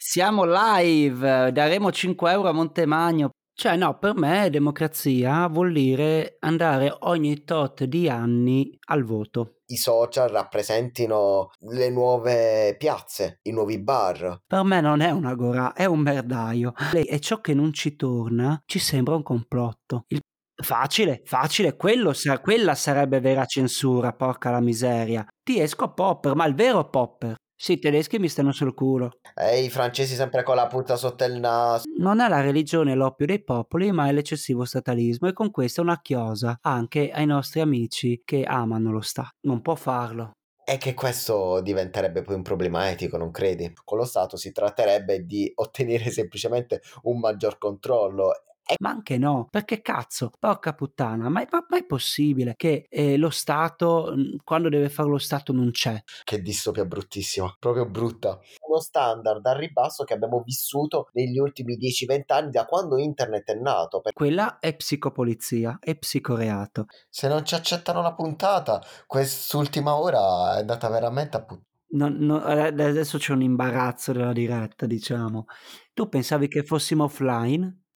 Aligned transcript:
Siamo 0.00 0.44
live, 0.44 1.50
daremo 1.50 1.90
5 1.90 2.30
euro 2.30 2.48
a 2.48 2.52
Montemagno. 2.52 3.30
Cioè 3.52 3.74
no, 3.74 3.98
per 3.98 4.14
me 4.14 4.48
democrazia 4.48 5.48
vuol 5.48 5.72
dire 5.72 6.36
andare 6.38 6.94
ogni 7.00 7.42
tot 7.42 7.82
di 7.82 8.08
anni 8.08 8.78
al 8.86 9.02
voto. 9.02 9.56
I 9.66 9.76
social 9.76 10.28
rappresentino 10.28 11.50
le 11.62 11.90
nuove 11.90 12.76
piazze, 12.78 13.40
i 13.42 13.50
nuovi 13.50 13.80
bar. 13.80 14.42
Per 14.46 14.62
me 14.62 14.80
non 14.80 15.00
è 15.00 15.10
una 15.10 15.34
gora, 15.34 15.72
è 15.72 15.86
un 15.86 15.98
merdaio. 15.98 16.74
E 16.92 17.18
ciò 17.18 17.40
che 17.40 17.52
non 17.52 17.72
ci 17.72 17.96
torna 17.96 18.62
ci 18.66 18.78
sembra 18.78 19.16
un 19.16 19.24
complotto. 19.24 20.04
Il 20.06 20.20
Facile, 20.60 21.22
facile, 21.24 21.76
quello, 21.76 22.12
quella 22.42 22.74
sarebbe 22.74 23.20
vera 23.20 23.44
censura, 23.44 24.12
porca 24.12 24.50
la 24.50 24.60
miseria. 24.60 25.24
Ti 25.42 25.60
esco 25.60 25.84
a 25.84 25.92
Popper, 25.92 26.34
ma 26.34 26.46
il 26.46 26.54
vero 26.54 26.88
Popper. 26.88 27.34
Sì, 27.60 27.72
i 27.72 27.78
tedeschi 27.80 28.20
mi 28.20 28.28
stanno 28.28 28.52
sul 28.52 28.72
culo. 28.72 29.18
E 29.34 29.64
i 29.64 29.68
francesi 29.68 30.14
sempre 30.14 30.44
con 30.44 30.54
la 30.54 30.68
puta 30.68 30.94
sotto 30.94 31.24
il 31.24 31.40
naso. 31.40 31.86
Non 31.96 32.20
è 32.20 32.28
la 32.28 32.40
religione 32.40 32.94
l'oppio 32.94 33.26
dei 33.26 33.42
popoli, 33.42 33.90
ma 33.90 34.06
è 34.06 34.12
l'eccessivo 34.12 34.64
statalismo 34.64 35.26
e 35.26 35.32
con 35.32 35.50
questo 35.50 35.82
una 35.82 36.00
chiosa 36.00 36.58
anche 36.62 37.10
ai 37.10 37.26
nostri 37.26 37.60
amici 37.60 38.22
che 38.24 38.44
amano 38.44 38.92
lo 38.92 39.00
Stato. 39.00 39.30
Non 39.40 39.60
può 39.60 39.74
farlo. 39.74 40.30
E 40.64 40.76
che 40.76 40.94
questo 40.94 41.60
diventerebbe 41.60 42.22
poi 42.22 42.36
un 42.36 42.42
problema 42.42 42.90
etico, 42.90 43.16
non 43.16 43.32
credi? 43.32 43.72
Con 43.82 43.98
lo 43.98 44.04
Stato 44.04 44.36
si 44.36 44.52
tratterebbe 44.52 45.24
di 45.24 45.50
ottenere 45.56 46.10
semplicemente 46.12 46.82
un 47.02 47.18
maggior 47.18 47.58
controllo 47.58 48.34
ma 48.80 48.90
anche 48.90 49.18
no, 49.18 49.48
perché 49.50 49.80
cazzo, 49.80 50.30
porca 50.38 50.74
puttana, 50.74 51.28
ma 51.28 51.42
è, 51.42 51.48
ma 51.50 51.78
è 51.78 51.84
possibile 51.84 52.54
che 52.56 52.86
eh, 52.88 53.16
lo 53.16 53.30
Stato, 53.30 54.12
mhmm, 54.14 54.36
quando 54.44 54.68
deve 54.68 54.88
fare 54.88 55.08
lo 55.08 55.18
Stato, 55.18 55.52
non 55.52 55.70
c'è? 55.70 56.00
Che 56.24 56.42
distopia 56.42 56.84
bruttissima, 56.84 57.54
proprio 57.58 57.86
brutta. 57.86 58.38
Uno 58.66 58.80
standard 58.80 59.44
al 59.46 59.56
ribasso 59.56 60.04
che 60.04 60.14
abbiamo 60.14 60.42
vissuto 60.44 61.08
negli 61.12 61.38
ultimi 61.38 61.76
10-20 61.76 62.22
anni 62.28 62.50
da 62.50 62.64
quando 62.64 62.98
internet 62.98 63.50
è 63.50 63.54
nato. 63.54 64.00
Per... 64.00 64.12
Quella 64.12 64.58
è 64.58 64.76
psicopolizia, 64.76 65.78
è 65.80 65.96
psicoreato. 65.96 66.86
Se 67.08 67.28
non 67.28 67.44
ci 67.44 67.54
accettano 67.54 68.02
la 68.02 68.14
puntata, 68.14 68.82
quest'ultima 69.06 69.96
ora 69.96 70.56
è 70.56 70.60
andata 70.60 70.88
veramente 70.88 71.36
a 71.36 71.40
puttana. 71.40 71.66
No, 71.90 72.08
no, 72.10 72.42
adesso 72.42 73.16
c'è 73.16 73.32
un 73.32 73.40
imbarazzo 73.40 74.12
della 74.12 74.34
diretta, 74.34 74.84
diciamo. 74.84 75.46
Tu 75.94 76.06
pensavi 76.08 76.46
che 76.46 76.62
fossimo 76.62 77.04
offline? 77.04 77.87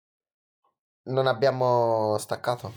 Non 1.03 1.25
abbiamo 1.25 2.15
staccato? 2.19 2.71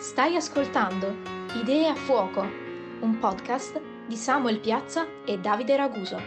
Stai 0.00 0.36
ascoltando 0.36 1.14
Idee 1.60 1.88
a 1.88 1.94
fuoco, 1.94 2.40
un 2.40 3.18
podcast 3.20 3.78
di 4.08 4.16
Samuel 4.16 4.60
Piazza 4.60 5.04
e 5.26 5.38
Davide 5.38 5.76
Raguso. 5.76 6.18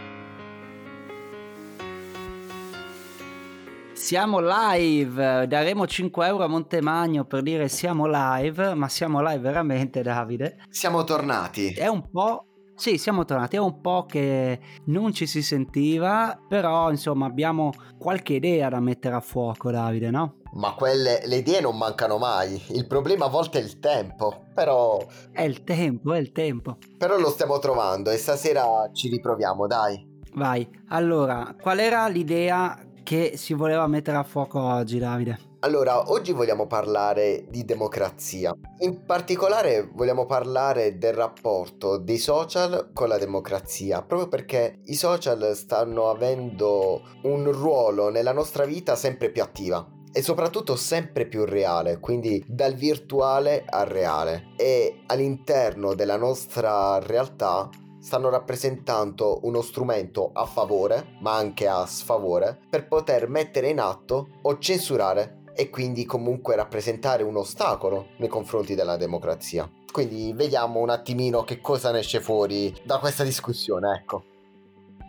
Siamo 3.92 4.38
live, 4.40 5.48
daremo 5.48 5.88
5 5.88 6.26
euro 6.28 6.44
a 6.44 6.48
Montemagno 6.48 7.24
per 7.24 7.42
dire 7.42 7.68
siamo 7.68 8.06
live, 8.06 8.74
ma 8.74 8.88
siamo 8.88 9.20
live 9.20 9.40
veramente 9.40 10.02
Davide? 10.02 10.64
Siamo 10.68 11.02
tornati. 11.02 11.72
È 11.72 11.88
un 11.88 12.08
po' 12.08 12.49
Sì, 12.80 12.96
siamo 12.96 13.26
tornati. 13.26 13.56
È 13.56 13.58
un 13.58 13.82
po' 13.82 14.06
che 14.06 14.58
non 14.86 15.12
ci 15.12 15.26
si 15.26 15.42
sentiva, 15.42 16.40
però 16.48 16.90
insomma 16.90 17.26
abbiamo 17.26 17.72
qualche 17.98 18.32
idea 18.32 18.70
da 18.70 18.80
mettere 18.80 19.16
a 19.16 19.20
fuoco, 19.20 19.70
Davide, 19.70 20.10
no? 20.10 20.36
Ma 20.54 20.72
quelle, 20.72 21.20
le 21.26 21.36
idee 21.36 21.60
non 21.60 21.76
mancano 21.76 22.16
mai. 22.16 22.58
Il 22.68 22.86
problema 22.86 23.26
a 23.26 23.28
volte 23.28 23.58
è 23.58 23.62
il 23.62 23.80
tempo, 23.80 24.46
però... 24.54 24.98
È 25.30 25.42
il 25.42 25.62
tempo, 25.62 26.14
è 26.14 26.18
il 26.18 26.32
tempo. 26.32 26.78
Però 26.96 27.18
lo 27.18 27.28
stiamo 27.28 27.58
trovando 27.58 28.08
e 28.08 28.16
stasera 28.16 28.88
ci 28.94 29.10
riproviamo, 29.10 29.66
dai. 29.66 30.22
Vai. 30.36 30.66
Allora, 30.88 31.54
qual 31.60 31.80
era 31.80 32.08
l'idea 32.08 32.78
che 33.02 33.32
si 33.36 33.52
voleva 33.52 33.86
mettere 33.88 34.16
a 34.16 34.22
fuoco 34.22 34.58
oggi, 34.58 34.98
Davide? 34.98 35.49
Allora, 35.62 36.10
oggi 36.10 36.32
vogliamo 36.32 36.66
parlare 36.66 37.44
di 37.50 37.66
democrazia. 37.66 38.50
In 38.78 39.04
particolare 39.04 39.90
vogliamo 39.92 40.24
parlare 40.24 40.96
del 40.96 41.12
rapporto 41.12 41.98
dei 41.98 42.16
social 42.16 42.92
con 42.94 43.08
la 43.08 43.18
democrazia, 43.18 44.00
proprio 44.00 44.26
perché 44.26 44.80
i 44.84 44.94
social 44.94 45.54
stanno 45.54 46.08
avendo 46.08 47.02
un 47.24 47.52
ruolo 47.52 48.08
nella 48.08 48.32
nostra 48.32 48.64
vita 48.64 48.96
sempre 48.96 49.30
più 49.30 49.42
attiva 49.42 49.86
e 50.10 50.22
soprattutto 50.22 50.76
sempre 50.76 51.26
più 51.26 51.44
reale, 51.44 52.00
quindi 52.00 52.42
dal 52.48 52.72
virtuale 52.72 53.66
al 53.68 53.86
reale. 53.86 54.54
E 54.56 55.02
all'interno 55.08 55.92
della 55.92 56.16
nostra 56.16 56.98
realtà 57.00 57.68
stanno 58.00 58.30
rappresentando 58.30 59.40
uno 59.42 59.60
strumento 59.60 60.30
a 60.32 60.46
favore, 60.46 61.18
ma 61.20 61.36
anche 61.36 61.68
a 61.68 61.84
sfavore, 61.84 62.58
per 62.70 62.88
poter 62.88 63.28
mettere 63.28 63.68
in 63.68 63.78
atto 63.78 64.38
o 64.40 64.56
censurare 64.56 65.39
e 65.60 65.68
quindi 65.68 66.06
comunque 66.06 66.56
rappresentare 66.56 67.22
un 67.22 67.36
ostacolo 67.36 68.12
nei 68.16 68.30
confronti 68.30 68.74
della 68.74 68.96
democrazia. 68.96 69.70
Quindi 69.92 70.32
vediamo 70.32 70.80
un 70.80 70.88
attimino 70.88 71.44
che 71.44 71.60
cosa 71.60 71.90
ne 71.90 71.98
esce 71.98 72.22
fuori 72.22 72.74
da 72.82 72.96
questa 72.96 73.24
discussione, 73.24 73.94
ecco. 73.94 74.24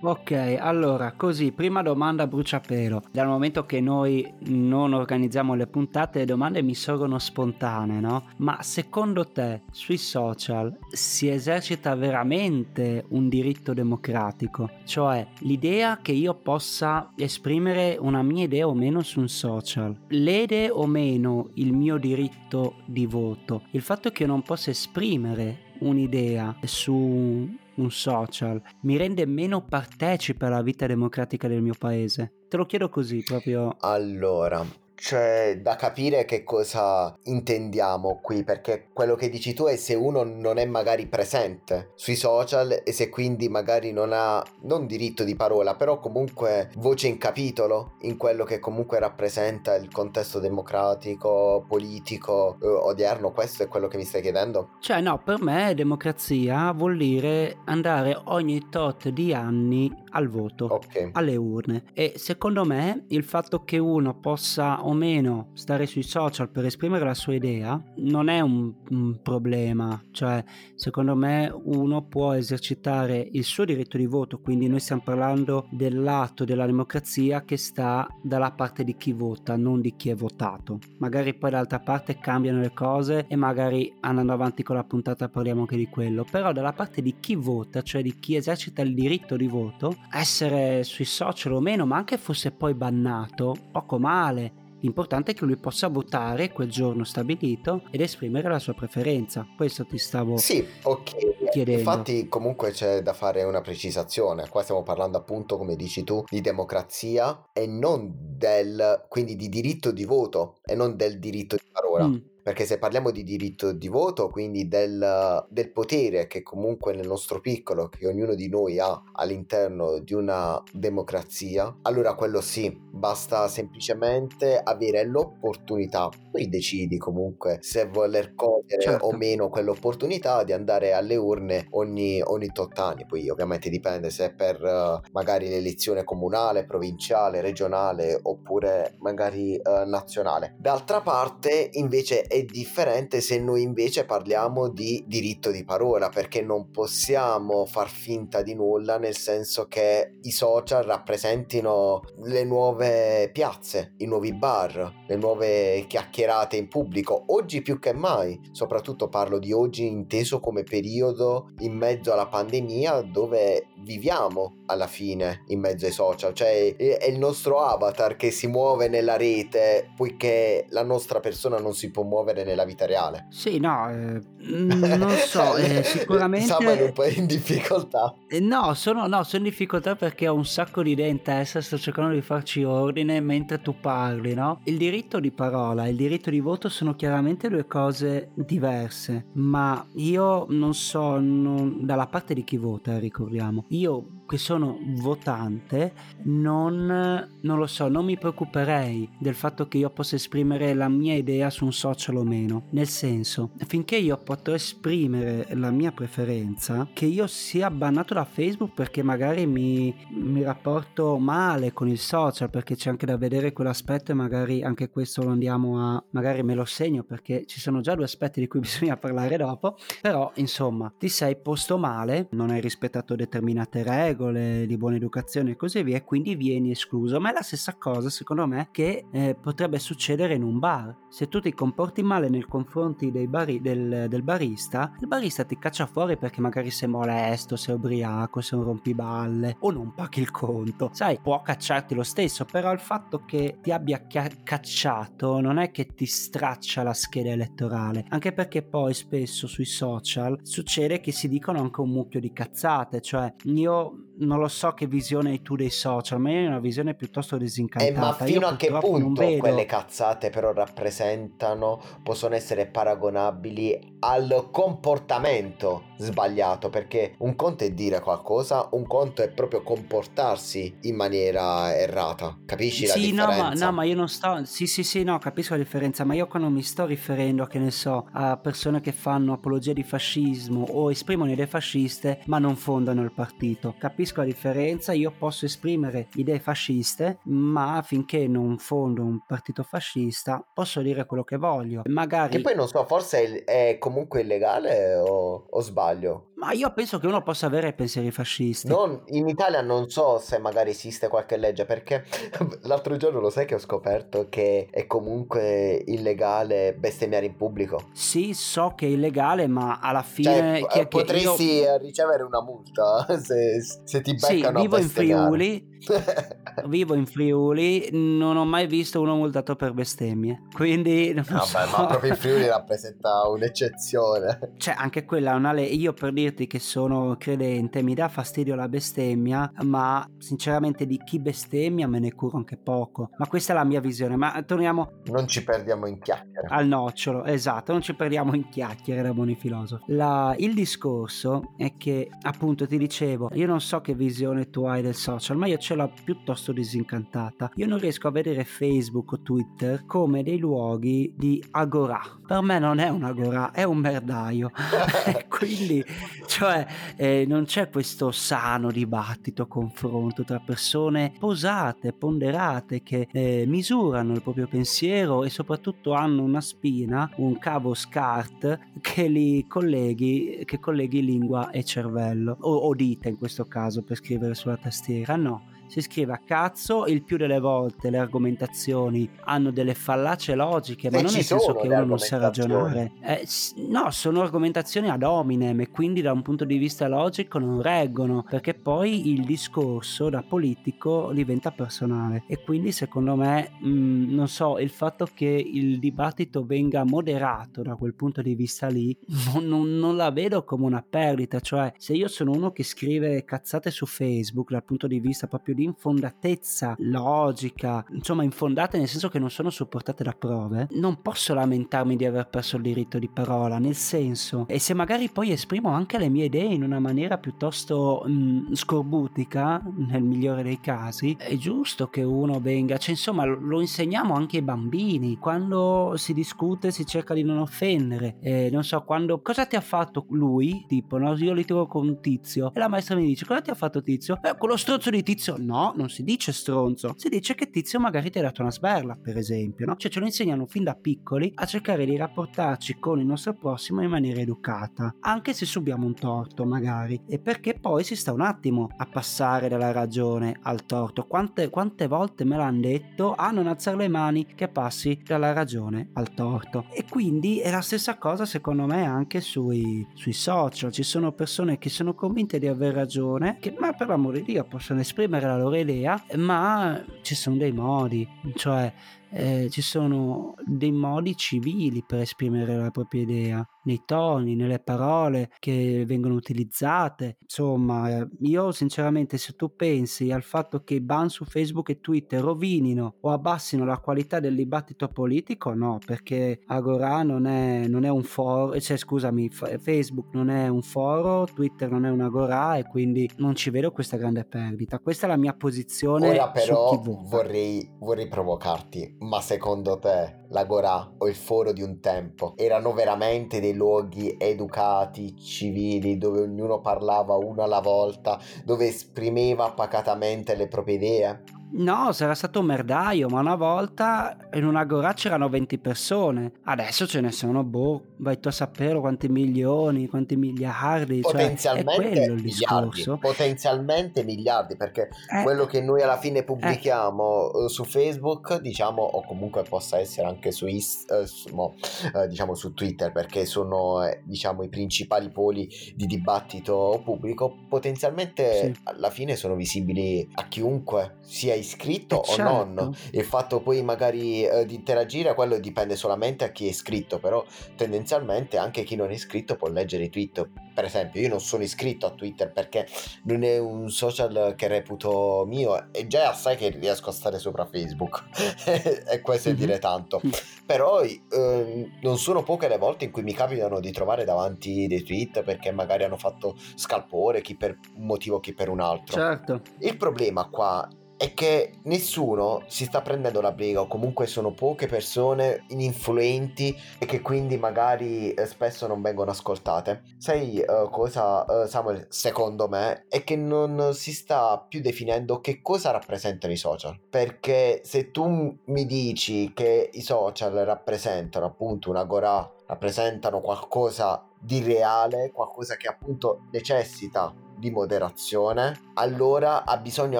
Ok, 0.04 0.58
allora, 0.60 1.12
così, 1.12 1.52
prima 1.52 1.84
domanda 1.84 2.24
a 2.24 2.28
bruciapelo. 2.28 3.04
Dal 3.12 3.28
momento 3.28 3.68
che 3.68 3.80
noi 3.82 4.28
non 4.48 4.94
organizziamo 4.94 5.54
le 5.54 5.68
puntate, 5.68 6.20
le 6.20 6.26
domande 6.26 6.64
mi 6.64 6.74
sorgono 6.74 7.20
spontanee, 7.20 8.00
no? 8.00 8.26
Ma 8.38 8.64
secondo 8.64 9.28
te 9.28 9.62
sui 9.70 9.98
social 9.98 10.76
si 10.90 11.30
esercita 11.30 11.94
veramente 11.94 13.06
un 13.10 13.30
diritto 13.30 13.76
democratico? 13.76 14.72
Cioè 14.86 15.28
l'idea 15.42 16.00
che 16.02 16.14
io 16.14 16.34
possa 16.34 17.12
esprimere 17.16 17.96
una 18.00 18.24
mia 18.24 18.46
idea 18.46 18.68
o 18.68 18.74
meno 18.74 19.04
su 19.04 19.20
un 19.20 19.30
social 19.30 19.96
lede 20.08 20.72
o 20.72 20.88
meno 20.88 21.50
il 21.56 21.74
mio 21.74 21.98
diritto 21.98 22.78
di 22.86 23.06
voto? 23.06 23.66
Il 23.70 23.82
fatto 23.82 24.10
che 24.10 24.24
io 24.24 24.30
non 24.30 24.42
possa 24.42 24.72
esprimere 24.72 25.70
un'idea 25.82 26.56
su 26.64 27.60
un 27.76 27.92
social 27.92 28.62
mi 28.82 28.98
rende 28.98 29.26
meno 29.26 29.66
partecipe 29.66 30.46
alla 30.46 30.62
vita 30.62 30.86
democratica 30.86 31.48
del 31.48 31.62
mio 31.62 31.76
paese? 31.78 32.34
Te 32.48 32.58
lo 32.58 32.66
chiedo 32.66 32.90
così 32.90 33.24
proprio. 33.24 33.76
Allora, 33.80 34.66
c'è 35.02 35.58
da 35.62 35.76
capire 35.76 36.26
che 36.26 36.44
cosa 36.44 37.18
intendiamo 37.24 38.20
qui, 38.22 38.44
perché 38.44 38.90
quello 38.94 39.16
che 39.16 39.30
dici 39.30 39.56
tu 39.56 39.66
è 39.66 39.76
se 39.76 39.96
uno 39.96 40.22
non 40.24 40.60
è 40.60 40.66
magari 40.66 41.08
presente 41.08 41.90
sui 41.96 42.16
social 42.16 42.82
e 42.86 42.92
se 42.92 43.10
quindi 43.10 43.50
magari 43.50 43.92
non 43.94 44.12
ha 44.14 44.46
non 44.62 44.86
diritto 44.86 45.24
di 45.24 45.36
parola, 45.36 45.74
però 45.74 45.98
comunque 46.00 46.70
voce 46.76 47.08
in 47.08 47.18
capitolo 47.18 47.94
in 48.02 48.16
quello 48.16 48.44
che 48.44 48.60
comunque 48.60 49.00
rappresenta 49.00 49.74
il 49.76 49.92
contesto 49.92 50.38
democratico, 50.38 51.66
politico 51.68 52.58
eh, 52.62 52.68
odierno, 52.68 53.32
questo 53.32 53.64
è 53.64 53.68
quello 53.68 53.88
che 53.88 53.98
mi 53.98 54.06
stai 54.06 54.22
chiedendo? 54.22 54.76
Cioè 54.82 55.02
no, 55.02 55.18
per 55.18 55.42
me 55.42 55.74
democrazia 55.74 56.72
vuol 56.74 56.98
dire 56.98 57.58
andare 57.66 58.16
ogni 58.26 58.70
tot 58.70 59.10
di 59.10 59.34
anni 59.34 60.01
al 60.12 60.28
voto, 60.28 60.74
okay. 60.74 61.10
alle 61.14 61.36
urne 61.36 61.84
e 61.94 62.14
secondo 62.16 62.66
me 62.66 63.06
il 63.10 63.24
fatto 63.24 63.64
che 63.64 63.78
uno 63.78 64.20
possa 64.20 64.86
o 64.86 64.94
meno 64.94 65.50
stare 65.54 65.86
sui 65.86 66.04
social 66.04 66.50
per 66.50 66.66
esprimere 66.66 67.06
la 67.06 67.14
sua 67.14 67.34
idea 67.34 67.82
non 67.98 68.28
è 68.30 68.40
un, 68.40 68.74
un, 68.90 69.20
problema, 69.22 70.02
cioè 70.12 70.44
secondo 70.76 71.16
me 71.16 71.52
uno 71.64 72.04
può 72.04 72.34
esercitare 72.34 73.28
il 73.32 73.44
suo 73.44 73.66
diritto 73.66 73.98
di 73.98 74.06
voto, 74.06 74.40
quindi 74.40 74.68
noi 74.68 74.80
stiamo 74.80 75.02
parlando 75.04 75.68
del 75.70 76.02
lato 76.02 76.46
della 76.46 76.66
democrazia 76.66 77.44
che 77.44 77.58
sta 77.58 78.08
dalla 78.22 78.52
parte 78.52 78.84
di 78.84 78.96
chi 78.98 79.14
vota, 79.14 79.56
non 79.56 79.82
di 79.82 79.96
chi 79.96 80.10
è 80.10 80.16
votato. 80.16 80.80
Magari 80.98 81.34
poi 81.34 81.52
dall'altra 81.52 81.80
parte 81.80 82.18
cambiano 82.20 82.60
le 82.60 82.74
cose 82.74 83.26
e 83.28 83.36
magari 83.36 83.94
andando 84.02 84.34
avanti 84.34 84.64
con 84.64 84.76
la 84.76 84.84
puntata 84.84 85.30
parliamo 85.30 85.62
anche 85.62 85.78
di 85.78 85.88
quello, 85.88 86.26
però 86.30 86.52
dalla 86.52 86.74
parte 86.74 87.02
di 87.02 87.16
chi 87.20 87.36
vota, 87.36 87.82
cioè 87.82 88.02
di 88.02 88.16
chi 88.16 88.36
esercita 88.36 88.82
il 88.82 88.94
diritto 88.94 89.36
di 89.36 89.48
voto, 89.48 89.96
essere 90.12 90.84
sui 90.84 91.06
social 91.06 91.54
o 91.54 91.60
meno, 91.60 91.86
ma 91.86 91.98
anche 91.98 92.18
fosse 92.18 92.52
poi 92.52 92.74
bannato, 92.74 93.56
poco 93.72 94.00
male 94.00 94.62
L'importante 94.82 95.32
è 95.32 95.36
che 95.36 95.46
lui 95.46 95.58
possa 95.58 95.88
votare 95.90 96.52
quel 96.52 96.70
giorno 96.70 97.04
stabilito 97.04 97.84
ed 97.92 98.02
esprimere 98.02 98.50
la 98.50 98.58
sua 98.58 98.74
preferenza. 98.74 99.46
Questo 99.56 99.86
ti 99.86 100.00
stavo 100.00 100.38
sì, 100.38 100.66
ok. 100.82 101.50
chiedendo. 101.52 101.80
Infatti 101.80 102.28
comunque 102.28 102.72
c'è 102.72 103.02
da 103.02 103.14
fare 103.14 103.44
una 103.44 103.62
precisazione. 103.62 104.48
Qua 104.50 104.64
stiamo 104.64 104.82
parlando 104.82 105.20
appunto, 105.20 105.58
come 105.58 105.76
dici 105.76 106.04
tu, 106.04 106.24
di 106.28 106.42
democrazia 106.42 107.50
e 107.54 107.68
non 107.68 108.12
del, 108.12 109.06
quindi 109.08 109.36
di 109.36 109.50
diritto 109.50 109.92
di 109.92 110.04
voto 110.04 110.58
e 110.66 110.74
non 110.74 110.96
del 110.96 111.20
diritto 111.20 111.56
di 111.56 111.70
parola. 111.72 112.08
Mm. 112.08 112.16
Perché 112.44 112.66
se 112.66 112.80
parliamo 112.80 113.12
di 113.12 113.24
diritto 113.24 113.72
di 113.72 113.88
voto, 113.88 114.30
quindi 114.30 114.68
del, 114.68 115.46
del, 115.50 115.72
potere 115.72 116.26
che 116.28 116.42
comunque 116.42 116.94
nel 116.94 117.08
nostro 117.08 117.40
piccolo, 117.40 117.88
che 117.88 118.08
ognuno 118.08 118.34
di 118.34 118.50
noi 118.50 118.80
ha 118.80 119.04
all'interno 119.14 120.00
di 120.00 120.14
una 120.14 120.62
democrazia, 120.72 121.78
allora 121.84 122.16
quello 122.16 122.42
sì, 122.42 122.76
basta 122.92 123.48
semplicemente 123.48 124.60
avere 124.62 125.04
l'opportunità. 125.06 126.10
Poi 126.32 126.50
decidi 126.50 126.98
comunque 126.98 127.60
se 127.62 127.86
voler 127.86 128.34
cogliere 128.34 128.82
certo. 128.82 129.06
o 129.06 129.16
meno 129.16 129.50
quell'opportunità 129.50 130.44
di 130.44 130.52
andare 130.54 130.94
alle 130.94 131.16
urne 131.16 131.68
ogni, 131.72 132.22
ogni 132.24 132.52
tot 132.52 132.78
anni. 132.80 133.06
Poi 133.06 133.30
ovviamente 133.30 133.70
dipende 133.70 134.10
se 134.10 134.26
è 134.26 134.34
per 134.34 134.62
uh, 134.64 135.00
magari 135.12 135.48
l'elezione 135.48 136.04
comunale, 136.04 136.66
provinciale, 136.66 137.42
regionale 137.42 138.20
oppure 138.22 138.96
magari 139.00 139.60
uh, 139.64 139.88
nazionale. 139.88 140.56
D'altra 140.58 141.02
parte 141.02 141.70
invece 141.74 142.28
è 142.32 142.44
differente 142.44 143.20
se 143.20 143.38
noi 143.40 143.62
invece 143.62 144.06
parliamo 144.06 144.70
di 144.70 145.04
diritto 145.06 145.52
di 145.52 145.66
parola, 145.66 146.08
perché 146.08 146.42
non 146.42 146.72
possiamo 146.72 147.66
far 147.66 147.90
finta 147.90 148.42
di 148.42 148.56
nulla, 148.56 148.98
nel 148.98 149.18
senso 149.18 149.68
che 149.68 150.18
i 150.22 150.32
social 150.32 150.84
rappresentino 150.84 152.02
le 152.24 152.46
nuove 152.46 153.30
piazze, 153.34 153.96
i 153.98 154.06
nuovi 154.06 154.34
bar, 154.34 155.04
le 155.08 155.16
nuove 155.18 155.86
chiacchierate 155.88 156.56
in 156.56 156.70
pubblico, 156.70 157.26
oggi 157.28 157.62
più 157.62 157.80
che 157.80 157.94
mai, 157.94 158.40
soprattutto 158.52 159.10
parlo 159.10 159.38
di 159.38 159.52
oggi 159.52 159.86
inteso 159.86 160.40
come 160.40 160.64
periodo 160.64 161.52
in 161.60 161.74
mezzo 161.74 162.14
alla 162.14 162.28
pandemia 162.28 163.02
dove 163.02 163.68
viviamo 163.84 164.56
alla 164.68 164.88
fine 164.88 165.44
in 165.48 165.60
mezzo 165.60 165.86
ai 165.86 165.92
social, 165.92 166.34
cioè 166.34 166.76
è 166.76 167.08
il 167.08 167.18
nostro 167.18 167.60
avatar 167.60 168.16
che 168.16 168.32
si 168.32 168.48
muove 168.48 168.88
nella 168.88 169.18
rete, 169.18 169.92
poiché 169.96 170.66
la 170.70 170.84
nostra 170.84 171.20
persona 171.20 171.58
non 171.58 171.74
si 171.74 171.92
può 171.92 172.04
muovere 172.04 172.44
nella 172.44 172.66
vita 172.66 172.86
reale. 172.86 173.28
Sì, 173.30 173.60
no, 173.60 173.90
eh, 173.90 174.22
non 174.40 175.12
so, 175.26 175.56
eh, 175.58 175.84
sicuramente... 175.86 176.48
Samuel 176.48 176.82
un 176.84 176.94
po' 176.94 177.06
in 177.06 177.26
difficoltà. 177.26 178.14
Eh, 178.28 178.40
no, 178.40 178.74
sono, 178.74 179.08
no, 179.08 179.24
sono 179.24 179.44
in 179.44 179.50
difficoltà 179.50 179.96
perché 179.96 180.28
ho 180.28 180.36
un 180.36 180.46
sacco 180.46 180.84
di 180.84 180.92
idee 180.92 181.10
in 181.10 181.22
testa, 181.22 181.62
sto 181.62 181.78
cercando 181.78 182.14
di 182.14 182.22
farci 182.22 182.64
ordine 182.64 183.20
mentre 183.20 183.62
tu 183.62 183.76
parli, 183.80 184.34
no? 184.34 184.62
Il 184.66 184.78
diritto 184.78 185.20
di 185.20 185.32
parola 185.32 185.86
e 185.86 185.90
il 185.90 185.96
diritto 185.96 186.30
di 186.30 186.40
voto 186.40 186.70
sono 186.70 186.96
chiaramente 186.96 187.50
due 187.50 187.66
cose 187.66 188.32
diverse, 188.34 189.28
ma 189.34 189.86
io 189.96 190.46
non 190.50 190.74
so 190.74 191.20
non, 191.20 191.86
dalla 191.86 192.08
parte 192.08 192.34
di 192.34 192.44
chi 192.44 192.58
vota, 192.58 192.98
ricordiamo. 192.98 193.66
Io 193.72 194.04
che 194.32 194.38
sono 194.38 194.80
votante 194.82 195.92
non, 196.24 197.28
non 197.42 197.58
lo 197.58 197.68
so, 197.68 197.90
non 197.90 198.06
mi 198.06 198.18
preoccuperei 198.18 199.10
del 199.20 199.36
fatto 199.36 199.68
che 199.68 199.78
io 199.78 199.90
possa 199.90 200.16
esprimere 200.16 200.74
la 200.74 200.88
mia 200.88 201.16
idea 201.16 201.50
su 201.50 201.66
un 201.66 201.74
social 201.74 202.16
o 202.16 202.24
meno. 202.24 202.64
Nel 202.70 202.88
senso, 202.88 203.52
finché 203.68 203.98
io 203.98 204.16
potrò 204.16 204.54
esprimere 204.54 205.48
la 205.56 205.70
mia 205.70 205.92
preferenza, 205.92 206.88
che 206.94 207.06
io 207.08 207.28
sia 207.28 207.70
bannato 207.70 208.14
da 208.14 208.24
Facebook 208.24 208.74
perché 208.74 209.04
magari 209.04 209.46
mi, 209.46 209.94
mi 210.12 210.44
rapporto 210.44 211.18
male 211.18 211.74
con 211.74 211.90
il 211.90 212.00
social, 212.00 212.50
perché 212.50 212.78
c'è 212.78 212.90
anche 212.90 213.06
da 213.06 213.18
vedere 213.18 213.52
quell'aspetto 213.52 214.12
e 214.12 214.16
magari 214.16 214.64
anche 214.64 214.90
questo 214.90 215.24
lo 215.24 215.32
andiamo 215.32 215.78
a, 215.78 216.02
magari 216.12 216.42
me 216.42 216.54
lo 216.54 216.64
segno 216.64 217.04
perché 217.04 217.46
ci 217.46 217.60
sono 217.60 217.82
già 217.82 217.96
due 217.96 218.06
aspetti 218.06 218.40
di 218.40 218.48
cui 218.48 218.62
bisogna 218.62 218.96
parlare 218.96 219.36
dopo, 219.36 219.76
però 220.00 220.32
insomma 220.36 220.90
ti 220.98 221.10
sei 221.10 221.36
posto 221.36 221.78
male, 221.78 222.28
non 222.32 222.50
hai 222.50 222.62
rispettato 222.62 223.14
determinate 223.16 223.84
regole, 223.84 224.20
regole 224.22 224.66
di 224.68 224.78
buona 224.78 224.96
educazione 224.96 225.52
e 225.52 225.56
così 225.56 225.82
via, 225.84 225.98
e 225.98 226.04
quindi 226.04 226.36
vieni 226.36 226.72
escluso. 226.72 227.20
Ma 227.20 227.32
è 227.32 227.34
la 227.34 227.42
stessa 227.42 227.76
cosa, 227.78 228.10
secondo 228.10 228.46
me, 228.46 228.70
che 228.72 229.06
eh, 229.12 229.36
potrebbe 229.40 229.80
succedere 229.80 230.36
in 230.36 230.44
un 230.44 230.60
bar. 230.60 230.96
Se 231.10 231.28
tu 231.28 231.40
ti 231.40 231.54
comporti 231.54 232.04
male 232.04 232.30
nei 232.30 232.44
confronti 232.44 233.12
bari, 233.28 233.62
del, 233.62 234.06
del, 234.08 234.24
barista, 234.24 234.94
il 235.00 235.08
barista 235.08 235.44
ti 235.44 235.58
caccia 235.58 235.86
fuori 235.86 236.18
perché 236.18 236.42
magari 236.42 236.70
sei 236.70 236.88
molesto, 236.88 237.56
sei 237.56 237.76
ubriaco, 237.76 238.42
sei 238.42 238.60
un 238.60 238.66
rompiballe 238.66 239.58
o 239.60 239.72
non 239.72 239.94
paghi 239.94 240.22
il 240.22 240.32
conto. 240.32 240.90
Sai, 240.94 241.20
può 241.22 241.42
cacciarti 241.42 241.96
lo 241.96 242.04
stesso, 242.04 242.46
però 242.46 242.72
il 242.72 242.80
fatto 242.80 243.24
che 243.26 243.58
ti 243.62 243.72
abbia 243.72 244.06
cacciato 244.08 245.40
non 245.42 245.58
è 245.58 245.72
che 245.72 245.88
ti 245.88 246.06
straccia 246.06 246.84
la 246.84 246.94
scheda 246.94 247.32
elettorale, 247.32 248.06
anche 248.10 248.32
perché 248.32 248.62
poi 248.62 248.94
spesso 248.94 249.48
sui 249.48 249.66
social 249.66 250.40
succede 250.44 251.00
che 251.00 251.12
si 251.12 251.28
dicono 251.28 251.60
anche 251.60 251.82
un 251.82 251.90
mucchio 251.90 252.20
di 252.20 252.32
cazzate, 252.32 253.02
cioè 253.02 253.34
io 253.46 254.11
non 254.22 254.40
lo 254.40 254.48
so 254.48 254.74
che 254.74 254.88
visione 254.88 255.32
hai 255.32 255.42
tu 255.42 255.56
dei 255.56 255.70
social, 255.70 256.20
ma 256.20 256.32
io 256.32 256.46
ho 256.46 256.48
una 256.48 256.60
visione 256.60 256.94
piuttosto 256.94 257.38
disincantata. 257.38 257.92
Eh, 257.92 258.00
ma 258.00 258.14
fino 258.14 258.40
io 258.42 258.48
a 258.48 258.56
che 258.56 258.72
punto 258.72 259.38
quelle 259.38 259.66
cazzate 259.66 260.30
però 260.30 260.54
rappresentano, 260.54 261.82
possono 262.04 262.36
essere 262.36 262.66
paragonabili 262.68 263.98
al 264.00 264.50
comportamento 264.52 265.90
sbagliato? 265.98 266.70
Perché 266.70 267.16
un 267.20 267.36
conto 267.36 267.64
è 267.64 267.72
dire 267.72 268.00
qualcosa, 268.00 268.70
un 268.72 268.86
conto 268.86 269.22
è 269.22 269.30
proprio 269.30 269.62
comportarsi 269.64 270.78
in 270.82 270.96
maniera 270.96 271.76
errata. 271.76 272.38
Capisci 272.46 272.86
la 272.86 272.94
sì, 272.94 273.12
differenza? 273.12 273.36
No 273.36 273.44
ma, 273.44 273.54
no, 273.54 273.72
ma 273.72 273.84
io 273.84 273.96
non 273.96 274.08
sto... 274.08 274.46
Sì, 274.46 274.68
sì, 274.68 274.84
sì, 274.84 275.04
no, 275.04 275.18
capisco 275.20 275.54
la 275.54 275.60
differenza, 275.60 276.04
ma 276.04 276.14
io 276.14 276.28
qua 276.28 276.40
non 276.40 276.54
mi 276.54 276.64
sto 276.64 276.86
riferendo, 276.86 277.46
che 277.46 277.60
ne 277.60 277.72
so, 277.72 278.08
a 278.12 278.38
persone 278.38 278.82
che 278.82 278.92
fanno 278.92 279.34
apologia 279.34 279.74
di 279.74 279.84
fascismo 279.84 280.66
o 280.70 280.92
esprimono 280.92 281.32
idee 281.32 281.48
fasciste, 281.48 282.22
ma 282.26 282.38
non 282.40 282.56
fondano 282.56 283.02
il 283.04 283.12
partito. 283.12 283.76
Capisco 283.78 284.11
capisco 284.12 284.20
la 284.20 284.26
differenza, 284.26 284.92
io 284.92 285.12
posso 285.18 285.46
esprimere 285.46 286.08
idee 286.16 286.40
fasciste, 286.40 287.20
ma 287.24 287.82
finché 287.84 288.28
non 288.28 288.58
fondo 288.58 289.04
un 289.04 289.20
partito 289.26 289.64
fascista 289.64 290.46
posso 290.54 290.82
dire 290.82 291.06
quello 291.06 291.24
che 291.24 291.38
voglio. 291.38 291.82
Magari... 291.86 292.36
Che 292.36 292.42
poi 292.42 292.56
non 292.56 292.68
so, 292.68 292.86
forse 292.86 293.44
è, 293.44 293.78
comunque 293.80 294.22
illegale 294.22 294.96
o, 294.96 295.48
o 295.50 295.62
sbaglio? 295.62 296.31
Ma 296.42 296.54
io 296.54 296.74
penso 296.74 296.98
che 296.98 297.06
uno 297.06 297.22
possa 297.22 297.46
avere 297.46 297.72
pensieri 297.72 298.10
fascisti. 298.10 298.68
Non, 298.68 299.04
in 299.10 299.28
Italia 299.28 299.62
non 299.62 299.90
so 299.90 300.18
se 300.18 300.40
magari 300.40 300.72
esiste 300.72 301.08
qualche 301.08 301.38
legge, 301.38 301.66
perché 301.66 302.04
l'altro 302.64 302.98
giorno 302.98 303.20
lo 303.20 303.30
sai 303.30 303.46
che 303.46 303.54
ho 303.54 303.60
scoperto 303.60 304.26
che 304.28 304.68
è 304.72 304.88
comunque 304.88 305.84
illegale 305.86 306.74
bestemmiare 306.74 307.28
in 307.28 307.36
pubblico. 307.36 307.90
Sì, 307.94 308.34
so 308.34 308.74
che 308.76 308.88
è 308.88 308.90
illegale, 308.90 309.46
ma 309.46 309.78
alla 309.80 310.02
fine... 310.02 310.66
Cioè, 310.68 310.88
potresti 310.88 311.44
io... 311.44 311.78
ricevere 311.78 312.24
una 312.24 312.42
multa 312.42 313.06
se, 313.22 313.62
se 313.84 314.02
ti 314.02 314.16
beccano 314.16 314.58
sì, 314.58 314.64
vivo 314.64 314.78
in 314.78 314.90
Friuli 314.90 315.71
vivo 316.68 316.94
in 316.94 317.06
Friuli, 317.06 317.90
non 317.92 318.38
ho 318.38 318.46
mai 318.46 318.68
visto 318.68 319.02
uno 319.02 319.16
multato 319.16 319.56
per 319.56 319.74
bestemmie. 319.74 320.44
Quindi 320.54 321.14
non 321.14 321.26
Vabbè, 321.28 321.46
so. 321.46 321.58
ma 321.58 321.86
proprio 321.86 322.12
il 322.12 322.18
Friuli 322.18 322.48
rappresenta 322.48 323.28
un'eccezione. 323.28 324.54
Cioè, 324.58 324.76
anche 324.78 325.06
quella 325.06 325.32
è 325.32 325.36
una 325.36 325.54
legge. 325.54 325.74
Io 325.74 325.94
per 325.94 326.14
dirti 326.14 326.48
che 326.48 326.60
sono 326.60 327.16
credente, 327.18 327.82
mi 327.82 327.94
dà 327.94 328.10
fastidio 328.10 328.56
la 328.56 328.68
bestemmia, 328.68 329.52
ma 329.64 330.08
sinceramente 330.18 330.86
di 330.86 331.00
chi 331.04 331.20
bestemmia 331.20 331.88
me 331.88 332.00
ne 332.00 332.14
curo 332.14 332.38
anche 332.38 332.58
poco. 332.58 333.10
Ma 333.18 333.28
questa 333.28 333.54
è 333.54 333.56
la 333.56 333.64
mia 333.64 333.80
visione. 333.80 334.16
Ma 334.16 334.44
torniamo. 334.46 335.02
Non 335.06 335.28
ci 335.28 335.44
perdiamo 335.44 335.88
in 335.88 336.00
chiacchiere. 336.00 336.48
Al 336.50 336.68
nocciolo, 336.68 337.24
esatto, 337.26 337.72
non 337.72 337.82
ci 337.82 337.96
perdiamo 337.96 338.36
in 338.36 338.50
chiacchiere 338.50 339.02
da 339.02 339.14
buoni 339.14 339.36
filosofi. 339.36 339.84
La... 339.88 340.36
il 340.38 340.54
discorso 340.54 341.54
è 341.58 341.76
che, 341.78 342.10
appunto, 342.22 342.68
ti 342.68 342.78
dicevo, 342.78 343.30
io 343.34 343.48
non 343.48 343.62
so 343.62 343.82
che 343.82 343.94
visione 343.94 344.50
tu 344.50 344.66
hai 344.66 344.82
del 344.82 344.96
social, 344.96 345.38
ma 345.38 345.48
io 345.48 345.58
ce 345.58 345.71
l'ho 345.76 345.92
piuttosto 346.04 346.52
disincantata. 346.52 347.52
Io 347.56 347.68
non 347.68 347.80
riesco 347.80 348.08
a 348.08 348.12
vedere 348.12 348.44
Facebook 348.44 349.12
o 349.14 349.22
Twitter 349.22 349.86
come 349.86 350.24
dei 350.24 350.38
luoghi 350.38 351.14
di 351.16 351.44
agorà. 351.52 352.02
Per 352.26 352.42
me 352.42 352.60
non 352.60 352.80
è 352.80 352.90
un 352.90 353.04
agorà, 353.04 353.52
è 353.52 353.64
un 353.64 353.78
merdaio. 353.78 354.52
Quindi, 355.28 355.84
cioè, 356.28 356.66
eh, 356.96 357.26
non 357.28 357.46
c'è 357.46 357.70
questo 357.70 358.12
sano 358.12 358.72
dibattito, 358.72 359.48
confronto 359.48 360.24
tra 360.24 360.40
persone 360.40 361.14
posate, 361.18 361.94
ponderate, 361.94 362.82
che 362.84 363.08
eh, 363.12 363.46
misurano 363.48 364.14
il 364.14 364.22
proprio 364.22 364.48
pensiero 364.48 365.24
e 365.24 365.30
soprattutto 365.30 365.94
hanno 365.94 366.24
una 366.24 366.42
spina, 366.42 367.10
un 367.18 367.38
cavo 367.38 367.74
SCART 367.74 368.60
che 368.82 369.08
li 369.08 369.46
colleghi, 369.48 370.44
che 370.46 370.60
colleghi 370.60 371.04
lingua 371.04 371.50
e 371.52 371.64
cervello, 371.64 372.38
o, 372.40 372.54
o 372.56 372.76
dita 372.76 373.10
in 373.10 373.18
questo 373.18 373.46
caso 373.46 373.84
per 373.84 373.98
scrivere 373.98 374.36
sulla 374.36 374.58
tastiera. 374.58 375.16
No, 375.16 375.44
si 375.72 375.80
scrive 375.80 376.12
a 376.12 376.18
cazzo, 376.18 376.86
il 376.86 377.02
più 377.02 377.16
delle 377.16 377.40
volte 377.40 377.90
le 377.90 377.98
argomentazioni 377.98 379.10
hanno 379.24 379.52
delle 379.52 379.74
fallacie 379.74 380.36
logiche, 380.36 380.92
ma 380.92 381.00
non 381.00 381.14
nel 381.14 381.24
senso 381.24 381.54
che 381.54 381.68
uno 381.68 381.86
non 381.86 381.98
sa 381.98 382.18
ragionare. 382.18 382.92
Eh, 383.02 383.26
no, 383.70 383.90
sono 383.92 384.20
argomentazioni 384.20 384.90
ad 384.90 385.02
hominem 385.02 385.62
e 385.62 385.70
quindi 385.70 386.02
da 386.02 386.12
un 386.12 386.24
punto 386.24 386.44
di 386.44 386.58
vista 386.58 386.90
logico 386.90 387.40
non 387.40 387.62
reggono, 387.62 388.26
perché 388.30 388.54
poi 388.54 389.14
il 389.14 389.24
discorso 389.24 390.10
da 390.10 390.22
politico 390.22 391.12
diventa 391.14 391.52
personale. 391.52 392.26
E 392.28 392.44
quindi 392.44 392.74
secondo 392.74 393.16
me, 393.16 393.52
mh, 393.62 393.70
mm, 393.70 394.14
non 394.14 394.28
so, 394.28 394.60
il 394.60 394.72
fatto 394.72 395.08
che 395.14 395.26
il 395.26 395.80
dibattito 395.80 396.44
venga 396.44 396.84
moderato 396.84 397.62
da 397.62 397.76
quel 397.76 397.94
punto 397.94 398.22
di 398.22 398.36
vista 398.36 398.68
lì, 398.68 398.94
non, 399.34 399.46
non, 399.46 399.78
non 399.78 399.96
la 399.96 400.12
vedo 400.12 400.44
come 400.44 400.66
una 400.66 400.84
perdita, 400.86 401.40
cioè 401.40 401.72
se 401.78 401.94
io 401.94 402.10
sono 402.10 402.32
uno 402.32 402.52
che 402.52 402.64
scrive 402.64 403.24
cazzate 403.24 403.72
su 403.72 403.86
Facebook 403.86 404.52
dal 404.52 404.66
punto 404.66 404.88
di 404.88 405.00
vista 405.00 405.28
proprio 405.28 405.56
di 405.56 405.60
infondatezza 405.64 406.76
logica, 406.80 407.86
insomma 407.92 408.24
infondate 408.24 408.78
nel 408.78 408.88
senso 408.88 409.10
che 409.10 409.20
non 409.20 409.30
sono 409.30 409.50
supportate 409.50 410.04
da 410.04 410.14
prove, 410.18 410.68
non 410.72 411.02
posso 411.02 411.34
lamentarmi 411.34 411.96
di 411.96 412.06
aver 412.06 412.28
perso 412.28 412.58
il 412.58 412.64
diritto 412.64 413.00
di 413.00 413.10
parola, 413.10 413.58
nel 413.58 413.76
senso, 413.76 414.46
e 414.48 414.60
se 414.60 414.74
magari 414.74 415.10
poi 415.10 415.32
esprimo 415.32 415.70
anche 415.70 415.98
le 415.98 416.10
mie 416.10 416.26
idee 416.26 416.54
in 416.54 416.64
una 416.64 416.80
maniera 416.80 417.18
piuttosto 417.18 418.04
mh, 418.06 418.54
scorbutica, 418.54 419.62
nel 419.76 420.04
migliore 420.04 420.44
dei 420.44 420.60
casi, 420.60 421.16
è 421.18 421.36
giusto 421.36 421.88
che 421.88 422.04
uno 422.04 422.40
venga, 422.40 422.78
cioè 422.78 422.92
insomma 422.92 423.26
lo 423.26 423.62
insegniamo 423.62 424.14
anche 424.14 424.38
ai 424.38 424.44
bambini, 424.44 425.18
quando 425.18 425.94
si 425.96 426.14
discute 426.14 426.72
si 426.72 426.86
cerca 426.86 427.14
di 427.14 427.24
non 427.24 427.38
offendere, 427.38 428.18
eh, 428.22 428.50
non 428.52 428.64
so, 428.64 428.84
quando 428.84 429.22
cosa 429.22 429.46
ti 429.46 429.56
ha 429.56 429.62
fatto 429.62 430.06
lui, 430.10 430.66
tipo, 430.68 430.98
no? 430.98 431.16
io 431.16 431.34
litigo 431.34 431.68
con 431.68 431.88
un 431.88 432.00
tizio 432.02 432.52
e 432.54 432.60
la 432.60 432.68
maestra 432.68 432.96
mi 432.96 433.06
dice 433.06 433.26
cosa 433.26 433.42
ti 433.42 433.50
ha 433.50 433.56
fatto 433.56 433.82
tizio? 433.82 434.18
Beh, 434.20 434.36
quello 434.38 434.58
stronzo 434.58 434.90
di 434.90 435.04
tizio, 435.04 435.36
no, 435.38 435.51
non 435.76 435.90
si 435.90 436.04
dice 436.04 436.32
stronzo, 436.32 436.94
si 436.96 437.10
dice 437.10 437.36
che 437.36 437.50
tizio 437.50 437.80
magari 437.80 438.10
ti 438.10 438.20
ha 438.20 438.24
dato 438.24 438.42
una 438.42 438.52
sberla, 438.52 438.98
per 439.02 439.18
esempio, 439.18 439.66
no? 439.66 439.76
Cioè 439.76 439.92
ce 439.92 440.00
lo 440.00 440.06
insegnano 440.06 440.46
fin 440.46 440.64
da 440.64 440.76
piccoli 440.76 441.32
a 441.36 441.46
cercare 441.46 441.86
di 441.86 441.98
rapportarci 441.98 442.80
con 442.80 443.00
il 443.00 443.06
nostro 443.06 443.34
prossimo 443.36 443.82
in 443.82 443.90
maniera 443.90 444.20
educata, 444.20 444.96
anche 445.00 445.34
se 445.34 445.46
subiamo 445.46 445.86
un 445.86 445.94
torto 445.94 446.46
magari, 446.46 447.02
e 447.08 447.20
perché 447.20 447.58
poi 447.60 447.84
si 447.84 447.96
sta 447.96 448.14
un 448.14 448.22
attimo 448.22 448.70
a 448.78 448.86
passare 448.86 449.48
dalla 449.48 449.72
ragione 449.72 450.38
al 450.44 450.66
torto. 450.66 451.06
Quante, 451.06 451.50
quante 451.50 451.88
volte 451.88 452.24
me 452.26 452.38
l'hanno 452.38 452.62
detto, 452.62 453.14
ah 453.16 453.32
non 453.32 453.48
alzare 453.48 453.78
le 453.78 453.88
mani 453.88 454.26
che 454.36 454.48
passi 454.48 455.02
dalla 455.04 455.34
ragione 455.34 455.90
al 455.94 456.14
torto. 456.14 456.66
E 456.74 456.86
quindi 456.90 457.40
è 457.40 457.52
la 457.52 457.62
stessa 457.62 457.98
cosa 457.98 458.26
secondo 458.26 458.66
me 458.66 458.86
anche 458.86 459.22
sui, 459.22 459.86
sui 459.94 460.14
social, 460.14 460.72
ci 460.72 460.84
sono 460.84 461.12
persone 461.12 461.58
che 461.58 461.70
sono 461.70 461.94
convinte 461.94 462.40
di 462.40 462.48
aver 462.48 462.74
ragione, 462.74 463.38
che 463.40 463.56
ma 463.58 463.74
per 463.74 463.88
l'amore 463.88 464.20
di 464.20 464.34
Dio 464.34 464.44
possono 464.46 464.80
esprimere 464.80 465.26
la 465.32 465.38
loro 465.38 465.56
idea, 465.56 466.02
ma 466.16 466.84
ci 467.02 467.16
sono 467.16 467.38
dei 467.38 467.52
modi, 467.52 468.08
cioè 468.36 468.72
eh, 469.12 469.48
ci 469.50 469.62
sono 469.62 470.36
dei 470.46 470.72
modi 470.72 471.16
civili 471.16 471.84
per 471.86 472.00
esprimere 472.00 472.56
la 472.56 472.72
propria 472.72 473.02
idea 473.02 473.46
nei 473.64 473.84
toni, 473.86 474.36
nelle 474.36 474.60
parole 474.60 475.30
che 475.40 475.84
vengono 475.86 476.16
utilizzate. 476.16 477.18
Insomma, 477.22 478.08
io 478.22 478.52
sinceramente 478.52 479.18
se 479.18 479.34
tu 479.34 479.56
pensi 479.56 480.12
al 480.12 480.24
fatto 480.24 480.64
che 480.64 480.76
i 480.76 480.82
ban 480.82 481.10
su 481.10 481.26
Facebook 481.26 481.70
e 481.70 481.80
Twitter 481.80 482.22
rovinino 482.22 482.96
o 483.02 483.12
abbassino 483.12 483.66
la 483.66 483.78
qualità 483.78 484.20
del 484.20 484.36
dibattito 484.36 484.88
politico, 484.88 485.54
no, 485.54 485.80
perché 485.86 486.42
Agora 486.48 487.04
non 487.04 487.26
è, 487.26 487.68
non 487.68 487.86
è 487.86 487.90
un 487.90 488.04
foro, 488.04 488.60
cioè 488.60 488.78
scusami, 488.78 489.30
Facebook 489.30 490.14
non 490.14 490.30
è 490.30 490.48
un 490.48 490.62
foro, 490.62 491.26
Twitter 491.26 491.70
non 491.70 491.86
è 491.86 491.90
un 491.90 492.02
Agora 492.02 492.58
e 492.58 492.66
quindi 492.66 493.10
non 493.18 493.36
ci 493.36 493.50
vedo 493.50 493.72
questa 493.72 493.98
grande 493.98 494.26
perdita. 494.26 494.80
Questa 494.80 495.06
è 495.06 495.10
la 495.10 495.18
mia 495.18 495.34
posizione. 495.34 496.10
Ora 496.10 496.30
però 496.30 496.82
vorrei, 497.04 497.70
vorrei 497.80 498.08
provocarti, 498.08 498.98
ma 499.02 499.20
secondo 499.20 499.80
te 499.80 500.26
l'agorà 500.30 500.92
o 500.98 501.08
il 501.08 501.16
foro 501.16 501.52
di 501.52 501.62
un 501.62 501.80
tempo 501.80 502.34
erano 502.38 502.74
veramente 502.74 503.40
dei 503.40 503.54
luoghi 503.54 504.16
educati, 504.20 505.18
civili, 505.18 505.98
dove 505.98 506.22
ognuno 506.22 506.62
parlava 506.62 507.16
uno 507.16 507.44
alla 507.44 507.62
volta, 507.62 508.20
dove 508.44 508.68
esprimeva 508.68 509.52
pacatamente 509.52 510.36
le 510.36 510.48
proprie 510.48 510.76
idee? 510.76 511.41
No, 511.54 511.92
sarà 511.92 512.16
stato 512.16 512.40
un 512.40 512.46
merdaio, 512.46 513.10
ma 513.10 513.20
una 513.20 513.36
volta 513.36 514.16
in 514.34 514.46
una 514.46 514.64
gora 514.64 514.94
c'erano 514.94 515.28
20 515.28 515.58
persone. 515.58 516.32
Adesso 516.44 516.88
ce 516.88 517.02
ne 517.02 517.12
sono, 517.12 517.44
boh, 517.44 517.96
vai 517.98 518.20
tu 518.20 518.30
a 518.30 518.32
sapere 518.32 518.80
quanti 518.80 519.10
milioni, 519.10 519.88
quanti 519.88 520.16
miliardi. 520.16 521.02
Cioè, 521.02 521.12
potenzialmente 521.12 522.06
cioè, 522.06 522.10
miliardi. 522.10 522.84
Potenzialmente 523.00 524.04
miliardi, 524.04 524.56
perché 524.56 524.90
eh, 525.10 525.24
quello 525.24 525.46
che 525.46 525.62
noi 525.62 525.82
alla 525.82 525.98
fine 525.98 526.24
pubblichiamo 526.24 527.46
eh. 527.46 527.50
su 527.50 527.66
Facebook, 527.66 528.40
diciamo, 528.40 528.82
o 528.82 529.04
comunque 529.04 529.44
possa 529.44 529.78
essere 529.78 530.08
anche 530.08 530.32
su, 530.32 530.48
is- 530.48 530.86
eh, 530.90 531.06
su, 531.06 531.36
no, 531.36 531.56
eh, 531.94 532.08
diciamo, 532.08 532.34
su 532.34 532.54
Twitter, 532.54 532.94
perché 532.94 533.26
sono, 533.26 533.84
eh, 533.84 534.02
diciamo, 534.06 534.44
i 534.44 534.50
principali 534.50 535.10
poli 535.10 535.50
di 535.76 535.86
dibattito 535.86 536.82
pubblico, 536.84 537.46
potenzialmente 537.50 538.54
sì. 538.54 538.60
alla 538.64 538.90
fine 538.90 539.18
sono 539.18 539.36
visibili 539.36 540.08
a 540.14 540.28
chiunque, 540.28 540.98
sia 541.02 541.40
iscritto 541.42 541.96
eh 541.96 542.12
o 542.12 542.16
certo. 542.16 542.24
non. 542.24 542.76
Il 542.92 543.04
fatto 543.04 543.42
poi 543.42 543.62
magari 543.62 544.24
eh, 544.24 544.46
di 544.46 544.56
interagire, 544.56 545.14
quello 545.14 545.38
dipende 545.40 545.76
solamente 545.76 546.24
a 546.24 546.30
chi 546.30 546.46
è 546.46 546.50
iscritto, 546.50 547.00
però 547.00 547.24
tendenzialmente 547.56 548.38
anche 548.38 548.64
chi 548.64 548.76
non 548.76 548.90
è 548.90 548.94
iscritto 548.94 549.36
può 549.36 549.50
leggere 549.50 549.84
i 549.84 549.90
tweet. 549.90 550.30
Per 550.54 550.66
esempio, 550.66 551.02
io 551.02 551.10
non 551.10 551.22
sono 551.22 551.44
iscritto 551.44 551.86
a 551.86 551.92
Twitter 551.92 552.32
perché 552.32 552.68
non 553.04 553.24
è 553.24 553.38
un 553.38 553.70
social 553.70 554.34
che 554.36 554.48
reputo 554.48 555.24
mio 555.26 555.72
e 555.72 555.88
già 555.88 556.14
sai 556.14 556.36
che 556.36 556.50
riesco 556.50 556.90
a 556.90 556.94
stare 556.94 557.20
sopra 557.20 557.46
Facebook 557.46 558.04
e 558.90 559.02
questo 559.02 559.30
è 559.30 559.32
mm-hmm. 559.32 559.42
dire 559.42 559.60
tanto. 559.60 560.02
Mm. 560.06 560.10
Però 560.46 560.82
eh, 560.82 561.70
non 561.82 561.98
sono 561.98 562.24
poche 562.24 562.48
le 562.48 562.58
volte 562.58 562.86
in 562.86 562.92
cui 562.92 563.04
mi 563.04 563.14
capitano 563.14 563.60
di 563.60 563.72
trovare 563.72 564.04
davanti 564.04 564.68
dei 564.68 564.84
tweet 564.84 565.24
perché 565.24 565.52
magari 565.52 565.84
hanno 565.84 565.98
fatto 565.98 566.36
scalpore, 566.56 567.22
chi 567.22 567.36
per 567.36 567.58
un 567.76 567.86
motivo, 567.86 568.20
chi 568.20 568.34
per 568.34 568.50
un 568.50 568.60
altro. 568.60 569.00
Certo. 569.00 569.42
Il 569.60 569.78
problema 569.78 570.28
qua 570.30 570.68
è 571.02 571.16
che 571.16 571.54
nessuno 571.64 572.44
si 572.46 572.66
sta 572.66 572.84
prendendo 572.84 573.22
la 573.22 573.32
briga 573.32 573.62
o 573.62 573.66
comunque 573.66 574.06
sono 574.06 574.34
poche 574.34 574.68
persone 574.68 575.46
influenti 575.48 576.56
e 576.78 576.86
che 576.86 577.02
quindi 577.02 577.40
magari 577.40 578.14
eh, 578.14 578.28
spesso 578.28 578.68
non 578.68 578.84
vengono 578.84 579.10
ascoltate. 579.10 579.82
Sai 579.98 580.46
uh, 580.48 580.70
cosa 580.70 581.26
uh, 581.28 581.48
Samuel 581.48 581.88
secondo 581.90 582.48
me 582.48 582.86
è 582.88 583.04
che 583.04 583.16
non 583.16 583.74
si 583.74 583.94
sta 583.94 584.46
più 584.48 584.62
definendo 584.62 585.22
che 585.22 585.42
cosa 585.42 585.72
rappresentano 585.72 586.34
i 586.34 586.38
social 586.38 586.80
perché 586.88 587.62
se 587.64 587.90
tu 587.90 588.38
mi 588.46 588.66
dici 588.68 589.34
che 589.34 589.72
i 589.74 589.82
social 589.82 590.34
rappresentano 590.34 591.26
appunto 591.26 591.72
una 591.72 591.84
Gora 591.84 592.32
rappresentano 592.46 593.22
qualcosa 593.22 594.08
di 594.20 594.44
reale, 594.44 595.10
qualcosa 595.12 595.56
che 595.56 595.68
appunto 595.68 596.28
necessita 596.32 597.12
di 597.42 597.50
moderazione, 597.50 598.58
allora 598.76 599.44
ha 599.44 599.58
bisogno 599.58 600.00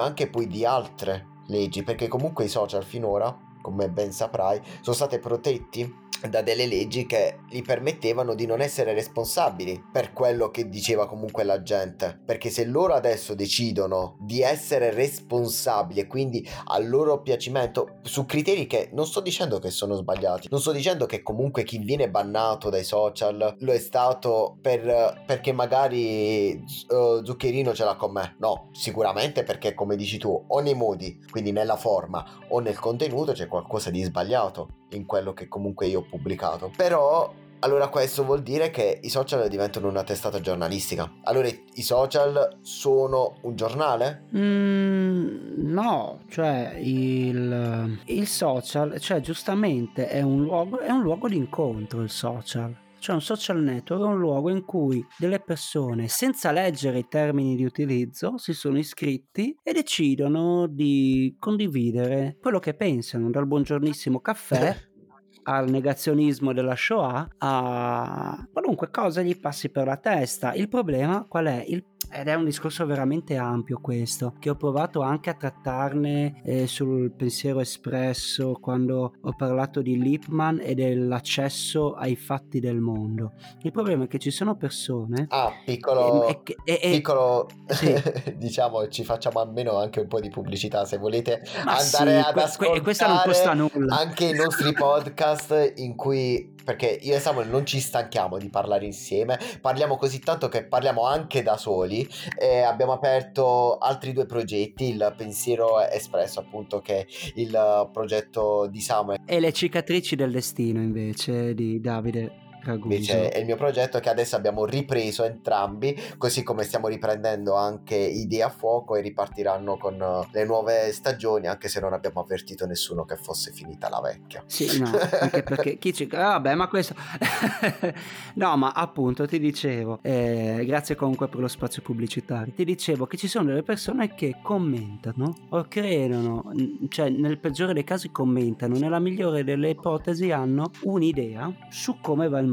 anche 0.00 0.28
poi 0.28 0.46
di 0.46 0.64
altre 0.64 1.26
leggi, 1.48 1.82
perché 1.82 2.06
comunque 2.06 2.44
i 2.44 2.48
social 2.48 2.84
finora, 2.84 3.36
come 3.60 3.90
ben 3.90 4.12
saprai, 4.12 4.62
sono 4.80 4.96
stati 4.96 5.18
protetti 5.18 5.94
da 6.28 6.42
delle 6.42 6.66
leggi 6.66 7.06
che 7.06 7.38
gli 7.48 7.62
permettevano 7.62 8.34
di 8.34 8.46
non 8.46 8.60
essere 8.60 8.94
responsabili 8.94 9.82
per 9.92 10.12
quello 10.12 10.50
che 10.50 10.68
diceva 10.68 11.06
comunque 11.06 11.44
la 11.44 11.62
gente. 11.62 12.20
Perché 12.24 12.50
se 12.50 12.64
loro 12.64 12.94
adesso 12.94 13.34
decidono 13.34 14.16
di 14.20 14.42
essere 14.42 14.90
responsabili 14.90 16.00
e 16.00 16.06
quindi 16.06 16.48
al 16.66 16.88
loro 16.88 17.20
piacimento 17.22 17.98
su 18.02 18.24
criteri 18.26 18.66
che 18.66 18.90
non 18.92 19.06
sto 19.06 19.20
dicendo 19.20 19.58
che 19.58 19.70
sono 19.70 19.94
sbagliati, 19.94 20.48
non 20.50 20.60
sto 20.60 20.72
dicendo 20.72 21.06
che 21.06 21.22
comunque 21.22 21.64
chi 21.64 21.78
viene 21.78 22.10
bannato 22.10 22.70
dai 22.70 22.84
social 22.84 23.56
lo 23.58 23.72
è 23.72 23.78
stato 23.78 24.56
per, 24.60 25.22
perché 25.26 25.52
magari 25.52 26.62
uh, 26.88 27.24
Zuccherino 27.24 27.74
ce 27.74 27.84
l'ha 27.84 27.96
con 27.96 28.12
me. 28.12 28.36
No, 28.38 28.68
sicuramente 28.72 29.42
perché 29.42 29.74
come 29.74 29.96
dici 29.96 30.18
tu, 30.18 30.44
o 30.46 30.60
nei 30.60 30.74
modi, 30.74 31.18
quindi 31.30 31.52
nella 31.52 31.76
forma 31.76 32.24
o 32.48 32.60
nel 32.60 32.78
contenuto 32.78 33.32
c'è 33.32 33.48
qualcosa 33.48 33.90
di 33.90 34.02
sbagliato 34.02 34.80
in 34.96 35.06
quello 35.06 35.32
che 35.32 35.48
comunque 35.48 35.86
io 35.86 36.00
ho 36.00 36.06
pubblicato. 36.08 36.70
Però 36.76 37.32
allora 37.64 37.88
questo 37.88 38.24
vuol 38.24 38.42
dire 38.42 38.70
che 38.70 38.98
i 39.02 39.08
social 39.08 39.48
diventano 39.48 39.88
una 39.88 40.02
testata 40.02 40.40
giornalistica. 40.40 41.10
Allora 41.22 41.48
i 41.48 41.82
social 41.82 42.58
sono 42.60 43.36
un 43.42 43.54
giornale? 43.54 44.24
Mm, 44.36 45.70
no, 45.70 46.22
cioè 46.28 46.76
il, 46.80 48.00
il, 48.06 48.26
social, 48.26 48.98
cioè 48.98 49.20
giustamente 49.20 50.08
è 50.08 50.22
un, 50.22 50.42
luogo, 50.42 50.80
è 50.80 50.90
un 50.90 51.02
luogo 51.02 51.28
di 51.28 51.36
incontro 51.36 52.02
il 52.02 52.10
social. 52.10 52.76
Cioè 53.02 53.16
un 53.16 53.20
social 53.20 53.60
network 53.60 54.00
è 54.00 54.06
un 54.06 54.20
luogo 54.20 54.48
in 54.48 54.64
cui 54.64 55.04
delle 55.18 55.40
persone, 55.40 56.06
senza 56.06 56.52
leggere 56.52 57.00
i 57.00 57.08
termini 57.08 57.56
di 57.56 57.64
utilizzo, 57.64 58.38
si 58.38 58.52
sono 58.52 58.78
iscritti 58.78 59.58
e 59.60 59.72
decidono 59.72 60.68
di 60.68 61.34
condividere 61.36 62.36
quello 62.40 62.60
che 62.60 62.74
pensano, 62.74 63.28
dal 63.28 63.48
buongiornissimo 63.48 64.20
caffè 64.20 64.76
al 65.42 65.68
negazionismo 65.68 66.52
della 66.52 66.76
Shoah, 66.76 67.28
a 67.38 68.48
qualunque 68.52 68.88
cosa 68.90 69.20
gli 69.20 69.36
passi 69.36 69.68
per 69.70 69.86
la 69.86 69.96
testa. 69.96 70.54
Il 70.54 70.68
problema 70.68 71.26
qual 71.26 71.46
è? 71.46 71.64
Il 71.66 71.84
ed 72.12 72.28
è 72.28 72.34
un 72.34 72.44
discorso 72.44 72.84
veramente 72.84 73.36
ampio 73.36 73.78
questo, 73.80 74.34
che 74.38 74.50
ho 74.50 74.54
provato 74.54 75.00
anche 75.00 75.30
a 75.30 75.34
trattarne 75.34 76.42
eh, 76.44 76.66
sul 76.66 77.10
pensiero 77.12 77.60
espresso 77.60 78.58
quando 78.60 79.14
ho 79.18 79.32
parlato 79.34 79.80
di 79.80 79.98
Lippmann 79.98 80.58
e 80.60 80.74
dell'accesso 80.74 81.94
ai 81.94 82.14
fatti 82.14 82.60
del 82.60 82.80
mondo. 82.80 83.32
Il 83.62 83.72
problema 83.72 84.04
è 84.04 84.08
che 84.08 84.18
ci 84.18 84.30
sono 84.30 84.56
persone... 84.56 85.26
Ah, 85.30 85.52
piccolo... 85.64 86.28
E, 86.28 86.42
e, 86.64 86.80
e, 86.82 86.90
piccolo... 86.90 87.48
Sì. 87.68 87.94
diciamo, 88.36 88.88
ci 88.88 89.04
facciamo 89.04 89.40
almeno 89.40 89.78
anche 89.78 90.00
un 90.00 90.08
po' 90.08 90.20
di 90.20 90.28
pubblicità 90.28 90.84
se 90.84 90.98
volete 90.98 91.42
Ma 91.64 91.78
andare 91.78 92.20
sì, 92.20 92.28
ad 92.28 92.38
ascoltare... 92.38 92.80
questa 92.82 93.06
non 93.06 93.20
costa 93.24 93.54
nulla. 93.54 93.96
Anche 93.96 94.26
i 94.26 94.34
nostri 94.34 94.72
podcast 94.74 95.72
in 95.76 95.96
cui 95.96 96.52
perché 96.62 96.98
io 97.02 97.16
e 97.16 97.20
Samuel 97.20 97.48
non 97.48 97.66
ci 97.66 97.80
stanchiamo 97.80 98.38
di 98.38 98.48
parlare 98.48 98.84
insieme, 98.84 99.38
parliamo 99.60 99.96
così 99.96 100.20
tanto 100.20 100.48
che 100.48 100.64
parliamo 100.64 101.04
anche 101.04 101.42
da 101.42 101.56
soli 101.56 102.01
e 102.38 102.60
abbiamo 102.60 102.92
aperto 102.92 103.78
altri 103.78 104.12
due 104.12 104.26
progetti, 104.26 104.90
il 104.90 105.14
Pensiero 105.16 105.80
Espresso 105.80 106.40
appunto 106.40 106.80
che 106.80 107.00
è 107.00 107.06
il 107.36 107.88
progetto 107.92 108.66
di 108.66 108.80
Samuel 108.80 109.18
e 109.24 109.40
le 109.40 109.52
cicatrici 109.52 110.16
del 110.16 110.30
destino 110.30 110.80
invece 110.80 111.54
di 111.54 111.80
Davide. 111.80 112.41
Raguso. 112.64 112.94
Invece 112.94 113.30
è 113.30 113.38
il 113.38 113.44
mio 113.44 113.56
progetto 113.56 113.98
che 113.98 114.08
adesso 114.08 114.36
abbiamo 114.36 114.64
ripreso 114.64 115.24
entrambi, 115.24 115.98
così 116.16 116.42
come 116.42 116.62
stiamo 116.62 116.88
riprendendo 116.88 117.54
anche 117.54 117.96
Idea 117.96 118.46
a 118.46 118.50
Fuoco 118.50 118.96
e 118.96 119.00
ripartiranno 119.00 119.76
con 119.76 120.00
uh, 120.00 120.26
le 120.30 120.44
nuove 120.44 120.92
stagioni, 120.92 121.48
anche 121.48 121.68
se 121.68 121.80
non 121.80 121.92
abbiamo 121.92 122.20
avvertito 122.20 122.66
nessuno 122.66 123.04
che 123.04 123.16
fosse 123.16 123.52
finita 123.52 123.88
la 123.88 124.00
vecchia. 124.00 124.42
Sì, 124.46 124.78
no, 124.78 124.90
anche 125.20 125.42
perché 125.42 125.78
chi 125.78 125.92
ci... 125.92 126.08
Ah, 126.12 126.38
vabbè, 126.38 126.54
ma 126.54 126.68
questo... 126.68 126.94
no, 128.34 128.56
ma 128.56 128.72
appunto 128.72 129.26
ti 129.26 129.38
dicevo, 129.38 129.98
eh, 130.02 130.62
grazie 130.64 130.94
comunque 130.94 131.28
per 131.28 131.40
lo 131.40 131.48
spazio 131.48 131.82
pubblicitario, 131.82 132.52
ti 132.54 132.64
dicevo 132.64 133.06
che 133.06 133.16
ci 133.16 133.26
sono 133.26 133.46
delle 133.46 133.62
persone 133.62 134.14
che 134.14 134.36
commentano 134.42 135.34
o 135.48 135.66
credono, 135.68 136.52
cioè 136.88 137.08
nel 137.08 137.38
peggiore 137.38 137.72
dei 137.72 137.84
casi 137.84 138.10
commentano, 138.10 138.78
nella 138.78 139.00
migliore 139.00 139.42
delle 139.42 139.70
ipotesi 139.70 140.30
hanno 140.30 140.70
un'idea 140.82 141.52
su 141.68 141.98
come 142.00 142.28
va 142.28 142.38
il 142.38 142.46
mondo. 142.46 142.51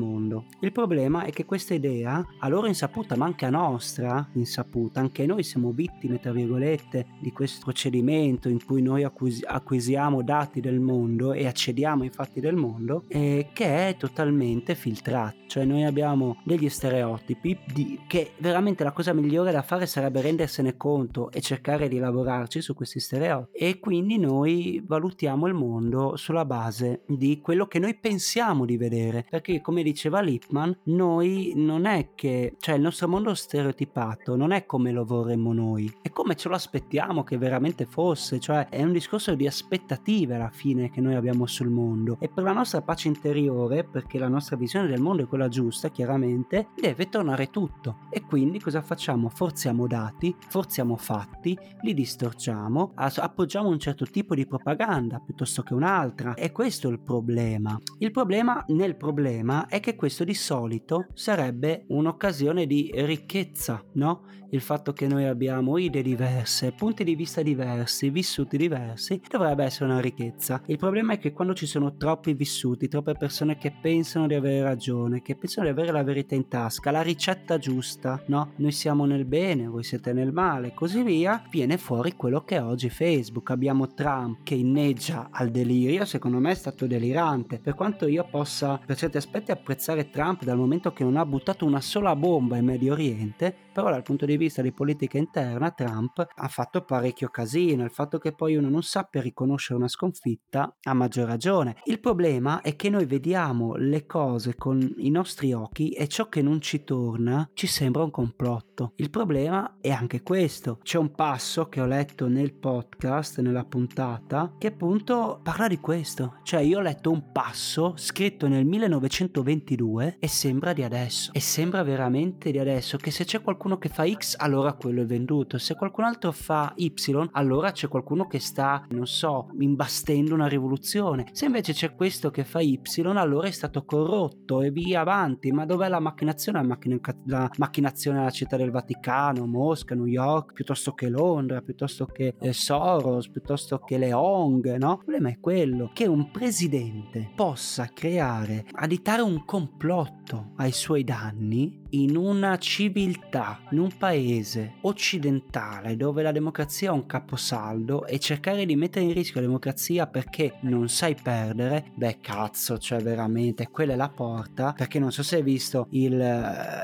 Il 0.62 0.72
problema 0.72 1.24
è 1.24 1.32
che 1.32 1.46
questa 1.46 1.74
idea, 1.74 2.26
a 2.40 2.48
loro 2.48 2.68
insaputa, 2.68 3.16
ma 3.16 3.26
anche 3.26 3.46
a 3.46 3.50
nostra 3.50 4.28
insaputa, 4.34 5.00
anche 5.00 5.26
noi 5.26 5.44
siamo 5.44 5.72
vittime, 5.72 6.20
tra 6.20 6.32
virgolette, 6.32 7.06
di 7.20 7.32
questo 7.32 7.62
procedimento 7.64 8.50
in 8.50 8.64
cui 8.64 8.82
noi 8.82 9.04
acquis- 9.04 9.44
acquisiamo 9.46 10.22
dati 10.22 10.60
del 10.60 10.80
mondo 10.80 11.34
e 11.34 11.48
accediamo 11.48 12.04
ai 12.04 12.10
fatti 12.10 12.40
del 12.40 12.56
mondo, 12.56 13.04
eh, 13.08 13.50
che 13.54 13.90
è 13.90 13.96
totalmente 13.98 14.76
filtrato. 14.76 15.38
Cioè 15.48 15.66
noi 15.66 15.84
abbiamo 15.84 16.42
degli 16.44 16.70
stereotipi 16.70 17.58
di, 17.74 18.00
che 18.08 18.34
veramente 18.38 18.84
la 18.84 18.92
cosa 18.92 19.14
migliore 19.14 19.52
da 19.52 19.64
fare 19.64 19.88
sarebbe 19.88 20.22
rendersene 20.22 20.78
conto 20.78 21.32
e 21.32 21.42
cercare 21.42 21.88
di 21.88 21.98
lavorarci 21.98 22.62
su 22.62 22.76
questi 22.76 23.00
stereotipi. 23.00 23.58
E 23.58 23.80
quindi 23.80 24.18
noi 24.18 24.84
valutiamo 24.86 25.48
il 25.48 25.56
mondo 25.56 26.16
sulla 26.18 26.46
base 26.46 27.02
di 27.08 27.40
quello 27.42 27.66
che 27.66 27.80
noi 27.80 27.98
pensiamo 27.98 28.66
di 28.66 28.78
vedere. 28.78 29.26
Perché 29.28 29.60
come 29.62 29.82
diceva 29.92 30.22
Lippmann, 30.22 30.72
noi 30.84 31.54
non 31.56 31.86
è 31.86 32.10
che, 32.16 32.56
cioè 32.60 32.76
il 32.76 32.82
nostro 32.82 33.08
mondo 33.08 33.34
stereotipato 33.34 34.36
non 34.36 34.52
è 34.52 34.66
come 34.66 34.92
lo 34.92 35.06
vorremmo 35.06 35.54
noi, 35.54 35.92
è 36.02 36.10
come 36.10 36.36
ce 36.36 36.50
lo 36.50 36.56
aspettiamo 36.56 37.24
che 37.24 37.38
veramente 37.38 37.86
fosse, 37.86 38.40
cioè 38.40 38.68
è 38.70 38.84
un 38.84 38.92
discorso 38.92 39.36
di 39.36 39.48
aspettative 39.48 40.36
alla 40.36 40.50
fine 40.50 40.90
che 40.90 41.02
noi 41.02 41.16
abbiamo 41.16 41.46
sul 41.46 41.70
mondo 41.70 42.18
e 42.20 42.30
per 42.30 42.44
la 42.44 42.54
nostra 42.54 42.82
pace 42.82 43.08
interiore, 43.08 43.84
perché 43.84 44.20
la 44.20 44.28
nostra 44.28 44.56
visione 44.56 44.88
del 44.88 45.02
mondo 45.02 45.24
è 45.24 45.28
quella 45.28 45.48
giusta, 45.48 45.90
chiaramente, 45.90 46.68
deve 46.80 47.10
tornare 47.10 47.50
tutto. 47.50 48.08
E 48.10 48.22
quindi 48.22 48.60
cosa 48.60 48.82
facciamo? 48.82 49.30
Forziamo 49.30 49.88
dati, 49.88 50.36
forziamo 50.48 50.96
fatti, 50.96 51.58
li 51.82 51.94
distorciamo, 51.94 52.94
appoggiamo 52.96 53.70
un 53.70 53.80
certo 53.80 54.06
tipo 54.06 54.36
di 54.36 54.46
propaganda 54.46 55.20
piuttosto 55.20 55.64
che 55.64 55.74
un'altra. 55.74 56.34
E 56.34 56.52
questo 56.52 56.88
è 56.88 56.92
il 56.92 57.00
problema. 57.00 57.80
Il 58.00 58.12
problema 58.12 58.64
nel 58.68 58.96
problema 58.96 59.68
è 59.68 59.79
che 59.80 59.96
questo 59.96 60.24
di 60.24 60.34
solito 60.34 61.08
sarebbe 61.14 61.86
un'occasione 61.88 62.66
di 62.66 62.92
ricchezza, 62.94 63.84
no? 63.94 64.26
Il 64.52 64.62
fatto 64.62 64.94
che 64.94 65.08
noi 65.08 65.26
abbiamo 65.26 65.78
idee 65.78 66.02
diverse, 66.02 66.72
punti 66.72 67.04
di 67.04 67.16
vista 67.16 67.44
diversi, 67.44 68.10
vissuti 68.10 68.58
diversi, 68.58 69.22
dovrebbe 69.30 69.64
essere 69.64 69.86
una 69.86 70.00
ricchezza. 70.00 70.62
Il 70.66 70.78
problema 70.78 71.14
è 71.14 71.20
che 71.20 71.34
quando 71.34 71.54
ci 71.54 71.68
sono 71.68 71.96
troppi 71.98 72.34
vissuti, 72.34 72.88
troppe 72.88 73.14
persone 73.14 73.58
che 73.58 73.72
pensano 73.80 74.26
di 74.26 74.34
avere 74.34 74.64
ragione, 74.64 75.22
che 75.22 75.36
pensano 75.36 75.68
di 75.68 75.72
avere 75.72 75.92
la 75.92 76.04
verità 76.04 76.34
in 76.34 76.48
tasca, 76.48 76.90
la 76.90 77.04
ricetta 77.04 77.60
giusta, 77.60 78.24
no? 78.28 78.54
Noi 78.56 78.72
siamo 78.72 79.06
nel 79.06 79.26
bene, 79.26 79.68
voi 79.68 79.84
siete 79.84 80.14
nel 80.14 80.32
male, 80.32 80.74
così 80.74 81.04
via, 81.04 81.44
viene 81.52 81.78
fuori 81.78 82.16
quello 82.16 82.44
che 82.44 82.56
è 82.56 82.64
oggi 82.64 82.90
Facebook. 82.90 83.52
Abbiamo 83.52 83.94
Trump 83.94 84.40
che 84.42 84.56
inneggia 84.56 85.30
al 85.32 85.52
delirio, 85.52 86.06
secondo 86.06 86.40
me 86.40 86.52
è 86.52 86.56
stato 86.56 86.88
delirante, 86.88 87.60
per 87.60 87.76
quanto 87.76 88.08
io 88.08 88.28
possa 88.28 88.82
per 88.84 88.98
certi 88.98 89.18
aspetti 89.18 89.52
apprezzare 89.52 89.69
Trump 89.76 90.44
dal 90.44 90.58
momento 90.58 90.92
che 90.92 91.04
non 91.04 91.18
ha 91.18 91.26
buttato 91.26 91.66
una 91.66 91.82
sola 91.82 92.16
bomba 92.16 92.58
in 92.58 92.66
Medio 92.66 92.94
Oriente, 92.94 93.56
però 93.74 93.90
dal 93.90 94.04
punto 94.04 94.26
di 94.26 94.38
vista 94.38 94.62
di 94.62 94.72
politica 94.72 95.18
interna 95.18 95.72
Trump 95.72 96.26
ha 96.36 96.48
fatto 96.48 96.84
parecchio 96.84 97.30
casino, 97.30 97.84
il 97.84 97.92
fatto 97.92 98.18
che 98.18 98.34
poi 98.34 98.56
uno 98.56 98.70
non 98.70 98.84
sappia 98.84 99.22
riconoscere 99.22 99.78
una 99.78 99.88
sconfitta 99.88 100.76
ha 100.82 100.94
maggior 100.94 101.28
ragione. 101.28 101.78
Il 101.86 102.00
problema 102.00 102.62
è 102.62 102.76
che 102.76 102.90
noi 102.90 103.06
vediamo 103.06 103.76
le 103.76 104.06
cose 104.06 104.56
con 104.56 104.94
i 104.98 105.10
nostri 105.10 105.54
occhi 105.54 105.92
e 105.92 106.08
ciò 106.08 106.30
che 106.30 106.42
non 106.42 106.62
ci 106.62 106.84
torna 106.84 107.50
ci 107.54 107.68
sembra 107.68 108.04
un 108.04 108.12
complotto. 108.12 108.69
Il 108.96 109.10
problema 109.10 109.78
è 109.80 109.92
anche 109.92 110.24
questo. 110.24 110.80
C'è 110.84 110.98
un 110.98 111.12
passo 111.12 111.70
che 111.70 111.82
ho 111.82 111.86
letto 111.86 112.28
nel 112.28 112.54
podcast, 112.54 113.40
nella 113.40 113.66
puntata, 113.66 114.56
che 114.58 114.68
appunto 114.68 115.40
parla 115.44 115.68
di 115.68 115.80
questo. 115.80 116.38
Cioè 116.44 116.62
io 116.62 116.80
ho 116.80 116.82
letto 116.82 117.12
un 117.12 117.32
passo 117.32 117.94
scritto 117.96 118.48
nel 118.48 118.66
1922 118.66 120.18
e 120.20 120.28
sembra 120.28 120.74
di 120.74 120.84
adesso. 120.84 121.32
E 121.34 121.40
sembra 121.40 121.84
veramente 121.84 122.52
di 122.52 122.60
adesso 122.60 122.98
che 122.98 123.12
se 123.12 123.26
c'è 123.26 123.42
qualcuno 123.42 123.70
qualcuno 123.70 123.78
che 123.78 123.90
fa 123.90 124.10
X, 124.10 124.36
allora 124.38 124.74
quello 124.74 125.02
è 125.02 125.06
venduto. 125.06 125.58
Se 125.58 125.76
qualcun 125.76 126.06
altro 126.06 126.32
fa 126.32 126.72
Y, 126.76 126.94
allora 127.34 127.72
c'è 127.72 127.88
qualcuno 127.88 128.26
che 128.28 128.40
sta, 128.40 128.86
non 128.92 129.06
so, 129.06 129.50
imbastendo 129.60 130.34
una 130.34 130.48
rivoluzione. 130.48 131.28
Se 131.34 131.46
invece 131.46 131.74
c'è 131.74 131.94
questo 131.94 132.32
che 132.32 132.44
fa 132.44 132.62
Y, 132.62 132.80
allora 133.04 133.48
è 133.48 133.52
stato 133.52 133.84
corrotto 133.84 134.62
e 134.62 134.72
via 134.72 135.02
avanti. 135.02 135.52
Ma 135.52 135.66
dov'è 135.66 135.90
la 135.90 136.00
macchinazione? 136.00 136.62
La, 136.62 136.68
macchina, 136.68 136.98
la 137.26 137.50
macchinazione 137.58 138.20
alla 138.20 138.30
città 138.30 138.58
del 138.58 138.69
Vaticano, 138.70 139.46
Mosca, 139.46 139.96
New 139.96 140.06
York, 140.06 140.54
piuttosto 140.54 140.94
che 140.94 141.10
Londra, 141.10 141.62
piuttosto 141.62 142.06
che 142.06 142.36
eh, 142.40 142.54
Soros, 142.54 143.30
piuttosto 143.30 143.80
che 143.80 143.98
le 143.98 144.14
ONG, 144.14 144.76
no? 144.78 144.92
Il 144.92 144.98
problema 144.98 145.30
è 145.30 145.40
quello 145.40 145.92
che 145.94 146.08
un 146.08 146.32
presidente 146.32 147.32
possa 147.36 147.90
creare, 147.94 148.66
additare 148.72 149.22
un 149.22 149.46
complotto 149.46 150.52
ai 150.58 150.72
suoi 150.72 151.04
danni 151.04 151.82
in 151.92 152.16
una 152.16 152.58
civiltà, 152.58 153.60
in 153.72 153.80
un 153.80 153.96
paese 153.98 154.74
occidentale 154.82 155.96
dove 155.96 156.22
la 156.22 156.32
democrazia 156.32 156.90
è 156.90 156.94
un 156.94 157.06
caposaldo 157.06 158.06
e 158.06 158.20
cercare 158.20 158.66
di 158.66 158.76
mettere 158.76 159.06
in 159.06 159.14
rischio 159.14 159.40
la 159.40 159.48
democrazia 159.48 160.08
perché 160.08 160.58
non 160.62 160.90
sai 160.90 161.16
perdere, 161.22 161.92
beh 161.96 162.18
cazzo, 162.22 162.78
cioè 162.78 163.02
veramente 163.02 163.70
quella 163.70 163.94
è 163.94 163.96
la 163.96 164.10
porta, 164.10 164.74
perché 164.74 165.00
non 165.00 165.12
so 165.12 165.24
se 165.24 165.38
hai 165.38 165.44
visto 165.44 165.88
il, 165.92 166.18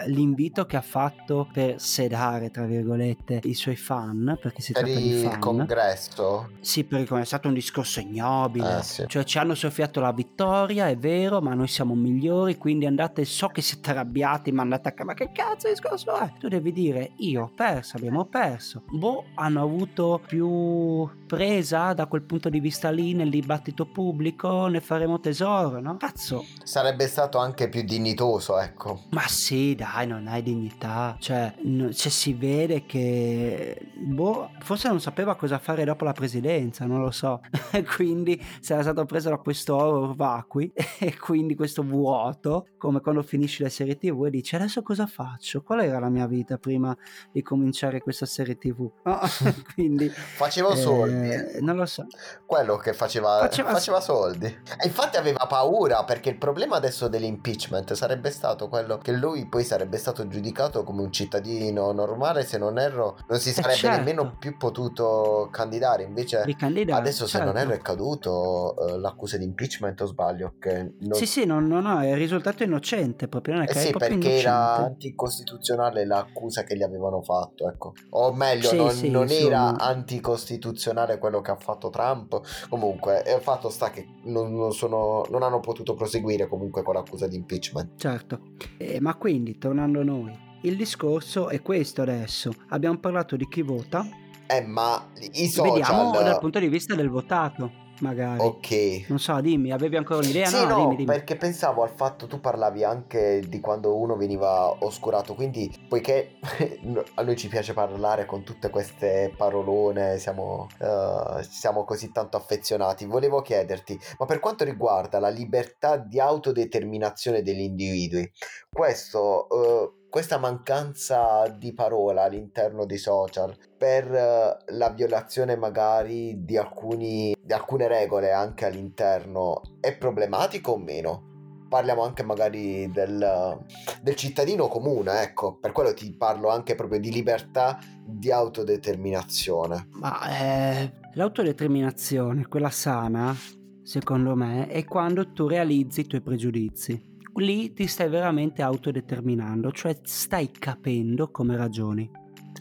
l'invito 0.07 0.65
che 0.65 0.77
ha 0.77 0.81
fatto 0.81 1.47
per 1.51 1.79
sedare, 1.79 2.49
tra 2.49 2.65
virgolette, 2.65 3.41
i 3.43 3.53
suoi 3.53 3.75
fan, 3.75 4.37
perché 4.41 4.61
si 4.61 4.73
per 4.73 4.83
tratta 4.83 4.99
di 4.99 5.13
fan. 5.21 5.39
congresso? 5.39 6.49
Sì, 6.59 6.83
perché 6.83 7.19
è 7.19 7.25
stato 7.25 7.47
un 7.47 7.53
discorso 7.53 7.99
ignobile, 7.99 8.79
eh, 8.79 8.83
sì. 8.83 9.03
cioè 9.07 9.23
ci 9.23 9.37
hanno 9.37 9.55
soffiato 9.55 9.99
la 9.99 10.11
vittoria, 10.11 10.87
è 10.87 10.97
vero, 10.97 11.41
ma 11.41 11.53
noi 11.53 11.67
siamo 11.67 11.95
migliori, 11.95 12.57
quindi 12.57 12.85
andate, 12.85 13.25
so 13.25 13.47
che 13.47 13.61
siete 13.61 13.91
arrabbiati, 13.91 14.51
ma 14.51 14.61
andate 14.63 14.89
a 14.89 14.93
attacca, 14.95 15.03
ma 15.03 15.13
che 15.13 15.31
cazzo 15.31 15.67
di 15.67 15.73
discorso 15.73 16.15
è? 16.15 16.31
Tu 16.39 16.47
devi 16.47 16.71
dire 16.71 17.11
io 17.17 17.43
ho 17.43 17.51
perso, 17.53 17.97
abbiamo 17.97 18.25
perso. 18.25 18.83
Boh, 18.89 19.25
hanno 19.35 19.61
avuto 19.61 20.21
più 20.25 21.07
presa 21.27 21.93
da 21.93 22.05
quel 22.07 22.23
punto 22.23 22.49
di 22.49 22.59
vista 22.59 22.89
lì 22.89 23.13
nel 23.13 23.29
dibattito 23.29 23.85
pubblico, 23.85 24.67
ne 24.67 24.79
faremo 24.79 25.19
tesoro, 25.19 25.81
no? 25.81 25.97
Cazzo. 25.97 26.43
Sarebbe 26.63 27.07
stato 27.07 27.37
anche 27.37 27.67
più 27.67 27.83
dignitoso, 27.83 28.59
ecco. 28.59 29.03
Ma 29.11 29.27
sì, 29.27 29.75
dai, 29.75 30.07
non 30.07 30.27
hai 30.27 30.41
dignità. 30.41 31.17
Cioè, 31.19 31.53
no, 31.63 31.91
cioè 31.91 32.11
si 32.11 32.33
vede 32.33 32.85
che 32.85 33.91
boh, 33.95 34.51
forse 34.59 34.87
non 34.87 35.01
sapeva 35.01 35.35
cosa 35.35 35.59
fare 35.59 35.83
dopo 35.83 36.05
la 36.05 36.13
presidenza, 36.13 36.85
non 36.85 37.01
lo 37.01 37.11
so. 37.11 37.41
quindi 37.95 38.41
si 38.59 38.71
era 38.71 38.81
stato 38.81 39.05
preso 39.05 39.29
da 39.29 39.37
questo 39.37 40.13
vacui 40.15 40.71
e 40.99 41.17
quindi 41.17 41.55
questo 41.55 41.83
vuoto, 41.83 42.67
come 42.77 43.01
quando 43.01 43.21
finisci 43.21 43.63
la 43.63 43.69
serie 43.69 43.97
TV 43.97 44.25
e 44.25 44.29
dici 44.29 44.55
adesso 44.55 44.81
cosa 44.85 45.07
faccio? 45.07 45.63
Qual 45.63 45.81
era 45.81 45.99
la 45.99 46.09
mia 46.09 46.27
vita 46.27 46.57
prima 46.57 46.95
di 47.31 47.41
cominciare 47.41 47.99
questa 47.99 48.25
serie 48.25 48.57
tv? 48.57 48.89
Oh, 49.03 49.19
quindi 49.73 50.07
faceva 50.09 50.71
eh, 50.71 50.77
soldi. 50.77 51.29
Non 51.61 51.75
lo 51.75 51.85
so. 51.85 52.05
Quello 52.45 52.77
che 52.77 52.93
faceva, 52.93 53.39
faceva, 53.39 53.71
faceva 53.71 53.99
soldi. 53.99 54.45
E 54.45 54.85
infatti 54.85 55.17
aveva 55.17 55.45
paura 55.47 56.03
perché 56.03 56.29
il 56.29 56.37
problema 56.37 56.77
adesso 56.77 57.07
dell'impeachment 57.07 57.93
sarebbe 57.93 58.29
stato 58.31 58.69
quello 58.69 58.97
che 58.99 59.11
lui 59.11 59.47
poi 59.47 59.63
sarebbe 59.63 59.97
stato 59.97 60.27
giudicato 60.27 60.83
come 60.83 61.01
un 61.01 61.11
cittadino 61.11 61.91
normale, 61.91 62.43
se 62.43 62.57
non 62.57 62.77
erro, 62.77 63.17
non 63.27 63.39
si 63.39 63.49
eh, 63.49 63.53
sarebbe 63.53 63.75
certo. 63.75 63.97
nemmeno 63.97 64.35
più 64.37 64.55
potuto 64.57 65.49
candidare. 65.51 66.03
Invece 66.03 66.43
adesso 66.89 67.27
se 67.27 67.39
non 67.39 67.57
erro 67.57 67.69
è 67.69 67.75
certo. 67.75 67.83
caduto 67.83 68.75
uh, 68.77 68.99
l'accusa 68.99 69.37
di 69.37 69.45
impeachment 69.45 69.99
o 70.01 70.05
sbaglio? 70.05 70.53
Che 70.59 70.93
non... 70.99 71.13
Sì, 71.13 71.25
sì, 71.25 71.45
no, 71.45 71.59
no, 71.59 71.81
no, 71.81 72.01
è 72.01 72.13
risultato 72.15 72.63
innocente 72.63 73.27
proprio. 73.27 73.55
Non 73.55 73.63
è 73.63 73.69
eh 73.69 73.73
che 73.73 73.79
sì, 73.79 73.87
è 73.87 73.91
perché 73.91 74.13
innocente. 74.13 74.39
era 74.39 74.74
anticostituzionale 74.75 76.05
l'accusa 76.05 76.63
che 76.63 76.75
gli 76.75 76.83
avevano 76.83 77.21
fatto, 77.21 77.69
ecco. 77.69 77.93
O 78.11 78.33
meglio, 78.33 78.67
sì, 78.67 78.75
non, 78.75 78.91
sì, 78.91 79.09
non 79.09 79.29
era 79.29 79.77
anticostituzionale 79.77 81.17
quello 81.17 81.41
che 81.41 81.51
ha 81.51 81.55
fatto 81.55 81.89
Trump. 81.89 82.41
Comunque, 82.69 83.23
il 83.25 83.41
fatto 83.41 83.69
sta 83.69 83.89
che 83.89 84.05
non, 84.23 84.53
non, 84.53 84.73
sono, 84.73 85.25
non 85.29 85.43
hanno 85.43 85.59
potuto 85.59 85.93
proseguire 85.93 86.47
comunque 86.47 86.83
con 86.83 86.93
l'accusa 86.95 87.27
di 87.27 87.35
impeachment. 87.35 87.99
Certo, 87.99 88.39
eh, 88.77 88.99
ma 88.99 89.15
quindi, 89.15 89.57
tornando 89.57 90.01
a 90.01 90.03
noi, 90.03 90.37
il 90.61 90.75
discorso 90.75 91.49
è 91.49 91.61
questo 91.61 92.01
adesso. 92.01 92.51
Abbiamo 92.69 92.97
parlato 92.97 93.35
di 93.35 93.47
chi 93.47 93.61
vota. 93.61 94.05
Eh, 94.47 94.61
ma 94.61 95.09
i 95.31 95.47
social... 95.47 95.73
Vediamo 95.73 96.11
dal 96.11 96.39
punto 96.39 96.59
di 96.59 96.67
vista 96.67 96.93
del 96.95 97.09
votato 97.09 97.83
magari. 98.05 98.41
Ok. 98.41 99.05
Non 99.07 99.19
so, 99.19 99.39
dimmi, 99.41 99.71
avevi 99.71 99.97
ancora 99.97 100.19
un'idea? 100.19 100.45
Sì, 100.47 100.63
no, 100.63 100.67
no 100.67 100.75
dimmi, 100.75 100.95
dimmi. 100.95 101.05
perché 101.05 101.35
pensavo 101.35 101.83
al 101.83 101.89
fatto, 101.89 102.27
tu 102.27 102.39
parlavi 102.39 102.83
anche 102.83 103.43
di 103.47 103.59
quando 103.59 103.95
uno 103.97 104.15
veniva 104.15 104.83
oscurato, 104.83 105.35
quindi 105.35 105.71
poiché 105.87 106.37
a 107.15 107.21
noi 107.21 107.35
ci 107.35 107.47
piace 107.47 107.73
parlare 107.73 108.25
con 108.25 108.43
tutte 108.43 108.69
queste 108.69 109.33
parolone, 109.35 110.17
siamo, 110.17 110.67
uh, 110.79 111.41
siamo 111.41 111.83
così 111.83 112.11
tanto 112.11 112.37
affezionati, 112.37 113.05
volevo 113.05 113.41
chiederti, 113.41 113.99
ma 114.19 114.25
per 114.25 114.39
quanto 114.39 114.63
riguarda 114.63 115.19
la 115.19 115.29
libertà 115.29 115.97
di 115.97 116.19
autodeterminazione 116.19 117.41
degli 117.41 117.61
individui, 117.61 118.31
questo... 118.69 119.47
Uh, 119.49 120.03
questa 120.15 120.37
mancanza 120.37 121.45
di 121.59 121.73
parola 121.73 122.23
all'interno 122.23 122.85
dei 122.85 122.97
social 122.97 123.53
per 123.77 124.09
uh, 124.09 124.73
la 124.73 124.89
violazione 124.91 125.57
magari 125.57 126.45
di, 126.45 126.55
alcuni, 126.55 127.35
di 127.37 127.51
alcune 127.51 127.89
regole 127.89 128.31
anche 128.31 128.63
all'interno 128.63 129.61
è 129.81 129.93
problematico 129.97 130.71
o 130.71 130.77
meno? 130.77 131.65
Parliamo 131.67 132.05
anche 132.05 132.23
magari 132.23 132.89
del, 132.93 133.59
del 134.01 134.15
cittadino 134.15 134.69
comune, 134.69 135.21
ecco, 135.21 135.57
per 135.57 135.73
quello 135.73 135.93
ti 135.93 136.13
parlo 136.13 136.47
anche 136.47 136.75
proprio 136.75 137.01
di 137.01 137.11
libertà 137.11 137.77
di 138.01 138.31
autodeterminazione. 138.31 139.89
Ma 139.99 140.29
eh, 140.29 140.91
l'autodeterminazione, 141.15 142.47
quella 142.47 142.69
sana, 142.69 143.35
secondo 143.83 144.33
me, 144.33 144.67
è 144.67 144.85
quando 144.85 145.33
tu 145.33 145.45
realizzi 145.45 145.99
i 145.99 146.07
tuoi 146.07 146.21
pregiudizi 146.21 147.14
lì 147.35 147.73
ti 147.73 147.87
stai 147.87 148.09
veramente 148.09 148.61
autodeterminando, 148.61 149.71
cioè 149.71 149.97
stai 150.03 150.51
capendo 150.51 151.31
come 151.31 151.55
ragioni. 151.55 152.09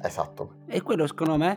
Esatto. 0.02 0.56
E 0.66 0.82
quello 0.82 1.06
secondo 1.06 1.36
me 1.36 1.56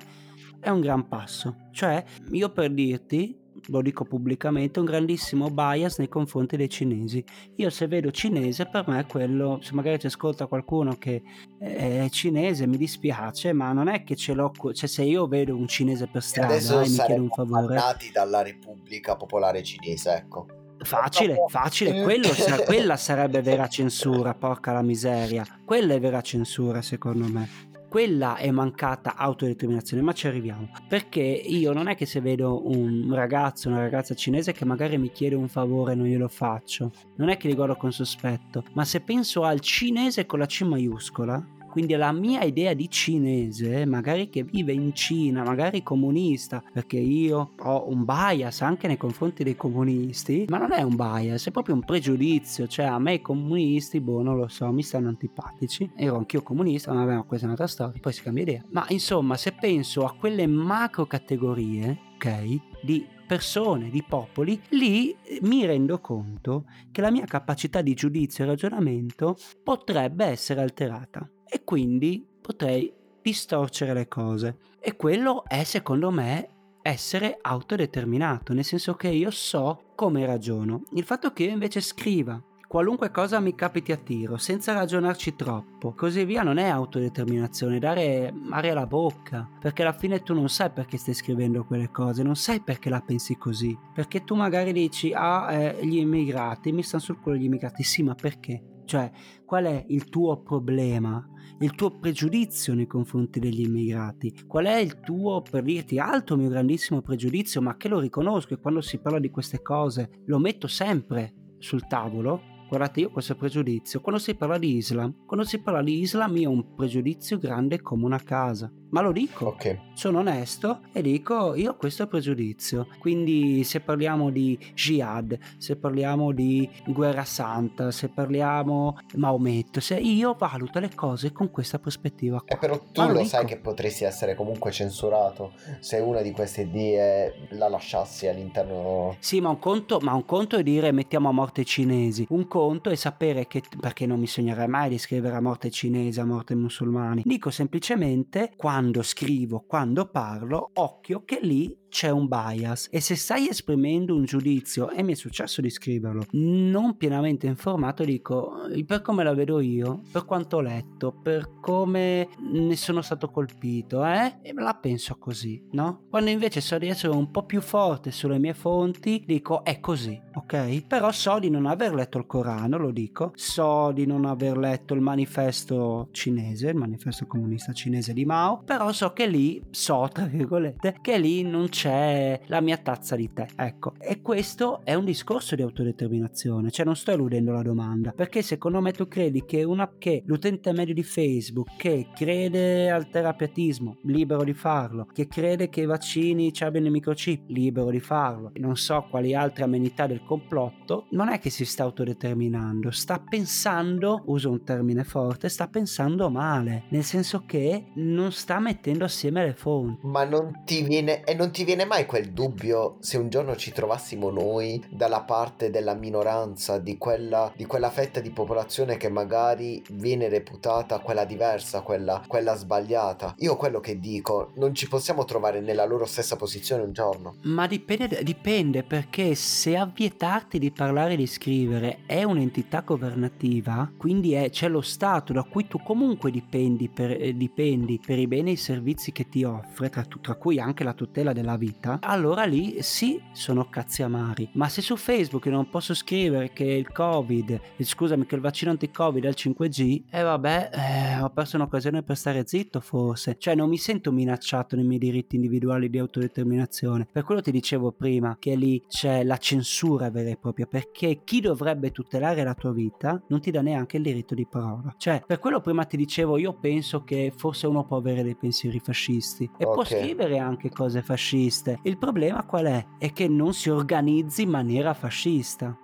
è 0.60 0.70
un 0.70 0.82
gran 0.82 1.08
passo. 1.08 1.68
Cioè, 1.72 2.04
io 2.32 2.50
per 2.50 2.72
dirti, 2.74 3.38
lo 3.68 3.82
dico 3.82 4.06
pubblicamente, 4.06 4.80
un 4.80 4.86
grandissimo 4.86 5.50
bias 5.50 5.98
nei 5.98 6.08
confronti 6.08 6.56
dei 6.58 6.70
cinesi. 6.70 7.24
Io 7.56 7.70
se 7.70 7.88
vedo 7.88 8.12
cinese, 8.12 8.68
per 8.68 8.88
me 8.88 9.00
è 9.00 9.06
quello, 9.06 9.60
se 9.62 9.74
magari 9.74 10.00
ci 10.00 10.08
ascolta 10.08 10.46
qualcuno 10.46 10.96
che 10.98 11.24
è 11.60 12.08
cinese, 12.10 12.68
mi 12.68 12.78
dispiace, 12.78 13.52
ma 13.54 13.72
non 13.74 13.88
è 13.88 14.04
che 14.04 14.16
ce 14.16 14.34
l'ho, 14.34 14.52
cioè 14.74 14.88
se 14.88 15.04
io 15.04 15.28
vedo 15.28 15.56
un 15.56 15.68
cinese 15.68 16.08
per 16.08 16.24
strada 16.24 16.54
e, 16.54 16.58
e 16.58 16.90
mi 16.90 16.96
chiede 16.96 17.20
un 17.20 17.30
favore... 17.30 17.76
nati 17.76 18.12
dalla 18.12 18.42
Repubblica 18.42 19.16
Popolare 19.16 19.64
Cinese, 19.64 20.14
ecco. 20.14 20.57
Facile, 20.80 21.36
facile, 21.48 22.24
sa- 22.24 22.64
quella 22.66 22.98
sarebbe 22.98 23.42
vera 23.42 23.68
censura, 23.68 24.34
porca 24.34 24.72
la 24.72 24.82
miseria. 24.82 25.46
Quella 25.66 25.94
è 25.94 26.00
vera 26.00 26.22
censura, 26.22 26.82
secondo 26.82 27.28
me. 27.28 27.66
Quella 27.90 28.36
è 28.36 28.52
mancata 28.52 29.16
autodeterminazione, 29.16 30.04
ma 30.04 30.12
ci 30.12 30.28
arriviamo. 30.28 30.70
Perché 30.88 31.22
io 31.22 31.72
non 31.72 31.88
è 31.88 31.96
che 31.96 32.06
se 32.06 32.20
vedo 32.20 32.70
un 32.70 33.14
ragazzo, 33.14 33.70
una 33.70 33.80
ragazza 33.80 34.14
cinese 34.14 34.52
che 34.52 34.66
magari 34.66 34.98
mi 34.98 35.10
chiede 35.10 35.36
un 35.36 35.48
favore 35.48 35.94
e 35.94 35.96
non 35.96 36.06
glielo 36.06 36.28
faccio, 36.28 36.92
non 37.16 37.30
è 37.30 37.38
che 37.38 37.48
li 37.48 37.56
guardo 37.56 37.76
con 37.76 37.92
sospetto, 37.92 38.64
ma 38.74 38.84
se 38.84 39.00
penso 39.02 39.44
al 39.44 39.62
cinese 39.62 40.26
con 40.26 40.40
la 40.40 40.46
C 40.46 40.62
maiuscola, 40.64 41.44
quindi 41.78 41.94
la 41.94 42.12
mia 42.12 42.42
idea 42.42 42.74
di 42.74 42.90
cinese, 42.90 43.86
magari 43.86 44.32
che 44.32 44.42
vive 44.42 44.74
in 44.74 44.96
Cina, 44.96 45.44
magari 45.44 45.84
comunista, 45.84 46.64
perché 46.74 46.98
io 46.98 47.52
ho 47.56 47.88
un 47.88 48.04
bias 48.04 48.62
anche 48.62 48.88
nei 48.88 48.98
confronti 48.98 49.44
dei 49.44 49.56
comunisti, 49.56 50.48
ma 50.50 50.58
non 50.58 50.72
è 50.72 50.82
un 50.82 50.96
bias, 50.96 51.46
è 51.46 51.52
proprio 51.52 51.76
un 51.76 51.84
pregiudizio, 51.84 52.66
cioè 52.66 52.88
a 52.88 52.98
me 52.98 53.14
i 53.14 53.22
comunisti, 53.22 54.02
boh, 54.02 54.24
non 54.24 54.38
lo 54.38 54.48
so, 54.48 54.72
mi 54.72 54.82
stanno 54.82 55.10
antipatici, 55.10 55.92
ero 55.96 56.18
anch'io 56.18 56.42
comunista, 56.42 56.92
ma 56.92 57.06
vabbè, 57.06 57.28
questa 57.28 57.46
è 57.46 57.50
un'altra 57.50 57.68
storia, 57.68 58.00
poi 58.02 58.12
si 58.12 58.24
cambia 58.24 58.42
idea. 58.42 58.64
Ma 58.72 58.84
insomma, 58.90 59.38
se 59.38 59.52
penso 59.52 60.04
a 60.04 60.16
quelle 60.18 60.48
macro 60.48 61.06
categorie, 61.06 61.96
ok, 62.16 62.60
di 62.82 63.06
persone, 63.28 63.92
di 63.92 64.04
popoli, 64.04 64.60
lì 64.70 65.16
mi 65.42 65.64
rendo 65.64 66.00
conto 66.00 66.66
che 66.92 67.02
la 67.02 67.12
mia 67.12 67.26
capacità 67.26 67.84
di 67.84 67.94
giudizio 67.94 68.46
e 68.46 68.48
ragionamento 68.48 69.38
potrebbe 69.64 70.26
essere 70.26 70.62
alterata 70.62 71.30
e 71.50 71.64
quindi 71.64 72.26
potrei 72.42 72.94
distorcere 73.22 73.94
le 73.94 74.08
cose. 74.08 74.58
E 74.80 74.96
quello 74.96 75.44
è 75.46 75.64
secondo 75.64 76.12
me 76.12 76.50
essere 76.82 77.38
autodeterminato, 77.42 78.54
nel 78.54 78.64
senso 78.64 78.94
che 78.96 79.10
io 79.10 79.32
so 79.32 79.92
come 79.96 80.26
ragiono. 80.26 80.84
Il 80.94 81.04
fatto 81.04 81.34
che 81.34 81.44
io 81.44 81.52
invece 81.52 81.82
scriva 81.82 82.42
qualunque 82.68 83.12
cosa 83.12 83.40
mi 83.40 83.56
capiti 83.56 83.92
a 83.92 83.98
tiro, 83.98 84.38
senza 84.38 84.74
ragionarci 84.74 85.36
troppo, 85.36 85.94
così 85.94 86.26
via, 86.26 86.44
non 86.44 86.58
è 86.58 86.68
autodeterminazione, 86.68 87.80
dare 87.80 88.34
aria 88.50 88.72
alla 88.74 88.86
bocca, 88.86 89.50
perché 89.60 89.84
alla 89.84 89.94
fine 89.94 90.22
tu 90.22 90.34
non 90.34 90.50
sai 90.50 90.70
perché 90.70 90.98
stai 90.98 91.14
scrivendo 91.14 91.64
quelle 91.64 91.90
cose, 91.90 92.24
non 92.24 92.36
sai 92.36 92.60
perché 92.62 92.90
la 92.90 93.02
pensi 93.02 93.38
così, 93.38 93.78
perché 93.94 94.24
tu 94.24 94.36
magari 94.36 94.74
dici, 94.74 95.14
ah, 95.14 95.52
eh, 95.52 95.86
gli 95.86 95.98
immigrati, 95.98 96.74
mi 96.74 96.84
stanno 96.84 97.04
sul 97.04 97.20
culo 97.20 97.38
gli 97.38 97.46
immigrati, 97.46 97.84
sì, 97.84 98.04
ma 98.04 98.16
perché? 98.16 98.62
Cioè, 98.88 99.12
qual 99.46 99.66
è 99.66 99.86
il 99.90 100.06
tuo 100.06 100.42
problema? 100.42 101.24
Il 101.60 101.76
tuo 101.76 101.92
pregiudizio 101.92 102.74
nei 102.74 102.88
confronti 102.88 103.40
degli 103.40 103.62
immigrati? 103.62 104.46
Qual 104.48 104.66
è 104.66 104.78
il 104.78 105.02
tuo, 105.02 105.42
per 105.42 105.64
dirti, 105.64 106.00
altro 106.00 106.38
mio 106.38 106.48
grandissimo 106.50 107.02
pregiudizio, 107.02 107.62
ma 107.62 107.76
che 107.76 107.90
lo 107.90 108.00
riconosco 108.00 108.54
e 108.54 108.60
quando 108.60 108.80
si 108.80 109.00
parla 109.00 109.20
di 109.20 109.30
queste 109.30 109.62
cose 109.62 110.22
lo 110.26 110.40
metto 110.40 110.68
sempre 110.68 111.34
sul 111.58 111.86
tavolo? 111.86 112.57
Guardate, 112.68 113.00
io 113.00 113.12
questo 113.12 113.36
pregiudizio. 113.36 114.02
Quando 114.02 114.20
si 114.20 114.36
parla 114.36 114.58
di 114.58 114.76
Islam, 114.76 115.26
quando 115.26 115.46
si 115.46 115.60
parla 115.60 115.82
di 115.82 116.02
Islam 116.02 116.36
io 116.36 116.50
ho 116.50 116.54
un 116.54 116.76
pregiudizio 116.76 117.38
grande 117.38 117.82
come 117.82 118.04
una 118.04 118.22
casa 118.22 118.70
ma 118.90 119.02
lo 119.02 119.12
dico. 119.12 119.48
Okay. 119.48 119.92
Sono 119.94 120.20
onesto 120.20 120.80
e 120.94 121.02
dico 121.02 121.56
io 121.56 121.72
ho 121.72 121.76
questo 121.76 122.08
pregiudizio. 122.08 122.88
Quindi 123.00 123.64
se 123.64 123.82
parliamo 123.82 124.30
di 124.30 124.58
jihad, 124.74 125.38
se 125.58 125.76
parliamo 125.76 126.32
di 126.32 126.70
guerra 126.86 127.26
santa, 127.26 127.92
se 127.92 128.10
parliamo 128.10 128.98
di 129.12 129.18
Maometto, 129.18 129.82
se 129.82 129.96
io 129.96 130.36
valuto 130.40 130.80
le 130.80 130.94
cose 130.96 131.34
con 131.34 131.52
questa 131.52 131.80
prospettiva 131.80 132.40
qua. 132.40 132.56
Eh, 132.56 132.58
però 132.58 132.80
tu 132.80 133.02
lo, 133.02 133.12
lo 133.12 133.24
sai 133.26 133.46
che 133.46 133.58
potresti 133.58 134.06
essere 134.06 134.36
comunque 134.36 134.72
censurato 134.72 135.52
se 135.80 135.98
una 135.98 136.22
di 136.22 136.32
queste 136.32 136.62
idee 136.62 137.48
la 137.50 137.68
lasciassi 137.68 138.28
all'interno. 138.28 139.18
Sì, 139.20 139.42
ma 139.42 139.50
un 139.50 139.60
conto, 139.60 140.00
ma 140.00 140.14
un 140.14 140.26
conto 140.26 140.56
è 140.56 140.64
dire 140.64 140.94
mettiamo 140.94 141.28
a 141.28 141.32
morte 141.34 141.62
i 141.62 141.66
cinesi. 141.66 142.26
Un 142.30 142.48
conto 142.48 142.57
è 142.90 142.96
sapere 142.96 143.48
che 143.48 143.62
perché 143.80 144.06
non 144.06 144.20
mi 144.20 144.28
sognerei 144.28 144.68
mai 144.68 144.90
di 144.90 144.98
scrivere 144.98 145.36
a 145.36 145.42
morte 145.42 145.70
cinesi, 145.70 146.20
a 146.20 146.26
morte 146.26 146.56
musulmani. 146.56 147.22
Dico 147.26 147.50
semplicemente 147.50 148.52
quando 148.56 149.04
scrivo, 149.04 149.64
quando 149.68 150.10
parlo, 150.10 150.72
occhio 150.74 151.24
che 151.24 151.40
lì 151.42 151.86
c'è 151.90 152.10
un 152.10 152.28
bias 152.28 152.90
e 152.92 153.00
se 153.00 153.16
stai 153.16 153.48
esprimendo 153.48 154.16
un 154.16 154.26
giudizio, 154.26 154.90
e 154.90 155.04
mi 155.04 155.14
è 155.14 155.16
successo 155.16 155.62
di 155.62 155.70
scriverlo, 155.70 156.26
non 156.32 156.98
pienamente 156.98 157.48
informato, 157.48 158.04
dico 158.04 158.68
per 158.86 159.02
come 159.02 159.24
la 159.24 159.34
vedo 159.34 159.60
io, 159.60 160.02
per 160.12 160.26
quanto 160.26 160.58
ho 160.58 160.62
letto, 160.62 161.12
per 161.12 161.60
come 161.62 162.30
ne 162.40 162.76
sono 162.76 163.02
stato 163.02 163.30
colpito, 163.30 164.06
eh? 164.06 164.38
E 164.42 164.54
la 164.54 164.76
penso 164.76 165.18
così, 165.18 165.62
no? 165.72 166.04
Quando 166.10 166.30
invece 166.30 166.62
so 166.62 166.78
di 166.78 166.88
essere 166.88 167.14
un 167.14 167.32
po' 167.32 167.44
più 167.44 167.62
forte 167.62 168.12
sulle 168.12 168.40
mie 168.40 168.54
fonti, 168.54 169.24
dico 169.26 169.64
è 169.64 169.80
così, 169.80 170.20
ok? 170.34 170.86
Però 170.88 171.12
so 171.12 171.40
di 171.40 171.50
non 171.50 171.66
aver 171.66 171.94
letto 171.94 172.18
il 172.18 172.26
Corano, 172.26 172.78
lo 172.78 172.92
dico, 172.92 173.32
so 173.36 173.92
di 173.92 174.06
non 174.06 174.26
aver 174.26 174.58
letto 174.58 174.94
il 174.94 175.02
manifesto 175.02 176.10
cinese, 176.12 176.70
il 176.70 176.76
manifesto 176.76 177.26
comunista 177.26 177.74
cinese 177.74 178.14
di 178.14 178.26
Mao, 178.26 178.62
però 178.64 178.92
so 178.92 179.14
che 179.14 179.28
lì, 179.28 179.62
so 179.70 180.08
tra 180.12 180.26
virgolette, 180.26 180.98
che 181.02 181.18
lì 181.18 181.44
non 181.44 181.70
c'è 181.78 182.40
la 182.48 182.60
mia 182.60 182.78
tazza 182.78 183.16
di 183.16 183.32
tè. 183.32 183.46
Ecco, 183.56 183.94
e 184.00 184.20
questo 184.24 184.82
è 184.84 184.96
un 184.96 185.06
discorso 185.06 185.54
di 185.56 185.62
autodeterminazione, 185.62 186.72
cioè 186.72 186.84
non 186.84 186.96
sto 186.96 187.12
eludendo 187.12 187.52
la 187.52 187.62
domanda, 187.62 188.14
perché 188.14 188.42
secondo 188.42 188.82
me 188.82 188.94
tu 188.94 189.08
credi 189.08 189.46
che, 189.46 189.64
una, 189.64 189.88
che 190.00 190.24
l'utente 190.26 190.72
medio 190.72 190.96
di 190.96 191.04
Facebook 191.04 191.76
che 191.78 192.08
crede 192.16 192.90
al 192.90 193.10
terapiatismo, 193.12 193.98
libero 194.06 194.44
di 194.44 194.56
farlo, 194.56 195.06
che 195.14 195.28
crede 195.28 195.70
che 195.70 195.82
i 195.82 195.86
vaccini 195.86 196.52
ci 196.52 196.64
abbiano 196.64 196.88
il 196.88 196.94
microchip, 196.94 197.44
libero 197.50 197.92
di 197.92 198.00
farlo, 198.00 198.52
non 198.56 198.76
so 198.76 199.06
quali 199.12 199.36
altre 199.36 199.64
amenità 199.64 200.08
del 200.08 200.24
complotto, 200.24 201.06
non 201.12 201.30
è 201.30 201.38
che 201.38 201.52
si 201.52 201.64
sta 201.64 201.84
autodeterminando, 201.84 202.90
sta 202.90 203.20
pensando, 203.20 204.24
uso 204.26 204.50
un 204.50 204.64
termine 204.64 205.04
forte, 205.04 205.48
sta 205.48 205.68
pensando 205.68 206.32
male, 206.32 206.86
nel 206.90 207.04
senso 207.04 207.44
che 207.46 207.92
non 207.98 208.32
sta 208.32 208.58
mettendo 208.60 209.06
assieme 209.06 209.46
le 209.46 209.54
fonti. 209.54 210.08
Ma 210.08 210.24
non 210.24 210.64
ti 210.66 210.82
viene, 210.82 211.24
e 211.24 211.36
non 211.36 211.52
ti 211.52 211.66
viene 211.68 211.84
mai 211.84 212.06
quel 212.06 212.32
dubbio 212.32 212.96
se 213.02 213.18
un 213.18 213.28
giorno 213.28 213.58
ci 213.58 213.74
trovassimo 213.74 214.30
noi 214.30 214.82
dalla 214.90 215.24
parte 215.24 215.70
della 215.70 215.96
minoranza, 215.96 216.78
di 216.78 216.98
quella, 216.98 217.52
di 217.58 217.66
quella 217.66 217.90
fetta 217.90 218.22
di 218.22 218.30
popolazione 218.30 218.96
che 218.96 219.10
magari 219.10 219.84
viene 219.90 220.30
reputata 220.30 221.00
quella 221.00 221.26
diversa, 221.26 221.82
quella, 221.82 222.24
quella 222.26 222.56
sbagliata. 222.56 223.36
Io 223.40 223.58
quello 223.58 223.82
che 223.82 224.00
dico, 224.00 224.52
non 224.56 224.74
ci 224.74 224.88
possiamo 224.88 225.26
trovare 225.26 225.60
nella 225.60 225.86
loro 225.86 226.06
stessa 226.06 226.38
posizione 226.38 226.84
un 226.84 226.94
giorno. 226.94 227.36
Ma 227.42 227.68
dipende, 227.68 228.24
dipende 228.24 228.84
perché 228.84 229.36
se 229.36 229.76
a 229.76 229.92
vietarti 229.94 230.60
di 230.60 230.72
parlare 230.72 231.16
e 231.16 231.18
di 231.18 231.28
scrivere 231.28 232.04
è 232.06 232.24
un'entità 232.24 232.80
governativa, 232.80 233.92
quindi 233.98 234.32
è, 234.32 234.50
c'è 234.50 234.70
lo 234.70 234.80
Stato 234.80 235.34
da 235.34 235.44
cui 235.44 235.68
tu 235.68 235.84
comunque 235.84 236.32
dipendi 236.32 236.88
per, 236.88 237.12
eh, 237.12 237.36
dipendi 237.36 238.00
per 238.06 238.20
i 238.20 238.28
beni 238.28 238.52
e 238.52 238.54
i 238.54 238.56
servizi 238.56 239.12
che 239.12 239.28
ti 239.28 239.44
offre, 239.44 239.90
tra, 239.90 240.06
tra 240.22 240.36
cui 240.36 240.62
anche 240.62 240.86
la 240.86 240.94
tutela 240.94 241.34
della 241.34 241.56
vita, 241.58 242.00
allora 242.02 242.46
lì 242.46 242.78
sì 242.82 243.22
sono 243.34 243.70
cazzi 243.70 244.04
amari. 244.04 244.50
Ma 244.54 244.70
se 244.70 244.82
su 244.82 244.96
Facebook 244.96 245.46
non 245.48 245.70
posso 245.70 245.94
scrivere 245.94 246.52
che 246.54 246.64
il 246.64 246.92
Covid, 246.92 247.60
scusami, 247.80 248.26
che 248.26 248.36
il 248.36 248.42
vaccino 248.42 248.72
anti-Covid 248.72 249.26
è 249.26 249.28
il 249.28 249.36
5G, 249.38 250.04
e 250.10 250.20
eh 250.20 250.22
vabbè, 250.24 250.70
eh, 250.74 251.22
ho 251.22 251.30
perso 251.30 251.58
un'occasione 251.58 252.04
per 252.04 252.18
stare 252.18 252.44
zitto 252.46 252.80
forse. 252.80 253.36
Cioè 253.38 253.56
non 253.56 253.70
mi 253.70 253.78
sento 253.78 254.12
minacciato 254.12 254.76
nei 254.76 254.86
miei 254.86 255.00
diritti 255.00 255.36
individuali 255.36 255.90
di 255.90 255.98
autodeterminazione. 255.98 257.08
Per 257.12 257.24
quello 257.24 257.42
ti 257.42 257.52
dicevo 257.52 257.92
prima 257.92 258.38
che 258.40 258.56
lì 258.56 258.84
c'è 258.88 259.24
la 259.24 259.38
censura 259.38 260.10
vera 260.10 260.30
e 260.30 260.38
propria, 260.38 260.66
perché 260.66 261.22
chi 261.24 261.42
dovrebbe 261.42 261.92
tutelare 261.92 262.44
la 262.44 262.54
tua 262.54 262.72
vita 262.72 263.22
non 263.28 263.42
ti 263.42 263.52
dà 263.52 263.62
neanche 263.62 263.98
il 263.98 264.04
diritto 264.04 264.36
di 264.36 264.46
parola. 264.46 264.94
Cioè, 264.98 265.24
per 265.26 265.40
quello 265.40 265.62
prima 265.62 265.86
ti 265.86 265.98
dicevo, 265.98 266.38
io 266.38 266.54
penso 266.54 267.04
che 267.04 267.34
forse 267.36 267.68
uno 267.68 267.86
può 267.86 267.98
avere 267.98 268.24
dei 268.24 268.36
pensieri 268.36 268.80
fascisti 268.80 269.44
e 269.58 269.66
okay. 269.66 269.74
può 269.74 269.84
scrivere 269.84 270.38
anche 270.38 270.70
cose 270.70 271.02
fasciste. 271.02 271.47
Il 271.84 271.98
problema 271.98 272.44
qual 272.44 272.66
è? 272.66 272.86
È 272.98 273.14
che 273.14 273.28
non 273.28 273.54
si 273.54 273.70
organizzi 273.70 274.44
in 274.44 274.50
maniera 274.50 274.94
fascista. 274.94 275.78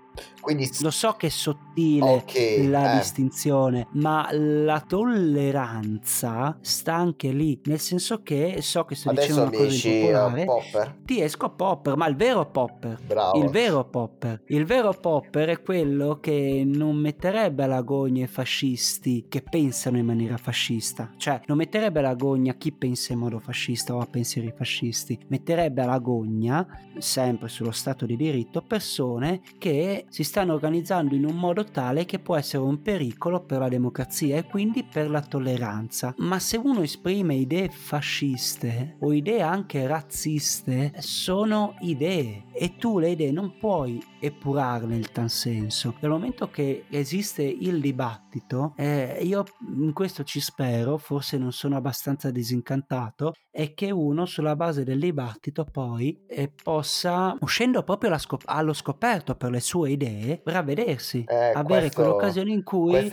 Quindi 0.44 0.70
lo 0.82 0.92
so 0.92 1.14
che 1.14 1.28
è 1.28 1.30
sottile 1.30 2.16
okay, 2.16 2.68
la 2.68 2.96
eh. 2.96 2.98
distinzione, 2.98 3.88
ma 3.94 4.28
la 4.32 4.82
tolleranza 4.82 6.58
sta 6.60 6.96
anche 6.96 7.32
lì, 7.32 7.62
nel 7.64 7.80
senso 7.80 8.22
che 8.24 8.62
so 8.62 8.84
che 8.84 8.96
sto 8.96 9.12
Adesso 9.12 9.46
dicendo 9.46 9.58
una 9.58 9.66
cosa 9.66 9.88
impopolare, 9.88 10.46
popper. 10.46 10.96
ti 11.06 11.22
esco 11.22 11.46
a 11.46 11.50
popper, 11.50 11.96
ma 11.96 12.08
il 12.08 12.16
vero 12.18 12.46
popper, 12.46 13.00
Bravo. 13.06 13.42
il 13.42 13.50
vero 13.50 13.86
popper, 13.86 14.42
il 14.48 14.66
vero 14.66 14.92
popper 14.92 15.48
è 15.48 15.62
quello 15.62 16.20
che 16.20 16.64
non 16.66 16.98
metterebbe 16.98 17.64
alla 17.64 17.82
gogna 17.82 18.26
i 18.26 18.28
fascisti 18.28 19.28
che 19.30 19.44
pensano 19.44 19.98
in 19.98 20.06
maniera 20.06 20.36
fascista, 20.36 21.14
cioè 21.16 21.40
non 21.46 21.56
metterebbe 21.56 22.00
alla 22.00 22.16
gogna 22.16 22.56
chi 22.56 22.74
pensa 22.74 23.14
in 23.14 23.20
modo 23.20 23.40
fascista 23.40 23.96
o 23.96 24.00
ha 24.00 24.08
pensieri 24.08 24.54
fascisti, 24.54 25.18
metterebbe 25.28 25.82
alla 25.82 26.00
gogna, 26.00 26.68
sempre 26.98 27.48
sullo 27.48 27.72
stato 27.72 28.06
di 28.06 28.18
diritto, 28.18 28.62
persone 28.62 29.42
che 29.58 30.03
si 30.10 30.24
stanno 30.24 30.54
organizzando 30.54 31.16
in 31.16 31.26
un 31.26 31.36
modo 31.36 31.64
tale 31.64 32.06
che 32.06 32.20
può 32.20 32.36
essere 32.36 32.64
un 32.64 32.82
pericolo 32.82 33.42
per 33.42 33.60
la 33.60 33.70
democrazia 33.70 34.38
e 34.38 34.46
quindi 34.46 34.84
per 34.84 35.10
la 35.10 35.22
tolleranza. 35.22 36.14
Ma 36.18 36.40
se 36.40 36.58
uno 36.58 36.82
esprime 36.82 37.36
idee 37.36 37.70
fasciste 37.70 38.98
o 39.00 39.14
idee 39.14 39.42
anche 39.42 39.88
razziste, 39.88 40.94
sono 40.98 41.76
idee 41.82 42.46
e 42.54 42.76
tu 42.76 43.00
le 43.00 43.12
idee 43.12 43.32
non 43.32 43.58
puoi 43.58 44.12
epurarle 44.24 44.96
in 44.96 45.12
tal 45.12 45.30
senso. 45.30 45.96
Dal 46.00 46.10
momento 46.10 46.50
che 46.50 46.86
esiste 46.90 47.44
il 47.44 47.82
dibattito, 47.82 48.74
eh, 48.78 49.20
io 49.22 49.44
in 49.76 49.92
questo 49.92 50.24
ci 50.24 50.40
spero, 50.40 50.98
forse 50.98 51.38
non 51.38 51.52
sono 51.52 51.76
abbastanza 51.76 52.32
disincantato, 52.32 53.34
è 53.52 53.74
che 53.74 53.92
uno 53.92 54.26
sulla 54.26 54.56
base 54.56 54.84
del 54.84 55.00
dibattito 55.00 55.66
poi 55.66 56.24
eh, 56.28 56.50
possa, 56.64 57.36
uscendo 57.42 57.84
proprio 57.84 58.18
scop- 58.18 58.44
allo 58.46 58.74
scoperto 58.74 59.36
per 59.36 59.52
le 59.52 59.60
sue 59.60 59.92
idee, 59.92 60.42
ravvedersi, 60.46 61.26
eh, 61.28 61.52
avere 61.52 61.82
questo, 61.82 62.02
quell'occasione 62.02 62.52
in 62.52 62.64
cui 62.64 63.10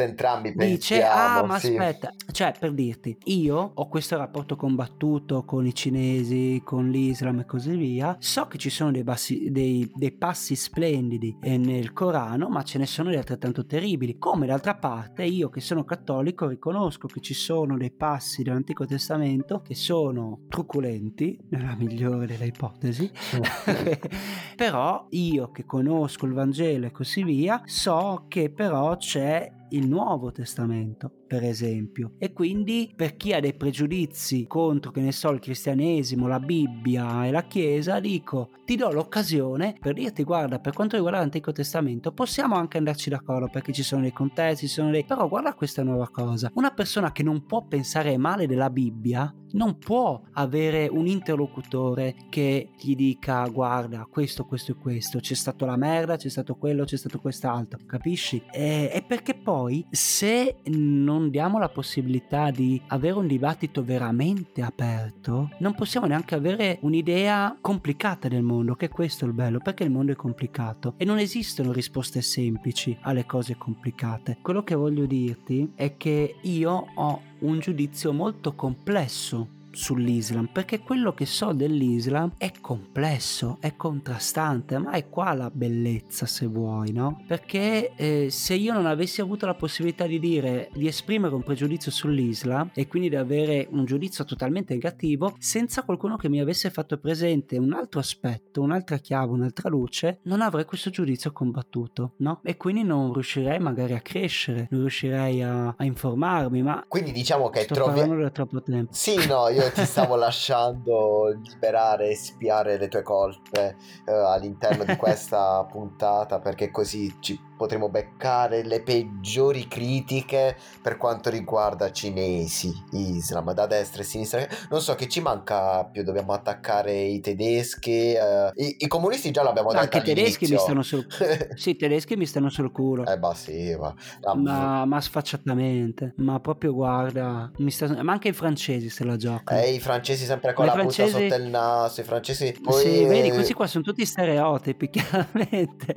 dice 0.55 1.03
ah 1.03 1.45
ma 1.45 1.59
sì. 1.59 1.77
aspetta, 1.77 2.13
cioè 2.31 2.55
per 2.59 2.73
dirti, 2.73 3.19
io 3.25 3.73
ho 3.75 3.89
questo 3.89 4.17
rapporto 4.17 4.55
combattuto 4.55 5.45
con 5.45 5.67
i 5.67 5.75
cinesi, 5.75 6.63
con 6.65 6.89
l'Islam 6.89 7.41
e 7.41 7.47
così 7.47 7.75
via, 7.75 8.17
so 8.21 8.47
che 8.47 8.59
ci 8.59 8.71
sono 8.71 8.93
dei, 8.93 9.03
bassi, 9.03 9.51
dei, 9.51 9.91
dei 9.95 10.13
passi 10.13 10.55
splendidi 10.55 10.99
eh, 11.41 11.57
nel 11.57 11.93
Corano, 11.93 12.49
ma 12.49 12.63
ce 12.63 12.79
ne 12.79 12.87
sono 12.87 13.11
di 13.11 13.17
altrettanto 13.17 13.67
terribili, 13.67 14.19
come 14.19 14.47
d'altra 14.47 14.77
parte 14.77 15.25
io 15.25 15.49
che 15.49 15.61
sono 15.61 15.85
cattolico 15.85 16.49
riconosco 16.49 17.07
che 17.07 17.21
ci 17.21 17.35
sono 17.35 17.77
dei 17.77 17.91
passi 17.91 18.43
dell'Antico 18.43 18.87
Testamento 18.87 19.61
che 19.63 19.75
sono 19.75 20.41
truculenti, 20.49 21.39
nella 21.51 21.75
migliore 21.77 22.27
delle 22.27 22.47
ipotesi, 22.47 23.11
però 24.57 25.07
io 25.11 25.51
che 25.51 25.65
conosco 25.65 26.27
il 26.27 26.33
Vangelo 26.33 26.87
e 26.87 26.91
così 26.91 27.25
via, 27.25 27.63
so 27.65 28.27
che 28.29 28.51
però 28.51 28.97
c'è 28.97 29.59
il 29.71 29.89
Nuovo 29.89 30.33
Testamento, 30.33 31.11
per 31.27 31.43
esempio. 31.43 32.13
E 32.19 32.33
quindi 32.33 32.93
per 32.95 33.17
chi 33.17 33.33
ha 33.33 33.41
dei 33.41 33.55
pregiudizi 33.55 34.47
contro, 34.47 34.91
che 34.91 35.01
ne 35.01 35.13
so, 35.13 35.31
il 35.31 35.41
cristianesimo, 35.41 36.27
la 36.27 36.41
Bibbia 36.41 37.27
e 37.27 37.31
la 37.31 37.45
Chiesa, 37.45 38.01
dico, 38.01 38.51
ti 38.65 38.77
do 38.77 38.91
l'occasione 38.91 39.77
per 39.79 39.95
dirti, 39.95 40.25
guarda, 40.25 40.59
per 40.59 40.73
quanto 40.73 40.97
riguarda 40.97 41.19
l'Antico 41.19 41.53
Testamento, 41.53 42.13
possiamo 42.13 42.55
anche 42.55 42.79
andarci 42.79 43.11
d'accordo 43.11 43.49
perché 43.49 43.73
ci 43.73 43.83
sono 43.83 44.03
dei 44.03 44.13
contesti, 44.13 44.67
ci 44.67 44.73
sono 44.73 44.91
dei... 44.91 45.05
però 45.05 45.29
guarda 45.29 45.55
questa 45.55 45.83
nuova 45.83 46.09
cosa. 46.09 46.51
Una 46.55 46.71
persona 46.71 47.13
che 47.13 47.23
non 47.23 47.47
può 47.47 47.65
pensare 47.67 48.17
male 48.17 48.47
della 48.47 48.71
Bibbia 48.71 49.35
non 49.53 49.79
può 49.79 50.21
avere 50.33 50.87
un 50.87 51.07
interlocutore 51.07 52.15
che 52.29 52.71
gli 52.79 52.95
dica 52.95 53.47
guarda 53.49 54.07
questo, 54.09 54.45
questo 54.45 54.73
e 54.73 54.75
questo, 54.77 55.19
c'è 55.19 55.35
stato 55.35 55.65
la 55.65 55.77
merda, 55.77 56.17
c'è 56.17 56.29
stato 56.29 56.55
quello, 56.55 56.85
c'è 56.85 56.97
stato 56.97 57.19
quest'altro, 57.19 57.81
capisci? 57.87 58.43
E, 58.51 58.91
e 58.93 59.03
perché 59.03 59.35
poi 59.35 59.60
poi 59.61 59.85
se 59.91 60.57
non 60.65 61.29
diamo 61.29 61.59
la 61.59 61.69
possibilità 61.69 62.51
di 62.51 62.81
avere 62.87 63.19
un 63.19 63.27
dibattito 63.27 63.85
veramente 63.85 64.63
aperto, 64.63 65.51
non 65.59 65.75
possiamo 65.75 66.07
neanche 66.07 66.35
avere 66.35 66.79
un'idea 66.81 67.59
complicata 67.61 68.27
del 68.27 68.43
mondo, 68.43 68.75
che 68.75 68.87
è 68.87 68.89
questo 68.89 69.27
il 69.27 69.35
bello, 69.35 69.59
perché 69.59 69.85
il 69.85 69.91
mondo 69.91 70.13
è 70.13 70.17
complicato 70.17 70.95
e 70.97 71.05
non 71.05 71.19
esistono 71.19 71.73
risposte 71.73 72.23
semplici 72.23 72.97
alle 73.03 73.27
cose 73.27 73.59
complicate. 73.59 74.39
Quello 74.41 74.65
che 74.65 74.75
voglio 74.75 75.05
dirti 75.05 75.73
è 75.75 75.99
che 75.99 76.37
io 76.41 76.87
ho 76.95 77.21
un 77.41 77.59
giudizio 77.59 78.15
molto 78.15 78.55
complesso 78.55 79.59
sull'Islam 79.73 80.49
perché 80.53 80.81
quello 80.81 81.13
che 81.15 81.27
so 81.27 81.53
dell'Islam 81.53 82.33
è 82.37 82.53
complesso, 82.61 83.59
è 83.61 83.77
contrastante, 83.77 84.79
ma 84.79 84.93
è 84.93 85.09
qua 85.09 85.35
la 85.35 85.51
bellezza 85.53 86.27
se 86.27 86.47
vuoi, 86.47 86.93
no? 86.93 87.23
Perché 87.27 87.93
eh, 87.95 88.29
se 88.31 88.55
io 88.55 88.73
non 88.73 88.87
avessi 88.87 89.21
avuto 89.21 89.47
la 89.47 89.55
possibilità 89.55 90.07
di 90.07 90.19
dire, 90.19 90.71
di 90.73 90.87
esprimere 90.87 91.35
un 91.35 91.43
pregiudizio 91.43 91.91
sull'Islam 91.91 92.71
e 92.75 92.87
quindi 92.87 93.09
di 93.09 93.17
avere 93.17 93.69
un 93.71 93.85
giudizio 93.85 94.25
totalmente 94.25 94.75
negativo, 94.75 95.35
senza 95.39 95.83
qualcuno 95.83 96.17
che 96.17 96.29
mi 96.29 96.41
avesse 96.41 96.71
fatto 96.71 96.99
presente 96.99 97.59
un 97.59 97.73
altro 97.73 98.01
aspetto, 98.01 98.61
un'altra 98.61 98.99
chiave, 98.99 99.33
un'altra 99.33 99.69
luce, 99.69 100.21
non 100.25 100.41
avrei 100.41 100.65
questo 100.65 100.91
giudizio 100.91 101.33
combattuto, 101.33 102.15
no? 102.19 102.41
E 102.43 102.57
quindi 102.57 102.83
non 102.83 103.13
riuscirei 103.13 103.59
magari 103.59 103.95
a 103.95 104.01
crescere, 104.01 104.67
non 104.71 104.81
riuscirei 104.81 105.43
a, 105.43 105.75
a 105.77 105.85
informarmi, 105.85 106.63
ma... 106.63 106.85
Quindi 106.89 107.13
diciamo 107.13 107.49
che 107.51 107.65
trovi... 107.67 108.01
da 108.01 108.31
troppo 108.31 108.63
tempo. 108.63 108.93
Sì, 108.93 109.15
no, 109.27 109.49
io 109.49 109.60
io 109.61 109.71
ti 109.73 109.85
stavo 109.85 110.17
lasciando 110.17 111.39
liberare 111.43 112.09
e 112.09 112.17
spiare 112.17 112.79
le 112.79 112.89
tue 112.89 113.03
colpe 113.03 113.77
eh, 114.07 114.13
all'interno 114.13 114.85
di 114.85 114.97
questa 114.99 115.63
puntata 115.65 116.39
perché 116.39 116.71
così 116.71 117.15
ci 117.21 117.39
potremo 117.61 117.91
beccare 117.91 118.65
le 118.65 118.81
peggiori 118.81 119.69
critiche 119.69 120.57
per 120.81 120.97
quanto 120.97 121.29
riguarda 121.29 121.93
cinesi, 121.93 122.73
Islam, 122.93 123.53
da 123.53 123.67
destra 123.67 124.01
e 124.01 124.05
sinistra. 124.07 124.49
Non 124.71 124.81
so 124.81 124.95
che 124.95 125.11
ci 125.11 125.21
manca 125.21 125.85
più, 125.85 126.03
dobbiamo 126.03 126.33
attaccare 126.33 126.99
i 127.03 127.21
tedeschi, 127.21 128.15
eh, 128.15 128.51
i, 128.55 128.77
i, 128.79 128.87
comunisti 128.87 129.31
già 129.31 129.43
l'abbiamo 129.43 129.73
detto 129.73 129.83
Anche 129.83 129.99
i 129.99 130.03
tedeschi 130.03 130.51
mi 130.51 130.57
stanno 130.57 130.83
sul 130.83 131.07
Sì, 131.55 131.71
i 131.71 131.77
tedeschi 131.77 132.17
mi 132.17 132.25
stanno 132.25 132.49
sul 132.49 132.73
culo. 132.73 133.05
Eh 133.05 133.19
bah 133.19 133.35
sì, 133.35 133.77
ma... 133.79 133.95
Ma, 134.37 134.87
ma 134.87 135.01
sfacciatamente, 135.03 136.15
ma 136.17 136.41
proprio 136.41 136.73
guarda, 136.73 137.51
sta... 137.67 138.03
ma 138.03 138.13
anche 138.13 138.29
i 138.29 138.33
francesi 138.33 138.89
se 138.89 139.05
la 139.05 139.17
giocano. 139.17 139.61
Eh, 139.61 139.75
i 139.75 139.81
francesi 139.81 140.25
sempre 140.25 140.55
con 140.55 140.65
ma 140.65 140.73
la 140.73 140.79
francesi... 140.79 141.29
sotto 141.29 141.35
il 141.35 141.51
naso, 141.51 142.01
i 142.01 142.05
francesi... 142.05 142.57
Poi... 142.59 142.83
Sì, 142.83 143.05
vedi, 143.05 143.29
questi 143.29 143.53
qua 143.53 143.67
sono 143.67 143.85
tutti 143.85 144.07
stereotipi, 144.07 144.89
chiaramente 144.89 145.97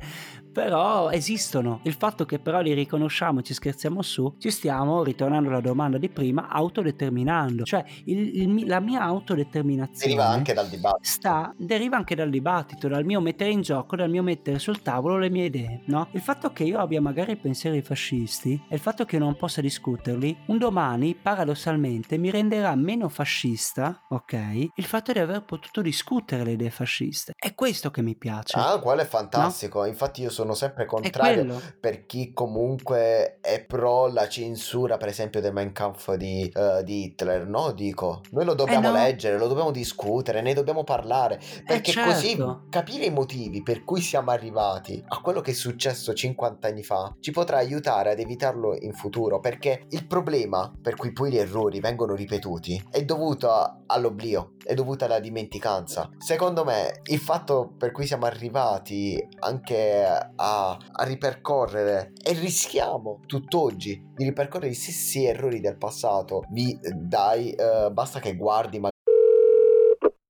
però 0.54 1.10
esistono. 1.10 1.82
Il 1.84 1.96
fatto 1.96 2.26
che 2.26 2.40
però 2.40 2.62
li 2.62 2.74
riconosciamo 2.74 3.40
e 3.40 3.44
ci 3.44 3.54
scherziamo 3.54 4.02
su, 4.02 4.36
ci 4.38 4.52
stiamo, 4.52 5.04
ritornando 5.04 5.50
alla 5.50 5.60
domanda 5.60 5.98
di 5.98 6.10
prima, 6.10 6.48
autodeterminando. 6.48 7.64
Cioè 7.64 7.84
il, 8.06 8.42
il, 8.42 8.68
la 8.68 8.80
mia 8.80 9.02
autodeterminazione 9.02 10.14
deriva 10.14 10.28
anche 10.28 10.54
dal 10.54 10.68
dibattito. 10.68 11.00
Sta, 11.02 11.54
deriva 11.58 11.98
anche 11.98 12.16
dal 12.16 12.30
dibattito, 12.30 12.88
dal 12.88 13.04
mio 13.04 13.20
mettere 13.20 13.50
in 13.50 13.62
gioco, 13.62 13.96
dal 13.96 14.10
mio 14.10 14.24
mettere 14.24 14.60
sul 14.60 14.82
tavolo 14.82 15.18
le 15.18 15.30
mie 15.30 15.46
idee, 15.46 15.82
no? 15.88 16.08
Il 16.12 16.22
fatto 16.22 16.54
che 16.54 16.64
io 16.64 16.80
abbia 16.80 17.02
magari 17.02 17.36
pensieri 17.36 17.82
fascisti 17.82 18.54
e 18.70 18.76
il 18.76 18.82
fatto 18.82 19.06
che 19.06 19.16
io 19.16 19.24
non 19.24 19.36
possa 19.36 19.60
discuterli, 19.60 20.38
un 20.48 20.58
domani 20.58 21.16
paradossalmente 21.16 22.18
mi 22.18 22.30
renderà 22.30 22.76
meno 22.76 23.10
fascista, 23.10 24.04
ok? 24.10 24.70
Il 24.76 24.86
fatto 24.86 25.12
di 25.12 25.20
aver 25.20 25.44
potuto 25.44 25.82
discutere 25.82 26.44
le 26.44 26.52
idee 26.52 26.70
fasciste. 26.70 27.34
È 27.36 27.56
questo 27.56 27.90
che 27.90 28.02
mi 28.02 28.16
piace. 28.16 28.58
Ah, 28.58 28.80
quello 28.80 29.02
è 29.02 29.06
fantastico. 29.06 29.80
No? 29.80 29.86
Infatti 29.88 30.22
io 30.22 30.30
sono 30.30 30.43
sono 30.44 30.56
sempre 30.56 30.86
contrario 30.86 31.60
per 31.80 32.06
chi 32.06 32.34
comunque 32.34 33.38
è 33.40 33.64
pro 33.64 34.08
la 34.08 34.28
censura, 34.28 34.98
per 34.98 35.08
esempio, 35.08 35.40
del 35.40 35.54
Mein 35.54 35.72
Kampf 35.72 36.14
di, 36.16 36.52
uh, 36.54 36.84
di 36.84 37.06
Hitler. 37.06 37.48
No, 37.48 37.72
dico, 37.72 38.22
noi 38.32 38.44
lo 38.46 38.54
dobbiamo 38.54 38.90
eh 38.90 38.92
no. 38.92 38.98
leggere, 38.98 39.38
lo 39.38 39.48
dobbiamo 39.48 39.72
discutere, 39.72 40.42
ne 40.42 40.54
dobbiamo 40.54 40.84
parlare, 40.84 41.36
eh, 41.36 41.64
perché 41.66 41.92
eh 41.92 41.94
certo. 41.94 42.12
così 42.12 42.46
capire 42.70 43.06
i 43.06 43.10
motivi 43.10 43.64
per 43.64 43.84
cui 43.84 44.02
siamo 44.02 44.32
arrivati 44.32 45.02
a 45.08 45.20
quello 45.22 45.42
che 45.42 45.52
è 45.52 45.54
successo 45.54 46.14
50 46.14 46.68
anni 46.68 46.84
fa 46.84 47.16
ci 47.20 47.32
potrà 47.32 47.58
aiutare 47.58 48.12
ad 48.12 48.20
evitarlo 48.20 48.76
in 48.80 48.94
futuro, 48.94 49.40
perché 49.40 49.86
il 49.90 50.06
problema 50.06 50.72
per 50.82 50.96
cui 50.96 51.14
poi 51.14 51.32
gli 51.32 51.38
errori 51.38 51.80
vengono 51.80 52.16
ripetuti 52.16 52.84
è 52.92 53.04
dovuto 53.04 53.84
all'oblio, 53.88 54.54
è 54.64 54.74
dovuto 54.74 55.06
alla 55.06 55.20
dimenticanza. 55.20 56.10
Secondo 56.18 56.64
me 56.64 57.02
il 57.06 57.20
fatto 57.20 57.74
per 57.78 57.92
cui 57.92 58.06
siamo 58.06 58.26
arrivati 58.26 59.22
anche 59.40 60.32
a, 60.38 60.78
a 60.92 61.04
ripercorrere 61.04 62.14
e 62.24 62.34
rischiamo 62.34 63.22
tutt'oggi 63.26 64.12
di 64.16 64.24
ripercorrere 64.24 64.72
i 64.72 64.76
stessi 64.76 65.26
errori 65.26 65.60
del 65.60 65.78
passato. 65.78 66.44
Vi 66.50 66.80
dai, 66.82 67.56
uh, 67.58 67.92
basta 67.92 68.20
che 68.20 68.36
guardi 68.36 68.80
ma 68.80 68.90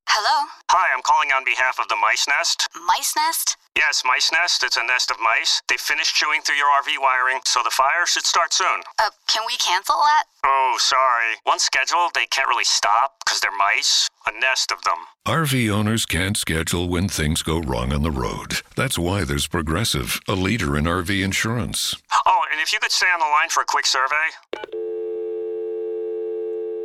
Hello? 0.05 0.45
Hi, 0.71 0.93
I'm 0.93 1.01
calling 1.01 1.31
on 1.33 1.43
behalf 1.43 1.79
of 1.79 1.87
the 1.87 1.95
Mice 1.95 2.29
Nest. 2.29 2.67
Mice 2.87 3.13
Nest? 3.19 3.62
Yes, 3.75 4.03
Mice 4.05 4.31
Nest. 4.31 4.63
It's 4.63 4.77
a 4.77 4.83
nest 4.83 5.09
of 5.09 5.17
mice. 5.19 5.61
They 5.67 5.77
finished 5.77 6.15
chewing 6.15 6.41
through 6.41 6.57
your 6.57 6.67
RV 6.67 7.01
wiring, 7.01 7.39
so 7.45 7.61
the 7.63 7.71
fire 7.71 8.05
should 8.05 8.25
start 8.25 8.53
soon. 8.53 8.81
Uh, 8.99 9.09
can 9.27 9.41
we 9.47 9.55
cancel 9.57 9.95
that? 9.95 10.25
Oh, 10.45 10.75
sorry. 10.79 11.37
Once 11.45 11.63
scheduled, 11.63 12.11
they 12.13 12.27
can't 12.27 12.47
really 12.47 12.65
stop 12.65 13.15
because 13.25 13.39
they're 13.39 13.57
mice. 13.57 14.07
A 14.27 14.39
nest 14.39 14.71
of 14.71 14.83
them. 14.83 14.97
RV 15.25 15.71
owners 15.71 16.05
can't 16.05 16.37
schedule 16.37 16.87
when 16.87 17.07
things 17.09 17.41
go 17.41 17.59
wrong 17.59 17.91
on 17.91 18.03
the 18.03 18.11
road. 18.11 18.61
That's 18.75 18.99
why 18.99 19.23
there's 19.23 19.47
Progressive, 19.47 20.19
a 20.27 20.33
leader 20.33 20.77
in 20.77 20.85
RV 20.85 21.23
insurance. 21.23 21.95
Oh, 22.25 22.41
and 22.51 22.61
if 22.61 22.71
you 22.73 22.79
could 22.79 22.91
stay 22.91 23.07
on 23.07 23.19
the 23.19 23.25
line 23.25 23.49
for 23.49 23.61
a 23.61 23.65
quick 23.65 23.87
survey. 23.87 24.15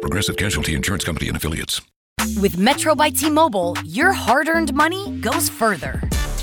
Progressive 0.00 0.36
Casualty 0.36 0.74
Insurance 0.74 1.04
Company 1.04 1.28
and 1.28 1.36
Affiliates. 1.36 1.80
With 2.40 2.56
Metro 2.56 2.94
by 2.94 3.10
T 3.10 3.30
Mobile, 3.30 3.76
your 3.84 4.12
hard 4.12 4.48
earned 4.48 4.72
money 4.74 5.18
goes 5.20 5.48
further. 5.48 6.07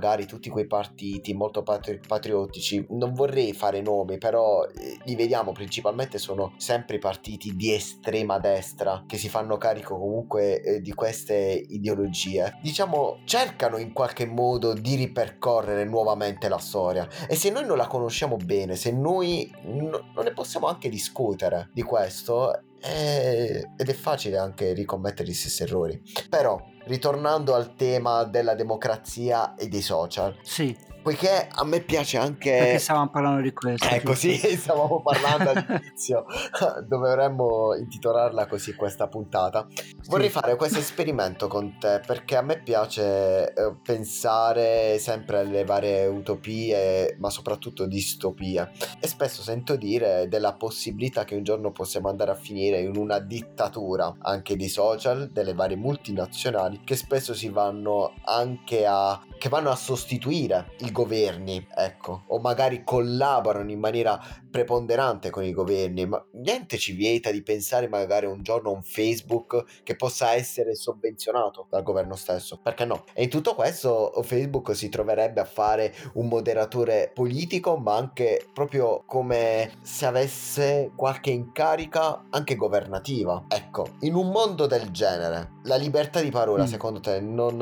magari 0.00 0.24
tutti 0.24 0.48
quei 0.48 0.66
partiti 0.66 1.34
molto 1.34 1.62
patri- 1.62 2.00
patriottici, 2.06 2.86
non 2.90 3.12
vorrei 3.12 3.52
fare 3.52 3.82
nomi, 3.82 4.16
però 4.16 4.64
eh, 4.64 4.98
li 5.04 5.14
vediamo 5.14 5.52
principalmente 5.52 6.16
sono 6.16 6.54
sempre 6.56 6.98
partiti 6.98 7.54
di 7.54 7.74
estrema 7.74 8.38
destra 8.38 9.04
che 9.06 9.18
si 9.18 9.28
fanno 9.28 9.58
carico 9.58 9.98
comunque 9.98 10.62
eh, 10.62 10.80
di 10.80 10.94
queste 10.94 11.34
ideologie. 11.68 12.58
Diciamo, 12.62 13.18
cercano 13.24 13.76
in 13.76 13.92
qualche 13.92 14.24
modo 14.24 14.72
di 14.72 14.94
ripercorrere 14.94 15.84
nuovamente 15.84 16.48
la 16.48 16.58
storia 16.58 17.06
e 17.28 17.36
se 17.36 17.50
noi 17.50 17.66
non 17.66 17.76
la 17.76 17.86
conosciamo 17.86 18.36
bene, 18.36 18.76
se 18.76 18.90
noi 18.92 19.52
n- 19.66 19.90
non 20.14 20.24
ne 20.24 20.32
possiamo 20.32 20.66
anche 20.66 20.88
discutere 20.88 21.68
di 21.74 21.82
questo, 21.82 22.52
eh, 22.82 23.68
ed 23.76 23.88
è 23.88 23.92
facile 23.92 24.38
anche 24.38 24.72
ricommettere 24.72 25.28
gli 25.28 25.34
stessi 25.34 25.62
errori. 25.62 26.00
Però 26.28 26.58
ritornando 26.90 27.54
al 27.54 27.76
tema 27.76 28.24
della 28.24 28.56
democrazia 28.56 29.54
e 29.54 29.68
dei 29.68 29.80
social. 29.80 30.36
Sì. 30.42 30.76
Poiché 31.02 31.48
a 31.50 31.64
me 31.64 31.80
piace 31.80 32.18
anche... 32.18 32.50
Perché 32.50 32.78
stavamo 32.78 33.08
parlando 33.08 33.40
di 33.40 33.52
questo. 33.54 33.88
Ecco, 33.88 34.14
sì, 34.14 34.36
stavamo 34.56 35.00
parlando 35.00 35.50
all'inizio. 35.56 36.26
Dovremmo 36.86 37.74
intitolarla 37.74 38.46
così 38.46 38.74
questa 38.74 39.08
puntata. 39.08 39.66
Vorrei 40.08 40.26
sì. 40.26 40.32
fare 40.32 40.56
questo 40.56 40.78
esperimento 40.78 41.48
con 41.48 41.78
te 41.78 42.02
perché 42.06 42.36
a 42.36 42.42
me 42.42 42.60
piace 42.60 43.52
eh, 43.52 43.74
pensare 43.82 44.98
sempre 44.98 45.38
alle 45.38 45.64
varie 45.64 46.06
utopie, 46.06 47.16
ma 47.18 47.30
soprattutto 47.30 47.86
distopie. 47.86 48.70
E 49.00 49.06
spesso 49.08 49.42
sento 49.42 49.76
dire 49.76 50.28
della 50.28 50.52
possibilità 50.52 51.24
che 51.24 51.34
un 51.34 51.44
giorno 51.44 51.70
possiamo 51.70 52.10
andare 52.10 52.32
a 52.32 52.36
finire 52.36 52.80
in 52.80 52.96
una 52.96 53.20
dittatura 53.20 54.16
anche 54.20 54.54
di 54.54 54.68
social, 54.68 55.30
delle 55.30 55.54
varie 55.54 55.76
multinazionali, 55.76 56.82
che 56.84 56.96
spesso 56.96 57.32
si 57.32 57.48
vanno 57.48 58.12
anche 58.24 58.84
a... 58.86 59.18
che 59.38 59.48
vanno 59.48 59.70
a 59.70 59.76
sostituire 59.76 60.72
il 60.80 60.89
governi, 60.92 61.66
ecco, 61.74 62.24
o 62.28 62.38
magari 62.40 62.82
collaborano 62.84 63.70
in 63.70 63.78
maniera 63.78 64.20
preponderante 64.50 65.30
con 65.30 65.44
i 65.44 65.52
governi, 65.52 66.06
ma 66.06 66.24
niente 66.32 66.76
ci 66.76 66.92
vieta 66.92 67.30
di 67.30 67.42
pensare 67.42 67.88
magari 67.88 68.26
un 68.26 68.42
giorno 68.42 68.70
a 68.70 68.74
un 68.74 68.82
Facebook 68.82 69.82
che 69.82 69.96
possa 69.96 70.32
essere 70.34 70.74
sovvenzionato 70.74 71.66
dal 71.70 71.82
governo 71.82 72.16
stesso, 72.16 72.58
perché 72.62 72.84
no? 72.84 73.04
E 73.14 73.24
in 73.24 73.30
tutto 73.30 73.54
questo 73.54 74.12
Facebook 74.22 74.74
si 74.74 74.88
troverebbe 74.88 75.40
a 75.40 75.44
fare 75.44 75.94
un 76.14 76.26
moderatore 76.28 77.10
politico, 77.14 77.76
ma 77.76 77.96
anche 77.96 78.46
proprio 78.52 79.02
come 79.06 79.72
se 79.82 80.06
avesse 80.06 80.90
qualche 80.94 81.30
incarica 81.30 82.26
anche 82.30 82.56
governativa. 82.56 83.44
Ecco, 83.48 83.86
in 84.00 84.14
un 84.14 84.30
mondo 84.30 84.66
del 84.66 84.90
genere, 84.90 85.58
la 85.64 85.76
libertà 85.76 86.20
di 86.20 86.30
parola 86.30 86.64
mm. 86.64 86.66
secondo 86.66 87.00
te 87.00 87.20
non, 87.20 87.56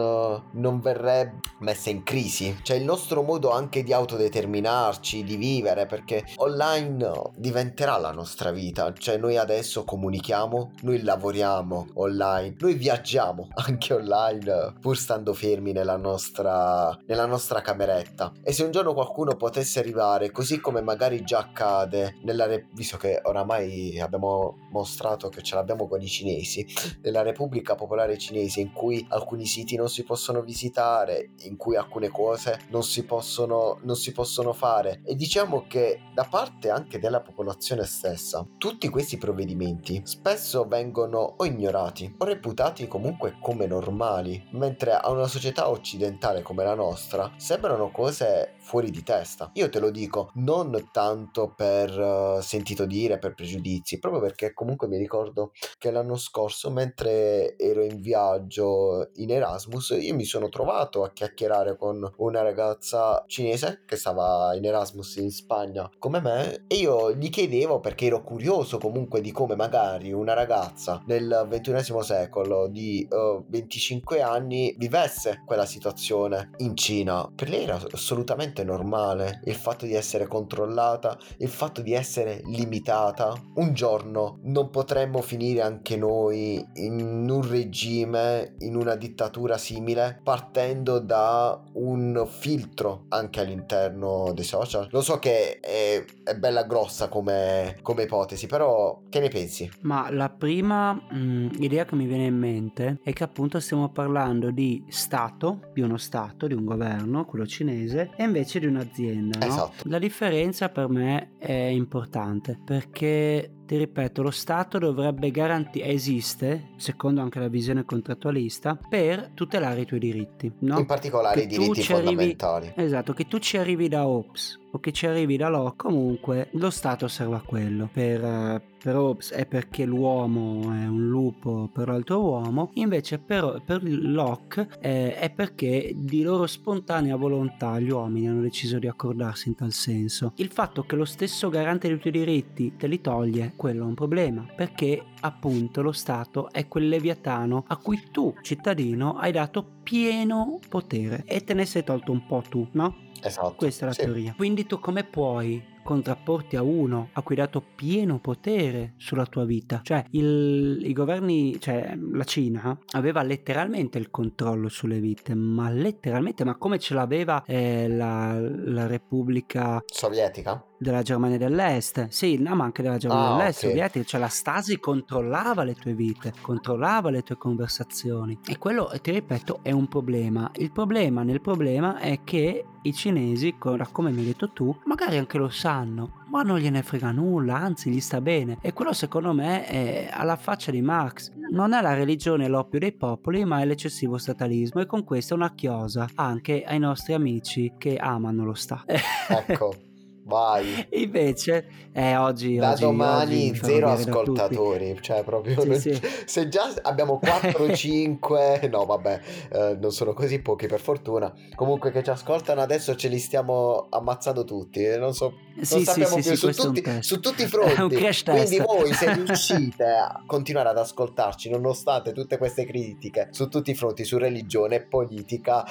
non 0.53 0.81
verrebbe 0.81 1.41
messa 1.61 1.91
in 1.91 2.03
crisi? 2.03 2.59
Cioè 2.63 2.77
il 2.77 2.85
nostro 2.85 3.23
modo 3.23 3.51
anche 3.51 3.83
di 3.83 3.93
autodeterminarci, 3.93 5.25
di 5.25 5.37
vivere, 5.37 5.87
perché 5.87 6.25
online 6.37 6.78
online 6.79 7.33
diventerà 7.37 7.99
la 7.99 8.13
nostra 8.13 8.51
vita, 8.51 8.93
cioè 8.93 9.17
noi 9.17 9.37
adesso 9.37 9.85
comunichiamo, 9.85 10.73
noi 10.83 11.03
lavoriamo 11.03 11.89
online, 11.95 12.57
noi 12.59 12.75
viaggiamo 12.75 13.49
anche 13.67 13.95
online 13.95 14.75
pur 14.81 14.97
stando 14.97 15.35
fermi 15.35 15.73
nella 15.73 15.97
nostra, 15.97 16.97
nella 17.07 17.27
nostra 17.27 17.61
cameretta. 17.61 18.33
E 18.43 18.53
se 18.53 18.63
un 18.63 18.71
giorno 18.71 18.95
qualcuno 18.95 19.35
potesse 19.37 19.79
arrivare, 19.79 20.31
così 20.31 20.61
come 20.61 20.81
magari 20.81 21.25
già 21.25 21.39
accade, 21.39 22.17
nella 22.23 22.47
visto 22.73 22.97
che 22.97 23.21
oramai 23.25 24.01
abbiamo 24.01 24.69
mostrato 24.71 25.29
che 25.29 25.43
ce 25.43 25.55
l'abbiamo 25.55 25.89
con 25.89 26.01
i 26.01 26.07
cinesi, 26.07 26.67
nella 27.03 27.23
Repubblica 27.23 27.75
popolare 27.75 28.17
cinese 28.19 28.61
in 28.61 28.73
cui 28.73 29.05
alcuni 29.11 29.47
siti 29.47 29.77
non 29.77 29.89
si 29.89 30.05
possono 30.05 30.43
visitare, 30.43 31.33
in 31.41 31.57
cui 31.57 31.77
alcune 31.77 32.09
cose 32.09 32.61
non 32.71 32.83
si 32.83 33.05
possono, 33.05 33.79
non 33.83 33.97
si 33.97 34.13
possono 34.13 34.53
fare 34.53 35.03
e 35.05 35.15
diciamo 35.15 35.67
che 35.67 36.01
da 36.15 36.25
parte 36.25 36.68
anche 36.69 36.99
della 36.99 37.21
popolazione 37.21 37.85
stessa 37.85 38.47
tutti 38.59 38.89
questi 38.89 39.19
provvedimenti 39.19 40.03
spesso 40.05 40.67
vengono 40.67 41.35
o 41.37 41.45
ignorati 41.45 42.15
o 42.19 42.25
reputati 42.25 42.89
comunque 42.89 43.37
come 43.41 43.67
normali, 43.67 44.49
mentre 44.53 44.93
a 44.93 45.11
una 45.11 45.27
società 45.27 45.69
occidentale 45.69 46.43
come 46.43 46.65
la 46.65 46.75
nostra 46.75 47.33
sembrano 47.37 47.91
cose 47.91 48.55
fuori 48.59 48.91
di 48.91 49.03
testa. 49.03 49.51
Io 49.55 49.69
te 49.69 49.79
lo 49.79 49.91
dico 49.91 50.31
non 50.35 50.89
tanto 50.93 51.53
per 51.55 51.99
uh, 51.99 52.41
sentito 52.41 52.85
dire, 52.85 53.19
per 53.19 53.35
pregiudizi, 53.35 53.99
proprio 53.99 54.21
perché 54.21 54.53
comunque 54.53 54.89
mi 54.89 54.99
ricordo 54.99 55.53
che 55.79 55.91
l'anno 55.91 56.17
scorso 56.17 56.71
mentre 56.71 57.57
ero 57.57 57.83
in 57.83 58.01
viaggio 58.01 59.11
in 59.15 59.31
Erasmus 59.31 59.97
io 59.99 60.15
mi 60.15 60.25
sono 60.25 60.49
trovato 60.49 61.05
a 61.05 61.11
chiacchierare 61.11 61.77
con 61.77 62.11
una 62.17 62.43
ragazza 62.43 63.25
cinese 63.27 63.83
che 63.87 63.97
stava 63.97 64.55
in 64.55 64.65
Erasmus 64.65 65.17
in 65.17 65.31
Spagna 65.31 65.91
come 65.99 66.21
me 66.21 66.58
e 66.67 66.77
io 66.77 67.15
gli 67.15 67.31
chiedevo 67.31 67.81
perché 67.81 68.07
ero 68.07 68.23
curioso 68.23 68.79
comunque 68.79 69.21
di 69.21 69.33
come 69.33 69.55
magari 69.55 70.13
una 70.13 70.35
ragazza 70.35 71.03
nel 71.07 71.47
ventunesimo 71.49 72.03
secolo 72.03 72.69
di 72.69 73.07
uh, 73.11 73.45
25 73.47 74.23
anni 74.23 74.75
vivesse 74.77 75.43
quella 75.45 75.67
situazione 75.67 76.51
in 76.59 76.77
Cina. 76.77 77.31
Per 77.35 77.49
lei 77.49 77.65
era 77.65 77.81
assolutamente 77.93 78.65
normale 78.65 79.41
il 79.45 79.55
fatto 79.55 79.87
di 79.87 79.95
essere 79.95 80.27
controllata, 80.27 81.19
il 81.39 81.49
fatto 81.49 81.83
di 81.83 81.93
essere 81.95 82.43
limitata. 82.45 83.35
Un 83.55 83.73
giorno 83.75 84.39
non 84.43 84.71
potremmo 84.71 85.21
finire 85.21 85.63
anche 85.63 85.97
noi 85.97 86.65
in 86.75 87.29
un 87.29 87.49
regime, 87.49 88.55
in 88.59 88.77
una 88.77 88.95
dittatura 88.95 89.59
simile, 89.59 90.21
partendo 90.23 90.99
da 90.99 91.61
un 91.75 92.27
filtro 92.29 93.05
anche 93.09 93.41
all'interno 93.41 94.33
dei 94.33 94.45
social. 94.45 94.89
Lo 94.91 95.01
so 95.01 95.19
che 95.19 95.61
è, 95.61 96.05
è 96.25 96.35
bella 96.49 96.65
grossa 96.65 97.09
come, 97.09 97.79
come, 97.83 98.05
ipotesi, 98.05 98.47
però 98.47 99.03
che 99.09 99.21
ne 99.21 99.29
pensi? 99.29 99.71
Ma 99.83 100.11
la 100.11 100.31
prima 100.31 100.93
mh, 100.93 101.17
mm, 101.17 101.49
idea 101.59 101.85
che 101.85 101.95
mi 101.95 102.07
viene 102.07 102.25
in 102.25 102.37
mente 102.37 103.01
è 103.03 103.13
che 103.13 103.25
appunto 103.25 103.61
stiamo 103.61 103.91
parlando 103.91 104.51
di 104.51 104.85
Stato, 104.89 105.71
di 105.75 105.83
uno 105.83 105.99
Stato, 105.99 106.47
di 106.47 106.55
un 106.55 106.65
governo, 106.65 107.27
quello 107.27 107.47
cinese, 107.47 108.11
e 108.17 108.25
invece 108.25 108.61
di 108.61 108.67
un'azienda. 108.67 109.39
No? 109.39 109.47
Esatto. 109.47 109.89
La 109.89 109.99
differenza 109.99 110.71
per 110.71 110.89
me 110.89 111.33
è 111.39 111.53
importante 111.53 112.59
perché 112.65 113.58
ti 113.69 113.77
ripeto, 113.77 114.23
lo 114.23 114.31
Stato 114.31 114.79
dovrebbe 114.79 115.31
garantire, 115.31 115.89
esiste, 115.89 116.71
secondo 116.77 117.21
anche 117.21 117.39
la 117.39 117.49
visione 117.49 117.85
contrattualista, 117.85 118.79
per 118.89 119.33
tutelare 119.35 119.83
i 119.83 119.85
tuoi 119.85 120.01
diritti. 120.01 120.51
No? 120.61 120.79
In 120.79 120.87
particolare 120.87 121.35
che 121.35 121.43
i 121.43 121.47
diritti 121.47 121.83
fondamentali. 121.83 122.69
Arrivi, 122.69 122.83
esatto, 122.83 123.13
che 123.13 123.29
tu 123.29 123.39
ci 123.39 123.59
arrivi 123.59 123.89
da 123.89 124.07
Ops 124.07 124.59
o 124.71 124.81
che 124.81 124.91
ci 124.93 125.07
arrivi 125.07 125.37
da 125.37 125.49
Locke, 125.49 125.87
comunque 125.87 126.49
lo 126.53 126.71
Stato 126.71 127.09
serve 127.09 127.37
a 127.37 127.43
quello. 127.43 127.91
Per, 127.93 128.63
per 128.83 128.97
Hobbes 128.97 129.33
è 129.33 129.47
perché 129.47 129.85
l'uomo 129.85 130.73
è 130.73 130.87
un 130.87 131.09
lupo 131.09 131.69
per 131.73 131.89
l'altro 131.89 132.21
uomo, 132.23 132.71
invece 132.75 133.19
per, 133.19 133.63
per 133.65 133.83
Locke 133.83 134.69
eh, 134.81 135.15
è 135.15 135.31
perché 135.31 135.93
di 135.95 136.23
loro 136.23 136.47
spontanea 136.47 137.17
volontà 137.17 137.79
gli 137.81 137.91
uomini 137.91 138.29
hanno 138.29 138.41
deciso 138.41 138.79
di 138.79 138.87
accordarsi 138.87 139.49
in 139.49 139.55
tal 139.55 139.73
senso. 139.73 140.33
Il 140.37 140.51
fatto 140.51 140.85
che 140.85 140.97
lo 140.97 141.05
stesso 141.05 141.49
garante 141.49 141.89
dei 141.89 141.99
tuoi 141.99 142.13
diritti 142.13 142.77
te 142.77 142.87
li 142.87 143.01
toglie, 143.01 143.53
quello 143.57 143.83
è 143.83 143.87
un 143.87 143.95
problema, 143.95 144.47
perché 144.55 145.03
appunto 145.21 145.83
lo 145.83 145.93
Stato 145.93 146.51
è 146.51 146.69
quel 146.69 146.89
leviatano 146.89 147.65
a 147.67 147.77
cui 147.77 148.01
tu, 148.11 148.35
cittadino, 148.41 149.17
hai 149.17 149.33
dato 149.33 149.67
pieno 149.83 150.59
potere 150.69 151.25
e 151.27 151.43
te 151.43 151.55
ne 151.55 151.65
sei 151.65 151.83
tolto 151.83 152.13
un 152.13 152.25
po' 152.27 152.43
tu, 152.49 152.67
no? 152.73 153.07
Esatto. 153.23 153.55
Questa 153.57 153.85
è 153.85 153.89
la 153.89 153.95
sì. 153.95 154.03
teoria. 154.03 154.35
Quindi 154.37 154.67
tu 154.67 154.79
come 154.79 155.05
puoi 155.05 155.63
contrapporti 155.89 156.55
a 156.55 156.63
uno 156.63 157.09
a 157.15 157.23
cui 157.23 157.35
hai 157.35 157.47
dato 157.47 157.65
pieno 157.75 158.19
potere 158.19 158.93
sulla 158.99 159.25
tua 159.25 159.47
vita. 159.47 159.81
Cioè, 159.83 160.05
il, 160.11 160.81
i 160.83 160.93
governi, 160.93 161.59
cioè 161.59 161.97
la 162.13 162.25
Cina 162.25 162.79
aveva 162.93 163.23
letteralmente 163.23 163.97
il 163.97 164.11
controllo 164.11 164.69
sulle 164.69 165.01
vite, 165.01 165.35
ma 165.35 165.71
letteralmente, 165.71 166.45
ma 166.45 166.57
come 166.57 166.79
ce 166.79 166.93
l'aveva 166.93 167.43
eh, 167.47 167.89
la, 167.89 168.39
la 168.39 168.87
Repubblica 168.87 169.83
Sovietica? 169.87 170.63
Della 170.79 171.03
Germania 171.03 171.39
dell'Est, 171.39 172.07
sì, 172.09 172.39
no, 172.39 172.55
ma 172.55 172.65
anche 172.65 172.83
della 172.83 172.97
Germania 172.97 173.35
ah, 173.35 173.37
dell'Est, 173.37 173.59
okay. 173.59 173.71
sovietica, 173.71 174.05
cioè 174.05 174.21
la 174.21 174.29
Stasi 174.29 174.79
controllava 174.79 175.65
le 175.65 175.75
tue 175.75 175.93
vite, 175.93 176.33
controllava 176.41 177.11
le 177.11 177.23
tue 177.23 177.37
conversazioni 177.37 178.39
e 178.47 178.59
quello, 178.59 178.91
ti 179.03 179.11
ripeto, 179.11 179.61
è 179.63 179.73
un 179.73 179.89
problema. 179.89 180.51
Il 180.55 180.71
problema 180.71 181.23
nel 181.23 181.41
problema 181.41 181.99
è 181.99 182.21
che 182.23 182.65
i 182.83 182.93
cinesi, 182.95 183.57
come 183.59 184.11
mi 184.11 184.21
hai 184.21 184.27
detto 184.27 184.51
tu, 184.53 184.75
magari 184.85 185.19
anche 185.19 185.37
lo 185.37 185.49
sanno, 185.49 186.23
ma 186.31 186.43
non 186.43 186.59
gliene 186.59 186.83
frega 186.83 187.11
nulla, 187.11 187.57
anzi 187.57 187.91
gli 187.91 188.01
sta 188.01 188.21
bene. 188.21 188.59
E 188.61 188.73
quello 188.73 188.93
secondo 188.93 189.33
me 189.33 189.67
è 189.67 190.09
alla 190.13 190.37
faccia 190.37 190.71
di 190.71 190.81
Marx. 190.81 191.33
Non 191.51 191.73
è 191.73 191.81
la 191.81 191.95
religione 191.95 192.49
l'oppio 192.49 192.79
dei 192.79 192.93
popoli, 192.93 193.45
ma 193.45 193.61
è 193.61 193.65
l'eccessivo 193.65 194.17
statalismo 194.19 194.81
e 194.81 194.87
con 194.87 195.05
questo 195.05 195.35
è 195.35 195.37
una 195.37 195.55
chiosa 195.55 196.09
anche 196.15 196.63
ai 196.65 196.79
nostri 196.79 197.15
amici 197.15 197.73
che 197.79 197.97
amano 197.97 198.45
lo 198.45 198.55
Stato. 198.55 198.85
Ecco. 199.29 199.75
Vai. 200.29 200.87
Invece, 200.91 201.67
eh, 201.91 202.15
oggi. 202.17 202.57
Da 202.57 202.73
oggi, 202.73 202.83
domani 202.83 203.49
oggi 203.49 203.61
zero 203.63 203.89
ascoltatori. 203.89 204.99
Cioè, 205.01 205.25
proprio. 205.25 205.59
Sì, 205.59 205.69
non... 205.69 205.79
sì. 205.79 206.01
Se 206.27 206.49
già 206.49 206.71
abbiamo 206.83 207.19
4-5, 207.23 208.69
no, 208.69 208.85
vabbè, 208.85 209.21
eh, 209.51 209.79
non 209.81 209.91
sono 209.91 210.13
così 210.13 210.41
pochi 210.41 210.67
per 210.67 210.81
fortuna. 210.81 211.33
Comunque, 211.55 211.91
che 211.91 212.03
ci 212.03 212.11
ascoltano 212.11 212.61
adesso 212.61 212.95
ce 212.95 213.09
li 213.09 213.19
stiamo 213.19 213.87
ammazzando 213.89 214.45
tutti. 214.45 214.87
Non 214.99 215.15
so, 215.15 215.33
non 215.55 215.65
sì, 215.65 215.83
sappiamo 215.83 216.17
più 216.17 216.35
su 216.35 216.53
tutti, 216.53 216.83
su, 217.01 217.21
tutti, 217.21 217.43
i 217.45 217.47
fronti. 217.49 217.97
Quindi, 218.25 218.59
voi, 218.59 218.93
se 218.93 219.15
riuscite 219.15 219.85
a 219.85 220.23
continuare 220.27 220.69
ad 220.69 220.77
ascoltarci, 220.77 221.49
nonostante 221.49 222.13
tutte 222.13 222.37
queste 222.37 222.67
critiche 222.67 223.29
su 223.31 223.49
tutti 223.49 223.71
i 223.71 223.75
fronti, 223.75 224.05
su 224.05 224.19
religione, 224.19 224.83
politica, 224.83 225.65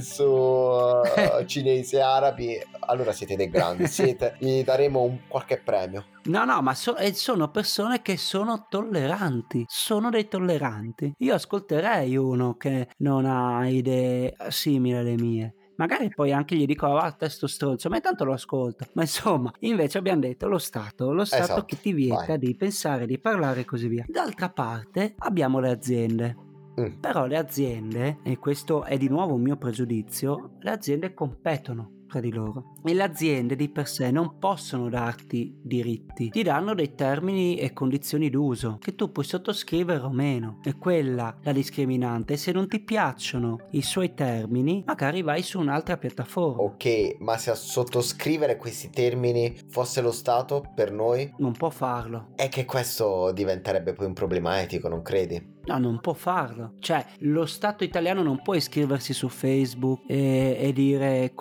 su 0.00 0.24
uh, 0.24 1.44
cinesi 1.44 1.98
arabi, 1.98 2.58
allora 2.86 3.12
siete 3.12 3.36
dei 3.36 3.50
grandi 3.50 3.86
siete, 4.04 4.36
gli 4.38 4.62
daremo 4.62 5.02
un 5.02 5.20
qualche 5.28 5.60
premio. 5.60 6.04
No, 6.24 6.44
no, 6.44 6.60
ma 6.60 6.74
so, 6.74 6.94
sono 7.12 7.50
persone 7.50 8.02
che 8.02 8.16
sono 8.16 8.66
tolleranti, 8.68 9.64
sono 9.66 10.10
dei 10.10 10.28
tolleranti. 10.28 11.14
Io 11.18 11.34
ascolterei 11.34 12.16
uno 12.16 12.56
che 12.56 12.88
non 12.98 13.24
ha 13.24 13.66
idee 13.68 14.36
simili 14.48 14.96
alle 14.96 15.16
mie. 15.16 15.54
Magari 15.76 16.08
poi 16.08 16.32
anche 16.32 16.56
gli 16.56 16.66
dico, 16.66 16.96
ah, 16.96 17.12
testo 17.12 17.46
stronzo, 17.46 17.88
ma 17.88 17.96
intanto 17.96 18.24
lo 18.24 18.32
ascolto. 18.32 18.86
Ma 18.94 19.02
insomma, 19.02 19.52
invece 19.60 19.98
abbiamo 19.98 20.20
detto 20.20 20.48
lo 20.48 20.58
Stato, 20.58 21.12
lo 21.12 21.24
Stato 21.24 21.42
esatto. 21.42 21.64
che 21.64 21.80
ti 21.80 21.92
vieta 21.92 22.26
Vai. 22.26 22.38
di 22.38 22.56
pensare, 22.56 23.06
di 23.06 23.18
parlare 23.18 23.60
e 23.60 23.64
così 23.64 23.86
via. 23.86 24.04
D'altra 24.08 24.50
parte 24.50 25.14
abbiamo 25.18 25.60
le 25.60 25.70
aziende. 25.70 26.36
Mm. 26.80 27.00
Però 27.00 27.26
le 27.26 27.36
aziende, 27.36 28.18
e 28.24 28.38
questo 28.38 28.84
è 28.84 28.96
di 28.96 29.08
nuovo 29.08 29.34
un 29.34 29.42
mio 29.42 29.56
pregiudizio, 29.56 30.56
le 30.60 30.70
aziende 30.70 31.14
competono 31.14 31.97
tra 32.08 32.20
di 32.20 32.32
loro. 32.32 32.74
E 32.84 32.94
le 32.94 33.02
aziende 33.02 33.54
di 33.54 33.68
per 33.68 33.86
sé 33.86 34.10
non 34.10 34.38
possono 34.38 34.88
darti 34.88 35.54
diritti, 35.62 36.30
ti 36.30 36.42
danno 36.42 36.74
dei 36.74 36.94
termini 36.94 37.56
e 37.56 37.72
condizioni 37.72 38.30
d'uso 38.30 38.78
che 38.80 38.94
tu 38.94 39.12
puoi 39.12 39.24
sottoscrivere 39.24 40.00
o 40.00 40.10
meno. 40.10 40.58
È 40.62 40.76
quella 40.76 41.36
la 41.42 41.52
discriminante. 41.52 42.36
Se 42.36 42.52
non 42.52 42.68
ti 42.68 42.80
piacciono 42.80 43.66
i 43.72 43.82
suoi 43.82 44.14
termini, 44.14 44.82
magari 44.86 45.22
vai 45.22 45.42
su 45.42 45.58
un'altra 45.60 45.96
piattaforma. 45.96 46.62
Ok, 46.62 47.16
ma 47.20 47.36
se 47.36 47.50
a 47.50 47.54
sottoscrivere 47.54 48.56
questi 48.56 48.90
termini 48.90 49.54
fosse 49.68 50.00
lo 50.00 50.12
Stato 50.12 50.64
per 50.74 50.90
noi? 50.90 51.32
Non 51.38 51.52
può 51.52 51.70
farlo. 51.70 52.28
È 52.34 52.48
che 52.48 52.64
questo 52.64 53.30
diventerebbe 53.32 53.92
poi 53.92 54.06
un 54.06 54.14
problema 54.14 54.60
etico, 54.60 54.88
non 54.88 55.02
credi? 55.02 55.56
No, 55.68 55.78
non 55.78 56.00
può 56.00 56.14
farlo. 56.14 56.74
Cioè, 56.78 57.04
lo 57.20 57.44
Stato 57.44 57.84
italiano 57.84 58.22
non 58.22 58.40
può 58.42 58.54
iscriversi 58.54 59.12
su 59.12 59.28
Facebook 59.28 60.00
e, 60.06 60.56
e 60.58 60.72
dire 60.72 61.32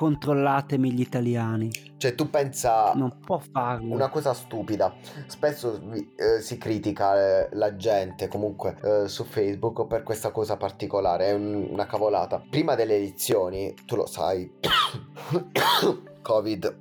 controllatemi 0.57 0.91
gli 0.91 1.01
italiani. 1.01 1.71
Cioè, 1.97 2.15
tu 2.15 2.29
pensa. 2.29 2.93
Non 2.93 3.19
può 3.19 3.39
farlo. 3.39 3.93
Una 3.93 4.09
cosa 4.09 4.33
stupida. 4.33 4.93
Spesso 5.27 5.81
eh, 5.91 6.41
si 6.41 6.57
critica 6.57 7.45
eh, 7.45 7.49
la 7.53 7.75
gente 7.75 8.27
comunque 8.27 8.75
eh, 8.83 9.07
su 9.07 9.23
Facebook 9.23 9.85
per 9.87 10.03
questa 10.03 10.31
cosa 10.31 10.57
particolare. 10.57 11.27
È 11.27 11.33
un, 11.33 11.67
una 11.69 11.85
cavolata. 11.85 12.41
Prima 12.49 12.75
delle 12.75 12.95
elezioni, 12.95 13.73
tu 13.85 13.95
lo 13.95 14.05
sai. 14.05 14.51
Covid. 16.21 16.77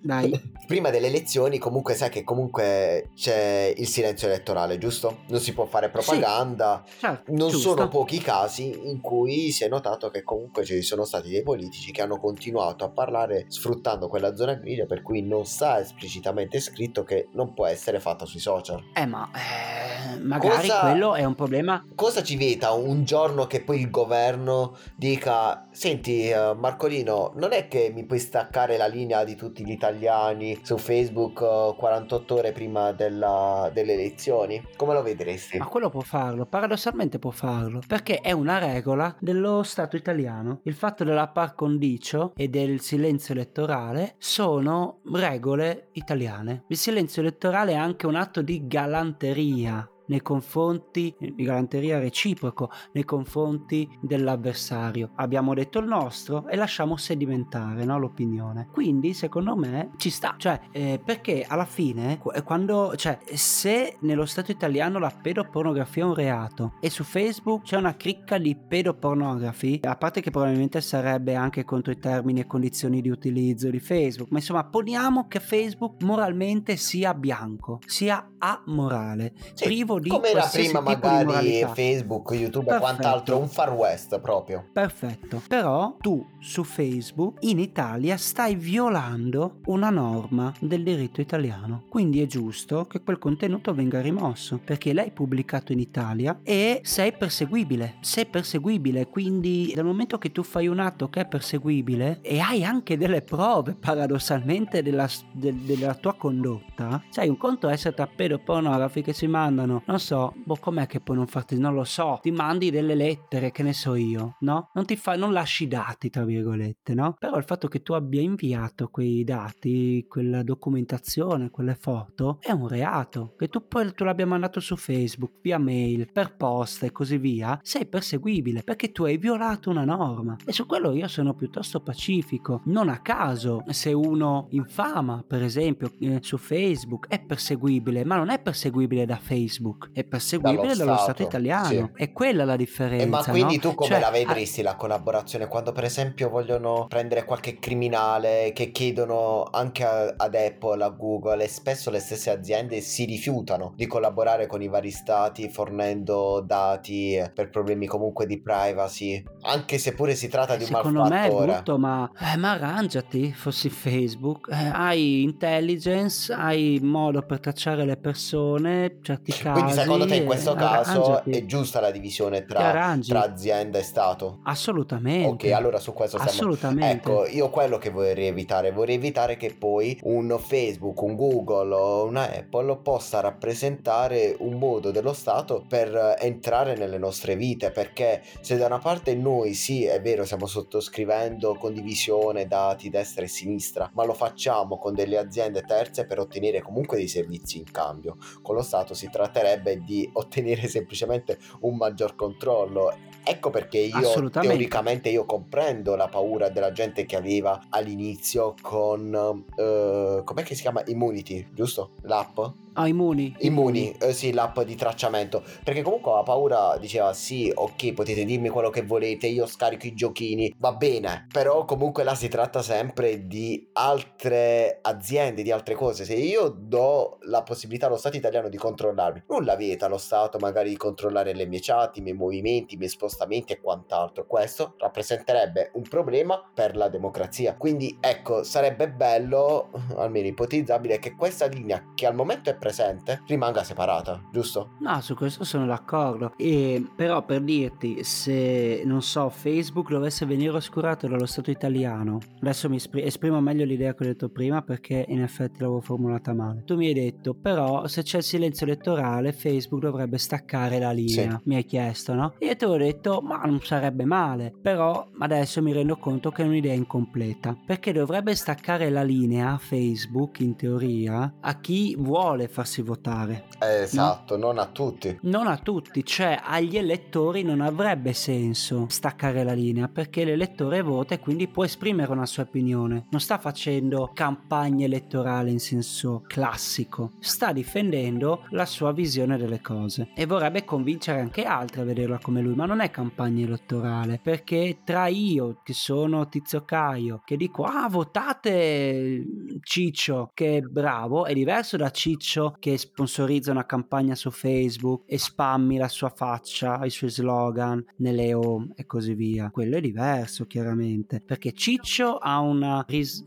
Dai. 0.00 0.52
prima 0.70 0.90
delle 0.90 1.08
elezioni 1.08 1.58
comunque 1.58 1.94
sai 1.94 2.10
che 2.10 2.22
comunque 2.22 3.10
c'è 3.16 3.74
il 3.76 3.88
silenzio 3.88 4.28
elettorale, 4.28 4.78
giusto? 4.78 5.22
Non 5.26 5.40
si 5.40 5.52
può 5.52 5.64
fare 5.64 5.90
propaganda. 5.90 6.84
Sì, 6.86 6.98
certo, 7.00 7.32
non 7.32 7.48
giusto. 7.48 7.70
sono 7.70 7.88
pochi 7.88 8.14
i 8.14 8.20
casi 8.20 8.88
in 8.88 9.00
cui 9.00 9.50
si 9.50 9.64
è 9.64 9.68
notato 9.68 10.10
che 10.10 10.22
comunque 10.22 10.64
ci 10.64 10.80
sono 10.82 11.04
stati 11.04 11.28
dei 11.28 11.42
politici 11.42 11.90
che 11.90 12.02
hanno 12.02 12.20
continuato 12.20 12.84
a 12.84 12.88
parlare 12.88 13.46
sfruttando 13.48 14.06
quella 14.06 14.36
zona 14.36 14.54
grigia 14.54 14.86
per 14.86 15.02
cui 15.02 15.22
non 15.22 15.44
sta 15.44 15.80
esplicitamente 15.80 16.60
scritto 16.60 17.02
che 17.02 17.26
non 17.32 17.52
può 17.52 17.66
essere 17.66 17.98
fatta 17.98 18.24
sui 18.24 18.38
social. 18.38 18.80
Eh 18.94 19.06
ma 19.06 19.28
eh, 19.34 20.20
magari 20.20 20.68
cosa, 20.68 20.80
quello 20.82 21.16
è 21.16 21.24
un 21.24 21.34
problema. 21.34 21.84
Cosa 21.96 22.22
ci 22.22 22.36
vieta 22.36 22.70
un 22.70 23.02
giorno 23.02 23.48
che 23.48 23.60
poi 23.60 23.80
il 23.80 23.90
governo 23.90 24.76
dica 24.94 25.66
senti 25.72 26.30
uh, 26.30 26.56
Marcolino 26.56 27.32
non 27.34 27.52
è 27.52 27.66
che 27.66 27.90
mi 27.92 28.04
puoi 28.04 28.20
staccare 28.20 28.76
la 28.76 28.86
linea 28.86 29.24
di 29.24 29.34
tutti 29.34 29.64
gli 29.64 29.72
italiani 29.72 30.58
su 30.62 30.76
Facebook 30.76 31.40
uh, 31.40 31.76
48 31.76 32.34
ore 32.34 32.52
prima 32.52 32.92
della, 32.92 33.70
delle 33.72 33.94
elezioni? 33.94 34.62
Come 34.76 34.94
lo 34.94 35.02
vedresti? 35.02 35.58
Ma 35.58 35.66
quello 35.66 35.90
può 35.90 36.00
farlo, 36.00 36.46
paradossalmente 36.46 37.18
può 37.18 37.30
farlo, 37.30 37.80
perché 37.86 38.20
è 38.20 38.32
una 38.32 38.58
regola 38.58 39.14
dello 39.18 39.62
Stato 39.62 39.96
italiano. 39.96 40.60
Il 40.64 40.74
fatto 40.74 41.04
della 41.04 41.28
par 41.28 41.54
condicio 41.54 42.32
e 42.36 42.48
del 42.48 42.80
silenzio 42.80 43.34
elettorale 43.34 44.14
sono 44.18 45.00
regole 45.12 45.88
italiane. 45.92 46.64
Il 46.68 46.76
silenzio 46.76 47.22
elettorale 47.22 47.72
è 47.72 47.76
anche 47.76 48.06
un 48.06 48.14
atto 48.14 48.42
di 48.42 48.66
galanteria 48.66 49.88
nei 50.10 50.20
confronti 50.20 51.14
di 51.18 51.44
galanteria 51.44 51.98
reciproco 51.98 52.70
nei 52.92 53.04
confronti 53.04 53.88
dell'avversario. 54.00 55.10
Abbiamo 55.14 55.54
detto 55.54 55.78
il 55.78 55.86
nostro 55.86 56.46
e 56.48 56.56
lasciamo 56.56 56.96
sedimentare 56.96 57.84
no, 57.84 57.98
l'opinione. 57.98 58.68
Quindi, 58.70 59.14
secondo 59.14 59.56
me, 59.56 59.92
ci 59.96 60.10
sta. 60.10 60.34
Cioè, 60.36 60.60
eh, 60.72 61.00
perché 61.02 61.44
alla 61.46 61.64
fine, 61.64 62.18
quando, 62.44 62.94
cioè, 62.96 63.18
se 63.32 63.96
nello 64.00 64.26
Stato 64.26 64.50
italiano 64.50 64.98
la 64.98 65.10
pedopornografia 65.10 66.02
è 66.02 66.06
un 66.06 66.14
reato 66.14 66.74
e 66.80 66.90
su 66.90 67.04
Facebook 67.04 67.62
c'è 67.62 67.76
una 67.76 67.96
cricca 67.96 68.38
di 68.38 68.56
pedopornografi, 68.56 69.80
a 69.84 69.96
parte 69.96 70.20
che 70.20 70.30
probabilmente 70.30 70.80
sarebbe 70.80 71.34
anche 71.34 71.64
contro 71.64 71.92
i 71.92 71.98
termini 71.98 72.40
e 72.40 72.46
condizioni 72.46 73.00
di 73.00 73.10
utilizzo 73.10 73.70
di 73.70 73.78
Facebook, 73.78 74.30
ma 74.30 74.38
insomma, 74.38 74.64
poniamo 74.64 75.28
che 75.28 75.38
Facebook 75.38 76.02
moralmente 76.02 76.76
sia 76.76 77.14
bianco, 77.14 77.78
sia 77.86 78.32
amorale, 78.38 79.34
sì. 79.54 79.64
privo 79.64 79.99
di 80.00 80.08
come 80.08 80.30
era 80.30 80.48
prima 80.50 80.80
magari 80.80 81.66
Facebook, 81.72 82.30
YouTube 82.32 82.74
e 82.74 82.78
quant'altro, 82.78 83.38
un 83.38 83.48
far 83.48 83.72
west 83.72 84.18
proprio. 84.20 84.64
Perfetto. 84.72 85.42
Però 85.46 85.96
tu 86.00 86.26
su 86.38 86.64
Facebook 86.64 87.36
in 87.40 87.58
Italia 87.58 88.16
stai 88.16 88.54
violando 88.54 89.58
una 89.66 89.90
norma 89.90 90.52
del 90.60 90.82
diritto 90.82 91.20
italiano. 91.20 91.84
Quindi 91.88 92.22
è 92.22 92.26
giusto 92.26 92.86
che 92.86 93.02
quel 93.02 93.18
contenuto 93.18 93.74
venga 93.74 94.00
rimosso 94.00 94.60
perché 94.62 94.92
l'hai 94.92 95.10
pubblicato 95.10 95.72
in 95.72 95.78
Italia 95.80 96.40
e 96.42 96.80
sei 96.82 97.12
perseguibile. 97.12 97.96
Sei 98.00 98.26
perseguibile, 98.26 99.08
quindi 99.08 99.72
dal 99.74 99.84
momento 99.84 100.18
che 100.18 100.32
tu 100.32 100.42
fai 100.42 100.68
un 100.68 100.78
atto 100.78 101.08
che 101.08 101.20
è 101.20 101.26
perseguibile 101.26 102.20
e 102.22 102.38
hai 102.40 102.64
anche 102.64 102.96
delle 102.96 103.22
prove 103.22 103.74
paradossalmente 103.74 104.82
della, 104.82 105.08
de, 105.32 105.54
della 105.64 105.94
tua 105.94 106.14
condotta, 106.14 107.02
sai 107.10 107.28
un 107.28 107.36
conto 107.36 107.68
è 107.68 107.72
essere 107.72 107.94
tappedopornografi 107.94 109.02
che 109.02 109.12
si 109.12 109.26
mandano 109.26 109.82
non 109.90 109.98
so, 109.98 110.34
boh, 110.44 110.56
com'è 110.56 110.86
che 110.86 111.00
poi 111.00 111.16
non 111.16 111.26
farti, 111.26 111.58
non 111.58 111.74
lo 111.74 111.82
so, 111.82 112.20
ti 112.22 112.30
mandi 112.30 112.70
delle 112.70 112.94
lettere, 112.94 113.50
che 113.50 113.64
ne 113.64 113.72
so 113.72 113.96
io, 113.96 114.36
no? 114.40 114.70
Non 114.72 114.84
ti 114.84 114.94
fa, 114.94 115.16
non 115.16 115.32
lasci 115.32 115.66
dati, 115.66 116.10
tra 116.10 116.24
virgolette, 116.24 116.94
no? 116.94 117.16
Però 117.18 117.36
il 117.36 117.44
fatto 117.44 117.66
che 117.66 117.82
tu 117.82 117.94
abbia 117.94 118.20
inviato 118.20 118.86
quei 118.88 119.24
dati, 119.24 120.06
quella 120.08 120.44
documentazione, 120.44 121.50
quelle 121.50 121.74
foto, 121.74 122.38
è 122.40 122.52
un 122.52 122.68
reato. 122.68 123.34
Che 123.36 123.48
tu 123.48 123.66
poi 123.66 123.92
tu 123.92 124.04
l'abbia 124.04 124.26
mandato 124.26 124.60
su 124.60 124.76
Facebook, 124.76 125.40
via 125.42 125.58
mail, 125.58 126.08
per 126.12 126.36
posta 126.36 126.86
e 126.86 126.92
così 126.92 127.18
via, 127.18 127.58
sei 127.60 127.86
perseguibile 127.86 128.62
perché 128.62 128.92
tu 128.92 129.02
hai 129.02 129.16
violato 129.16 129.70
una 129.70 129.84
norma. 129.84 130.36
E 130.44 130.52
su 130.52 130.66
quello 130.66 130.92
io 130.92 131.08
sono 131.08 131.34
piuttosto 131.34 131.80
pacifico. 131.80 132.62
Non 132.66 132.88
a 132.88 133.00
caso, 133.00 133.64
se 133.70 133.92
uno 133.92 134.46
infama, 134.50 135.24
per 135.26 135.42
esempio, 135.42 135.90
eh, 135.98 136.18
su 136.22 136.36
Facebook, 136.36 137.08
è 137.08 137.20
perseguibile, 137.20 138.04
ma 138.04 138.16
non 138.16 138.30
è 138.30 138.40
perseguibile 138.40 139.04
da 139.04 139.16
Facebook 139.16 139.79
Facebook 139.80 139.90
è 139.92 140.04
perseguibile 140.04 140.74
dallo, 140.74 140.84
dallo 140.84 140.96
Stato, 140.96 141.02
Stato, 141.02 141.22
italiano. 141.22 141.68
Sì. 141.68 141.90
È 141.94 142.12
quella 142.12 142.44
la 142.44 142.56
differenza. 142.56 143.04
Eh, 143.04 143.08
ma 143.08 143.24
quindi 143.24 143.54
no? 143.54 143.60
tu 143.60 143.74
come 143.74 143.90
cioè, 143.90 144.00
la 144.00 144.10
vedresti 144.10 144.62
la 144.62 144.76
collaborazione 144.76 145.48
quando 145.48 145.72
per 145.72 145.84
esempio 145.84 146.28
vogliono 146.28 146.86
prendere 146.88 147.24
qualche 147.24 147.58
criminale 147.58 148.52
che 148.54 148.70
chiedono 148.70 149.44
anche 149.50 149.84
a, 149.84 150.14
ad 150.16 150.34
Apple, 150.34 150.84
a 150.84 150.88
Google 150.88 151.44
e 151.44 151.48
spesso 151.48 151.90
le 151.90 152.00
stesse 152.00 152.30
aziende 152.30 152.80
si 152.80 153.04
rifiutano 153.04 153.72
di 153.76 153.86
collaborare 153.86 154.46
con 154.46 154.62
i 154.62 154.68
vari 154.68 154.90
stati 154.90 155.48
fornendo 155.48 156.42
dati 156.44 157.22
per 157.34 157.50
problemi 157.50 157.86
comunque 157.86 158.26
di 158.26 158.40
privacy, 158.40 159.22
anche 159.42 159.78
se 159.78 159.94
pure 159.94 160.14
si 160.14 160.28
tratta 160.28 160.56
di 160.56 160.64
un 160.64 160.68
Secondo 160.68 161.00
malfattore. 161.00 161.22
Secondo 161.22 161.46
me 161.46 161.52
è 161.52 161.54
brutto, 161.54 161.78
ma, 161.78 162.10
eh, 162.32 162.36
ma 162.36 162.50
arrangiati, 162.52 163.32
fossi 163.32 163.70
Facebook, 163.70 164.48
eh, 164.50 164.70
hai 164.72 165.22
intelligence, 165.22 166.32
hai 166.32 166.78
modo 166.82 167.22
per 167.22 167.40
tracciare 167.40 167.84
le 167.84 167.96
persone, 167.96 168.98
certi 169.02 169.32
casi 169.32 169.60
quindi 169.60 169.69
secondo 169.72 170.06
te 170.06 170.16
in 170.16 170.24
questo 170.24 170.54
caso 170.54 171.22
è 171.24 171.44
giusta 171.44 171.80
la 171.80 171.90
divisione 171.90 172.44
tra, 172.44 172.98
tra, 173.00 173.22
azienda 173.22 173.78
e 173.78 173.82
Stato? 173.82 174.40
Assolutamente. 174.44 175.48
Ok, 175.48 175.52
allora 175.52 175.78
su 175.78 175.92
questo 175.92 176.18
stiamo... 176.18 176.38
Assolutamente. 176.38 177.10
Ecco, 177.10 177.26
io 177.26 177.50
quello 177.50 177.78
che 177.78 177.90
vorrei 177.90 178.26
evitare, 178.26 178.72
vorrei 178.72 178.96
evitare 178.96 179.36
che 179.36 179.54
poi 179.56 179.98
un 180.04 180.38
Facebook, 180.38 181.00
un 181.02 181.16
Google 181.16 181.74
o 181.74 182.04
una 182.04 182.30
Apple 182.30 182.78
possa 182.78 183.20
rappresentare 183.20 184.36
un 184.40 184.54
modo 184.54 184.90
dello 184.90 185.12
Stato 185.12 185.64
per 185.68 186.16
entrare 186.18 186.76
nelle 186.76 186.98
nostre 186.98 187.36
vite, 187.36 187.70
perché 187.70 188.22
se 188.40 188.56
da 188.56 188.66
una 188.66 188.78
parte 188.78 189.14
noi 189.14 189.54
sì, 189.54 189.84
è 189.84 190.00
vero, 190.00 190.24
stiamo 190.24 190.46
sottoscrivendo 190.46 191.54
condivisione 191.54 192.46
dati 192.46 192.88
destra 192.88 193.24
e 193.24 193.28
sinistra, 193.28 193.90
ma 193.94 194.04
lo 194.04 194.14
facciamo 194.14 194.78
con 194.78 194.94
delle 194.94 195.18
aziende 195.18 195.62
terze 195.62 196.06
per 196.06 196.18
ottenere 196.18 196.62
comunque 196.62 196.96
dei 196.96 197.08
servizi 197.08 197.58
in 197.58 197.70
cambio. 197.70 198.16
Con 198.42 198.54
lo 198.54 198.62
Stato 198.62 198.94
si 198.94 199.08
tratterebbe 199.10 199.49
permetterebbe 199.50 199.82
di 199.84 200.08
ottenere 200.12 200.68
semplicemente 200.68 201.38
un 201.60 201.76
maggior 201.76 202.14
controllo. 202.14 202.94
Ecco 203.22 203.50
perché 203.50 203.78
io 203.78 204.30
teoricamente 204.30 205.10
io 205.10 205.24
comprendo 205.24 205.94
la 205.94 206.08
paura 206.08 206.48
della 206.48 206.72
gente 206.72 207.04
che 207.04 207.16
aveva 207.16 207.66
all'inizio 207.68 208.54
con 208.62 209.12
uh, 209.12 210.24
com'è 210.24 210.42
che 210.42 210.54
si 210.54 210.62
chiama 210.62 210.82
Immunity, 210.86 211.46
giusto? 211.52 211.90
L'app? 212.02 212.38
Ah, 212.74 212.86
Immuni. 212.86 213.34
Immuni, 213.40 213.92
eh, 213.98 214.12
sì, 214.12 214.32
l'app 214.32 214.60
di 214.60 214.76
tracciamento. 214.76 215.42
Perché 215.64 215.82
comunque 215.82 216.12
la 216.12 216.22
paura 216.22 216.76
diceva 216.78 217.12
sì, 217.12 217.50
ok, 217.52 217.92
potete 217.94 218.24
dirmi 218.24 218.48
quello 218.48 218.70
che 218.70 218.82
volete, 218.82 219.26
io 219.26 219.46
scarico 219.46 219.86
i 219.86 219.94
giochini, 219.94 220.54
va 220.58 220.72
bene. 220.72 221.26
Però 221.32 221.64
comunque 221.64 222.04
là 222.04 222.14
si 222.14 222.28
tratta 222.28 222.62
sempre 222.62 223.26
di 223.26 223.68
altre 223.72 224.78
aziende, 224.82 225.42
di 225.42 225.50
altre 225.50 225.74
cose. 225.74 226.04
Se 226.04 226.14
io 226.14 226.48
do 226.48 227.18
la 227.22 227.42
possibilità 227.42 227.86
allo 227.86 227.96
Stato 227.96 228.16
italiano 228.16 228.48
di 228.48 228.56
controllarmi, 228.56 229.24
nulla 229.28 229.56
vieta 229.56 229.86
allo 229.86 229.98
Stato 229.98 230.38
magari 230.38 230.70
di 230.70 230.76
controllare 230.76 231.34
le 231.34 231.46
mie 231.46 231.60
chat, 231.60 231.96
i 231.96 232.02
miei 232.02 232.16
movimenti, 232.16 232.74
i 232.74 232.76
miei 232.76 232.90
spostamenti 232.90 233.52
e 233.52 233.60
quant'altro. 233.60 234.26
Questo 234.26 234.74
rappresenterebbe 234.78 235.72
un 235.74 235.82
problema 235.82 236.40
per 236.54 236.76
la 236.76 236.88
democrazia. 236.88 237.56
Quindi 237.56 237.98
ecco, 238.00 238.44
sarebbe 238.44 238.88
bello, 238.88 239.70
almeno 239.96 240.28
ipotizzabile, 240.28 241.00
che 241.00 241.16
questa 241.16 241.46
linea 241.46 241.92
che 241.94 242.06
al 242.06 242.14
momento 242.14 242.48
è 242.50 242.58
presente 242.60 243.22
rimanga 243.26 243.64
separata, 243.64 244.22
giusto? 244.30 244.74
No, 244.78 245.00
su 245.00 245.16
questo 245.16 245.42
sono 245.42 245.66
d'accordo. 245.66 246.34
E 246.36 246.86
però 246.94 247.24
per 247.24 247.42
dirti, 247.42 248.04
se 248.04 248.82
non 248.84 249.02
so, 249.02 249.28
Facebook 249.30 249.90
dovesse 249.90 250.26
venire 250.26 250.54
oscurato 250.54 251.08
dallo 251.08 251.26
Stato 251.26 251.50
italiano, 251.50 252.18
adesso 252.40 252.68
mi 252.68 252.76
espr- 252.76 253.04
esprimo 253.04 253.40
meglio 253.40 253.64
l'idea 253.64 253.94
che 253.94 254.04
ho 254.04 254.06
detto 254.06 254.28
prima 254.28 254.62
perché 254.62 255.04
in 255.08 255.22
effetti 255.22 255.60
l'avevo 255.60 255.80
formulata 255.80 256.32
male. 256.34 256.62
Tu 256.64 256.76
mi 256.76 256.86
hai 256.86 256.94
detto, 256.94 257.34
però 257.34 257.86
se 257.86 258.02
c'è 258.02 258.18
il 258.18 258.22
silenzio 258.22 258.66
elettorale, 258.66 259.32
Facebook 259.32 259.82
dovrebbe 259.82 260.18
staccare 260.18 260.78
la 260.78 260.92
linea. 260.92 261.38
Sì. 261.42 261.48
Mi 261.48 261.56
hai 261.56 261.64
chiesto, 261.64 262.14
no? 262.14 262.34
E 262.38 262.46
io 262.46 262.56
ti 262.56 262.64
ho 262.64 262.76
detto, 262.76 263.20
ma 263.22 263.40
non 263.44 263.60
sarebbe 263.62 264.04
male. 264.04 264.52
Però 264.60 265.08
adesso 265.18 265.62
mi 265.62 265.72
rendo 265.72 265.96
conto 265.96 266.30
che 266.30 266.42
è 266.42 266.46
un'idea 266.46 266.74
incompleta. 266.74 267.56
Perché 267.64 267.92
dovrebbe 267.92 268.34
staccare 268.34 268.90
la 268.90 269.02
linea 269.02 269.56
Facebook, 269.58 270.40
in 270.40 270.56
teoria, 270.56 271.34
a 271.40 271.58
chi 271.60 271.96
vuole 271.98 272.48
farsi 272.50 272.82
votare. 272.82 273.46
esatto, 273.60 274.36
no? 274.36 274.46
non 274.46 274.58
a 274.58 274.66
tutti. 274.66 275.18
Non 275.22 275.46
a 275.46 275.56
tutti, 275.56 276.04
cioè 276.04 276.38
agli 276.42 276.76
elettori 276.76 277.42
non 277.42 277.60
avrebbe 277.60 278.12
senso 278.12 278.86
staccare 278.88 279.42
la 279.44 279.52
linea 279.52 279.88
perché 279.88 280.24
l'elettore 280.24 280.82
vota 280.82 281.14
e 281.14 281.20
quindi 281.20 281.48
può 281.48 281.64
esprimere 281.64 282.12
una 282.12 282.26
sua 282.26 282.42
opinione. 282.42 283.06
Non 283.10 283.20
sta 283.20 283.38
facendo 283.38 284.10
campagna 284.12 284.84
elettorale 284.84 285.50
in 285.50 285.60
senso 285.60 286.22
classico, 286.26 287.12
sta 287.20 287.52
difendendo 287.52 288.46
la 288.50 288.66
sua 288.66 288.92
visione 288.92 289.36
delle 289.36 289.60
cose 289.60 290.10
e 290.14 290.26
vorrebbe 290.26 290.64
convincere 290.64 291.20
anche 291.20 291.44
altri 291.44 291.80
a 291.80 291.84
vederla 291.84 292.18
come 292.18 292.40
lui, 292.40 292.54
ma 292.54 292.66
non 292.66 292.80
è 292.80 292.90
campagna 292.90 293.44
elettorale 293.44 294.20
perché 294.22 294.78
tra 294.84 295.06
io 295.06 295.60
che 295.62 295.72
sono 295.72 296.28
Tizio 296.28 296.64
Caio 296.64 297.22
che 297.24 297.36
dico 297.36 297.64
ah 297.64 297.88
votate 297.88 299.24
Ciccio 299.62 300.30
che 300.34 300.58
è 300.58 300.60
bravo 300.60 301.24
è 301.24 301.32
diverso 301.32 301.76
da 301.76 301.90
Ciccio 301.90 302.39
che 302.58 302.78
sponsorizza 302.78 303.50
una 303.50 303.66
campagna 303.66 304.14
su 304.14 304.30
Facebook 304.30 305.02
e 305.06 305.18
spammi 305.18 305.76
la 305.76 305.88
sua 305.88 306.10
faccia, 306.10 306.84
i 306.84 306.90
suoi 306.90 307.10
slogan 307.10 307.84
nelle 307.96 308.32
home 308.34 308.72
e 308.74 308.86
così 308.86 309.14
via. 309.14 309.50
Quello 309.50 309.76
è 309.76 309.80
diverso 309.80 310.46
chiaramente 310.46 311.20
perché 311.20 311.52
Ciccio 311.52 312.16
ha 312.16 312.40
una 312.40 312.84
ris- 312.88 313.24